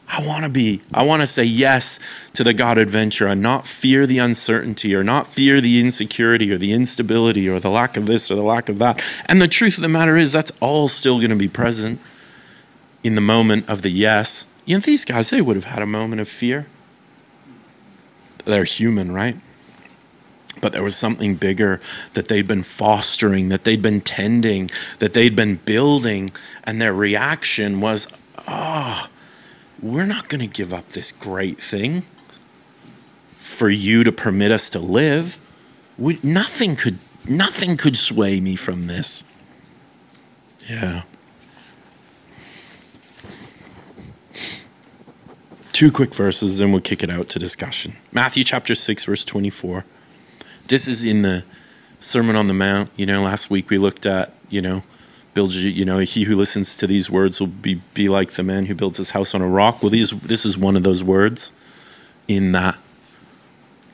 I 0.08 0.26
want 0.26 0.44
to 0.44 0.50
be. 0.50 0.82
I 0.92 1.06
want 1.06 1.22
to 1.22 1.26
say 1.26 1.44
yes 1.44 1.98
to 2.34 2.44
the 2.44 2.52
God 2.52 2.76
adventure 2.76 3.26
and 3.26 3.40
not 3.40 3.66
fear 3.66 4.06
the 4.06 4.18
uncertainty 4.18 4.94
or 4.94 5.02
not 5.02 5.26
fear 5.26 5.60
the 5.60 5.80
insecurity 5.80 6.52
or 6.52 6.58
the 6.58 6.72
instability 6.72 7.48
or 7.48 7.58
the 7.58 7.70
lack 7.70 7.96
of 7.96 8.04
this 8.04 8.30
or 8.30 8.34
the 8.34 8.42
lack 8.42 8.68
of 8.68 8.78
that. 8.78 9.02
And 9.26 9.40
the 9.40 9.48
truth 9.48 9.78
of 9.78 9.82
the 9.82 9.88
matter 9.88 10.16
is, 10.18 10.32
that's 10.32 10.52
all 10.60 10.88
still 10.88 11.16
going 11.16 11.30
to 11.30 11.36
be 11.36 11.48
present 11.48 11.98
in 13.02 13.14
the 13.14 13.22
moment 13.22 13.68
of 13.68 13.82
the 13.82 13.90
yes. 13.90 14.44
You 14.66 14.76
know, 14.76 14.80
these 14.80 15.04
guys, 15.04 15.30
they 15.30 15.40
would 15.40 15.56
have 15.56 15.64
had 15.64 15.82
a 15.82 15.86
moment 15.86 16.20
of 16.20 16.28
fear. 16.28 16.66
They're 18.44 18.64
human, 18.64 19.12
right? 19.12 19.36
But 20.60 20.72
there 20.72 20.82
was 20.82 20.96
something 20.96 21.36
bigger 21.36 21.80
that 22.12 22.28
they'd 22.28 22.46
been 22.46 22.62
fostering, 22.62 23.48
that 23.48 23.64
they'd 23.64 23.80
been 23.80 24.02
tending, 24.02 24.70
that 24.98 25.14
they'd 25.14 25.34
been 25.34 25.56
building. 25.56 26.30
And 26.64 26.82
their 26.82 26.92
reaction 26.92 27.80
was, 27.80 28.08
oh, 28.46 29.08
we're 29.82 30.06
not 30.06 30.28
going 30.28 30.40
to 30.40 30.46
give 30.46 30.72
up 30.72 30.90
this 30.90 31.10
great 31.10 31.60
thing 31.60 32.04
for 33.36 33.68
you 33.68 34.04
to 34.04 34.12
permit 34.12 34.52
us 34.52 34.70
to 34.70 34.78
live. 34.78 35.38
We, 35.98 36.20
nothing 36.22 36.76
could 36.76 36.98
nothing 37.28 37.76
could 37.76 37.96
sway 37.96 38.40
me 38.40 38.56
from 38.56 38.86
this. 38.86 39.24
Yeah. 40.68 41.02
Two 45.72 45.90
quick 45.90 46.14
verses, 46.14 46.60
and 46.60 46.70
we'll 46.72 46.80
kick 46.80 47.02
it 47.02 47.10
out 47.10 47.28
to 47.30 47.38
discussion. 47.38 47.94
Matthew 48.12 48.44
chapter 48.44 48.74
6, 48.74 49.04
verse 49.04 49.24
24. 49.24 49.84
This 50.68 50.86
is 50.86 51.04
in 51.04 51.22
the 51.22 51.44
Sermon 51.98 52.36
on 52.36 52.46
the 52.46 52.54
Mount. 52.54 52.90
You 52.96 53.06
know, 53.06 53.22
last 53.22 53.50
week 53.50 53.70
we 53.70 53.78
looked 53.78 54.06
at, 54.06 54.34
you 54.48 54.62
know, 54.62 54.82
build 55.34 55.54
you 55.54 55.84
know 55.84 55.98
he 55.98 56.24
who 56.24 56.36
listens 56.36 56.76
to 56.76 56.86
these 56.86 57.10
words 57.10 57.40
will 57.40 57.46
be, 57.46 57.80
be 57.94 58.08
like 58.08 58.32
the 58.32 58.42
man 58.42 58.66
who 58.66 58.74
builds 58.74 58.98
his 58.98 59.10
house 59.10 59.34
on 59.34 59.42
a 59.42 59.48
rock. 59.48 59.82
Well 59.82 59.90
these 59.90 60.10
this 60.10 60.44
is 60.44 60.56
one 60.56 60.76
of 60.76 60.82
those 60.82 61.02
words 61.02 61.52
in 62.28 62.52
that 62.52 62.78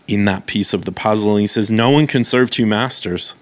in 0.07 0.25
that 0.25 0.47
piece 0.47 0.73
of 0.73 0.85
the 0.85 0.93
puzzle. 0.93 1.33
And 1.33 1.41
he 1.41 1.47
says 1.47 1.71
no 1.71 1.91
one 1.91 2.07
can 2.07 2.25
serve 2.25 2.51
two 2.51 2.67
masters. 2.67 3.35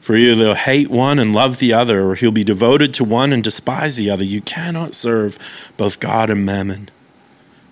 For 0.00 0.14
either 0.14 0.34
they'll 0.34 0.54
hate 0.54 0.90
one 0.90 1.18
and 1.18 1.34
love 1.34 1.58
the 1.58 1.72
other 1.72 2.04
or 2.04 2.14
he'll 2.14 2.30
be 2.30 2.44
devoted 2.44 2.92
to 2.94 3.04
one 3.04 3.32
and 3.32 3.42
despise 3.42 3.96
the 3.96 4.10
other. 4.10 4.24
You 4.24 4.42
cannot 4.42 4.94
serve 4.94 5.38
both 5.78 6.00
god 6.00 6.28
and 6.28 6.44
mammon. 6.44 6.90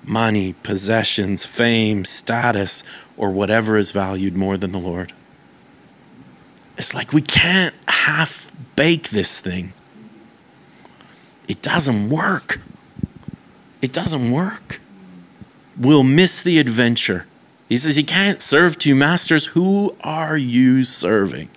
Money 0.05 0.55
possessions 0.63 1.45
fame 1.45 2.05
status 2.07 2.85
or 3.19 3.31
whatever 3.31 3.77
is 3.77 3.91
valued 3.91 4.35
more 4.35 4.57
than 4.57 4.73
the 4.73 4.79
lord. 4.79 5.13
It's 6.79 6.95
like 6.95 7.13
we 7.13 7.21
can't 7.21 7.75
half 7.87 8.51
bake 8.77 9.11
this 9.11 9.41
thing. 9.41 9.73
It 11.49 11.63
doesn't 11.63 12.09
work. 12.09 12.61
It 13.81 13.93
doesn't 13.93 14.31
work. 14.31 14.81
We'll 15.77 16.05
miss 16.05 16.43
the 16.43 16.59
adventure. 16.59 17.27
He 17.69 17.77
says, 17.77 17.99
You 17.99 18.05
can't 18.05 18.43
serve 18.43 18.79
two 18.79 18.95
masters. 18.95 19.47
Who 19.47 19.97
are 20.03 20.37
you 20.37 20.85
serving? 20.85 21.49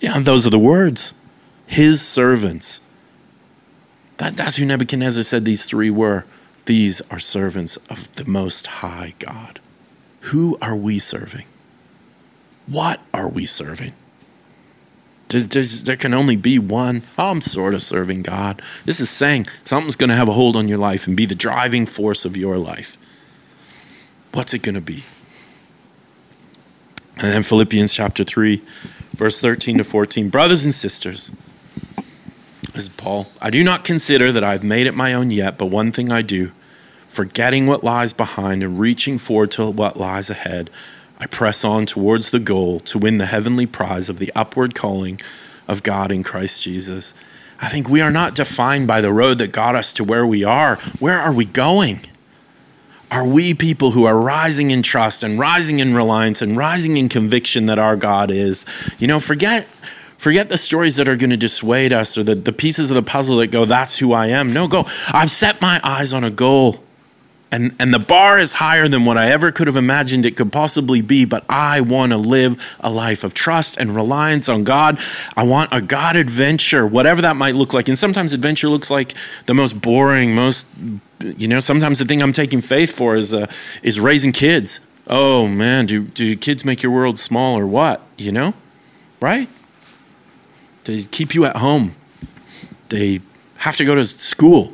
Yeah, 0.00 0.18
those 0.20 0.46
are 0.46 0.50
the 0.50 0.58
words. 0.58 1.14
His 1.66 2.00
servants. 2.06 2.80
That, 4.16 4.36
that's 4.36 4.56
who 4.56 4.64
Nebuchadnezzar 4.64 5.22
said 5.22 5.44
these 5.44 5.64
three 5.64 5.90
were. 5.90 6.24
These 6.66 7.00
are 7.10 7.18
servants 7.18 7.76
of 7.88 8.12
the 8.14 8.24
Most 8.24 8.66
High 8.66 9.14
God. 9.18 9.60
Who 10.20 10.56
are 10.62 10.76
we 10.76 10.98
serving? 10.98 11.46
What 12.66 13.00
are 13.12 13.28
we 13.28 13.46
serving? 13.46 13.92
There 15.32 15.96
can 15.96 16.14
only 16.14 16.36
be 16.36 16.58
one. 16.58 17.02
Oh, 17.18 17.30
I'm 17.30 17.40
sort 17.40 17.74
of 17.74 17.82
serving 17.82 18.22
God. 18.22 18.62
This 18.84 19.00
is 19.00 19.10
saying 19.10 19.46
something's 19.64 19.96
going 19.96 20.10
to 20.10 20.16
have 20.16 20.28
a 20.28 20.32
hold 20.32 20.56
on 20.56 20.68
your 20.68 20.78
life 20.78 21.06
and 21.06 21.16
be 21.16 21.26
the 21.26 21.34
driving 21.34 21.86
force 21.86 22.24
of 22.24 22.36
your 22.36 22.58
life. 22.58 22.96
What's 24.32 24.54
it 24.54 24.62
going 24.62 24.74
to 24.74 24.80
be? 24.80 25.04
And 27.16 27.30
then 27.30 27.42
Philippians 27.42 27.92
chapter 27.92 28.24
3, 28.24 28.62
verse 29.12 29.40
13 29.40 29.78
to 29.78 29.84
14. 29.84 30.28
Brothers 30.28 30.64
and 30.64 30.74
sisters, 30.74 31.32
this 32.72 32.84
is 32.84 32.88
Paul. 32.88 33.28
I 33.40 33.50
do 33.50 33.62
not 33.62 33.84
consider 33.84 34.32
that 34.32 34.42
I've 34.42 34.64
made 34.64 34.86
it 34.86 34.94
my 34.94 35.12
own 35.12 35.30
yet, 35.30 35.58
but 35.58 35.66
one 35.66 35.92
thing 35.92 36.10
I 36.10 36.22
do, 36.22 36.52
forgetting 37.08 37.66
what 37.66 37.84
lies 37.84 38.14
behind 38.14 38.62
and 38.62 38.80
reaching 38.80 39.18
forward 39.18 39.50
to 39.52 39.70
what 39.70 39.98
lies 39.98 40.30
ahead. 40.30 40.70
I 41.22 41.26
press 41.26 41.64
on 41.64 41.86
towards 41.86 42.30
the 42.30 42.40
goal 42.40 42.80
to 42.80 42.98
win 42.98 43.18
the 43.18 43.26
heavenly 43.26 43.64
prize 43.64 44.08
of 44.08 44.18
the 44.18 44.32
upward 44.34 44.74
calling 44.74 45.20
of 45.68 45.84
God 45.84 46.10
in 46.10 46.24
Christ 46.24 46.64
Jesus. 46.64 47.14
I 47.60 47.68
think 47.68 47.88
we 47.88 48.00
are 48.00 48.10
not 48.10 48.34
defined 48.34 48.88
by 48.88 49.00
the 49.00 49.12
road 49.12 49.38
that 49.38 49.52
got 49.52 49.76
us 49.76 49.92
to 49.94 50.02
where 50.02 50.26
we 50.26 50.42
are. 50.42 50.80
Where 50.98 51.20
are 51.20 51.32
we 51.32 51.44
going? 51.44 52.00
are 53.12 53.26
we 53.26 53.52
people 53.52 53.90
who 53.90 54.04
are 54.04 54.18
rising 54.18 54.70
in 54.70 54.82
trust 54.82 55.22
and 55.22 55.38
rising 55.38 55.80
in 55.80 55.94
reliance 55.94 56.40
and 56.40 56.56
rising 56.56 56.96
in 56.96 57.10
conviction 57.10 57.66
that 57.66 57.78
our 57.78 57.94
God 57.94 58.30
is. 58.30 58.64
You 58.98 59.06
know, 59.06 59.20
forget 59.20 59.68
forget 60.16 60.48
the 60.48 60.56
stories 60.56 60.96
that 60.96 61.08
are 61.08 61.16
going 61.16 61.28
to 61.28 61.36
dissuade 61.36 61.92
us 61.92 62.16
or 62.16 62.24
the, 62.24 62.34
the 62.34 62.54
pieces 62.54 62.90
of 62.90 62.94
the 62.94 63.02
puzzle 63.02 63.36
that 63.36 63.48
go, 63.48 63.66
that's 63.66 63.98
who 63.98 64.14
I 64.14 64.28
am. 64.28 64.54
No, 64.54 64.66
go, 64.66 64.86
I've 65.08 65.30
set 65.30 65.60
my 65.60 65.78
eyes 65.84 66.14
on 66.14 66.24
a 66.24 66.30
goal. 66.30 66.82
And, 67.52 67.76
and 67.78 67.92
the 67.92 67.98
bar 67.98 68.38
is 68.38 68.54
higher 68.54 68.88
than 68.88 69.04
what 69.04 69.18
I 69.18 69.30
ever 69.30 69.52
could 69.52 69.66
have 69.66 69.76
imagined 69.76 70.24
it 70.24 70.38
could 70.38 70.50
possibly 70.50 71.02
be, 71.02 71.26
but 71.26 71.44
I 71.50 71.82
want 71.82 72.12
to 72.12 72.16
live 72.16 72.76
a 72.80 72.90
life 72.90 73.24
of 73.24 73.34
trust 73.34 73.76
and 73.76 73.94
reliance 73.94 74.48
on 74.48 74.64
God. 74.64 74.98
I 75.36 75.42
want 75.42 75.68
a 75.70 75.82
God 75.82 76.16
adventure, 76.16 76.86
whatever 76.86 77.20
that 77.20 77.36
might 77.36 77.54
look 77.54 77.74
like. 77.74 77.88
And 77.88 77.98
sometimes 77.98 78.32
adventure 78.32 78.70
looks 78.70 78.90
like 78.90 79.12
the 79.44 79.52
most 79.52 79.82
boring, 79.82 80.34
most, 80.34 80.66
you 81.20 81.46
know, 81.46 81.60
sometimes 81.60 81.98
the 81.98 82.06
thing 82.06 82.22
I'm 82.22 82.32
taking 82.32 82.62
faith 82.62 82.90
for 82.90 83.16
is, 83.16 83.34
uh, 83.34 83.46
is 83.82 84.00
raising 84.00 84.32
kids. 84.32 84.80
Oh 85.06 85.46
man, 85.46 85.84
do, 85.84 86.04
do 86.04 86.34
kids 86.36 86.64
make 86.64 86.82
your 86.82 86.90
world 86.90 87.18
small 87.18 87.58
or 87.58 87.66
what? 87.66 88.00
You 88.16 88.32
know? 88.32 88.54
Right? 89.20 89.50
They 90.84 91.02
keep 91.02 91.34
you 91.34 91.44
at 91.44 91.56
home. 91.56 91.96
They 92.88 93.20
have 93.58 93.76
to 93.76 93.84
go 93.84 93.94
to 93.94 94.06
school 94.06 94.72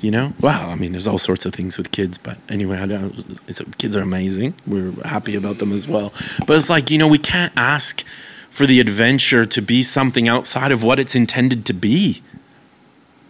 you 0.00 0.10
know? 0.10 0.32
Well 0.40 0.70
i 0.70 0.74
mean 0.74 0.92
there's 0.92 1.06
all 1.06 1.18
sorts 1.18 1.46
of 1.46 1.52
things 1.54 1.78
with 1.78 1.90
kids 1.92 2.18
but 2.18 2.38
anyway 2.48 2.78
I 2.78 2.86
don't, 2.86 3.78
kids 3.78 3.96
are 3.96 4.02
amazing. 4.02 4.54
We're 4.66 4.92
happy 5.04 5.34
about 5.34 5.58
them 5.58 5.72
as 5.72 5.88
well. 5.88 6.12
But 6.46 6.56
it's 6.56 6.70
like 6.70 6.90
you 6.90 6.98
know 6.98 7.08
we 7.08 7.18
can't 7.18 7.52
ask 7.56 8.04
for 8.50 8.66
the 8.66 8.80
adventure 8.80 9.44
to 9.44 9.60
be 9.60 9.82
something 9.82 10.28
outside 10.28 10.72
of 10.72 10.82
what 10.82 10.98
it's 10.98 11.14
intended 11.14 11.66
to 11.66 11.74
be. 11.74 12.22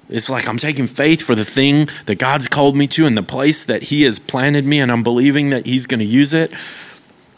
It's 0.08 0.30
like 0.30 0.48
i'm 0.48 0.58
taking 0.58 0.86
faith 0.86 1.22
for 1.22 1.34
the 1.34 1.44
thing 1.44 1.88
that 2.06 2.16
god's 2.16 2.46
called 2.46 2.76
me 2.76 2.86
to 2.88 3.06
and 3.06 3.16
the 3.16 3.24
place 3.24 3.64
that 3.64 3.84
he 3.84 4.02
has 4.02 4.18
planted 4.20 4.64
me 4.64 4.78
and 4.78 4.92
i'm 4.92 5.02
believing 5.02 5.50
that 5.50 5.66
he's 5.66 5.86
going 5.86 5.98
to 6.00 6.06
use 6.06 6.32
it 6.32 6.52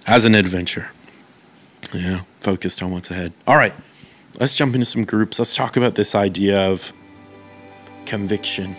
as 0.07 0.25
an 0.25 0.35
adventure. 0.35 0.91
Yeah 1.95 2.23
focused 2.41 2.83
on 2.83 2.91
what's 2.91 3.11
ahead. 3.11 3.33
All 3.47 3.57
right 3.57 3.75
let's 4.39 4.55
jump 4.55 4.75
into 4.75 4.85
some 4.85 5.05
groups. 5.05 5.39
Let's 5.39 5.57
talk 5.57 5.77
about 5.77 5.95
this 5.95 6.15
idea 6.15 6.71
of 6.71 6.93
conviction 8.07 8.77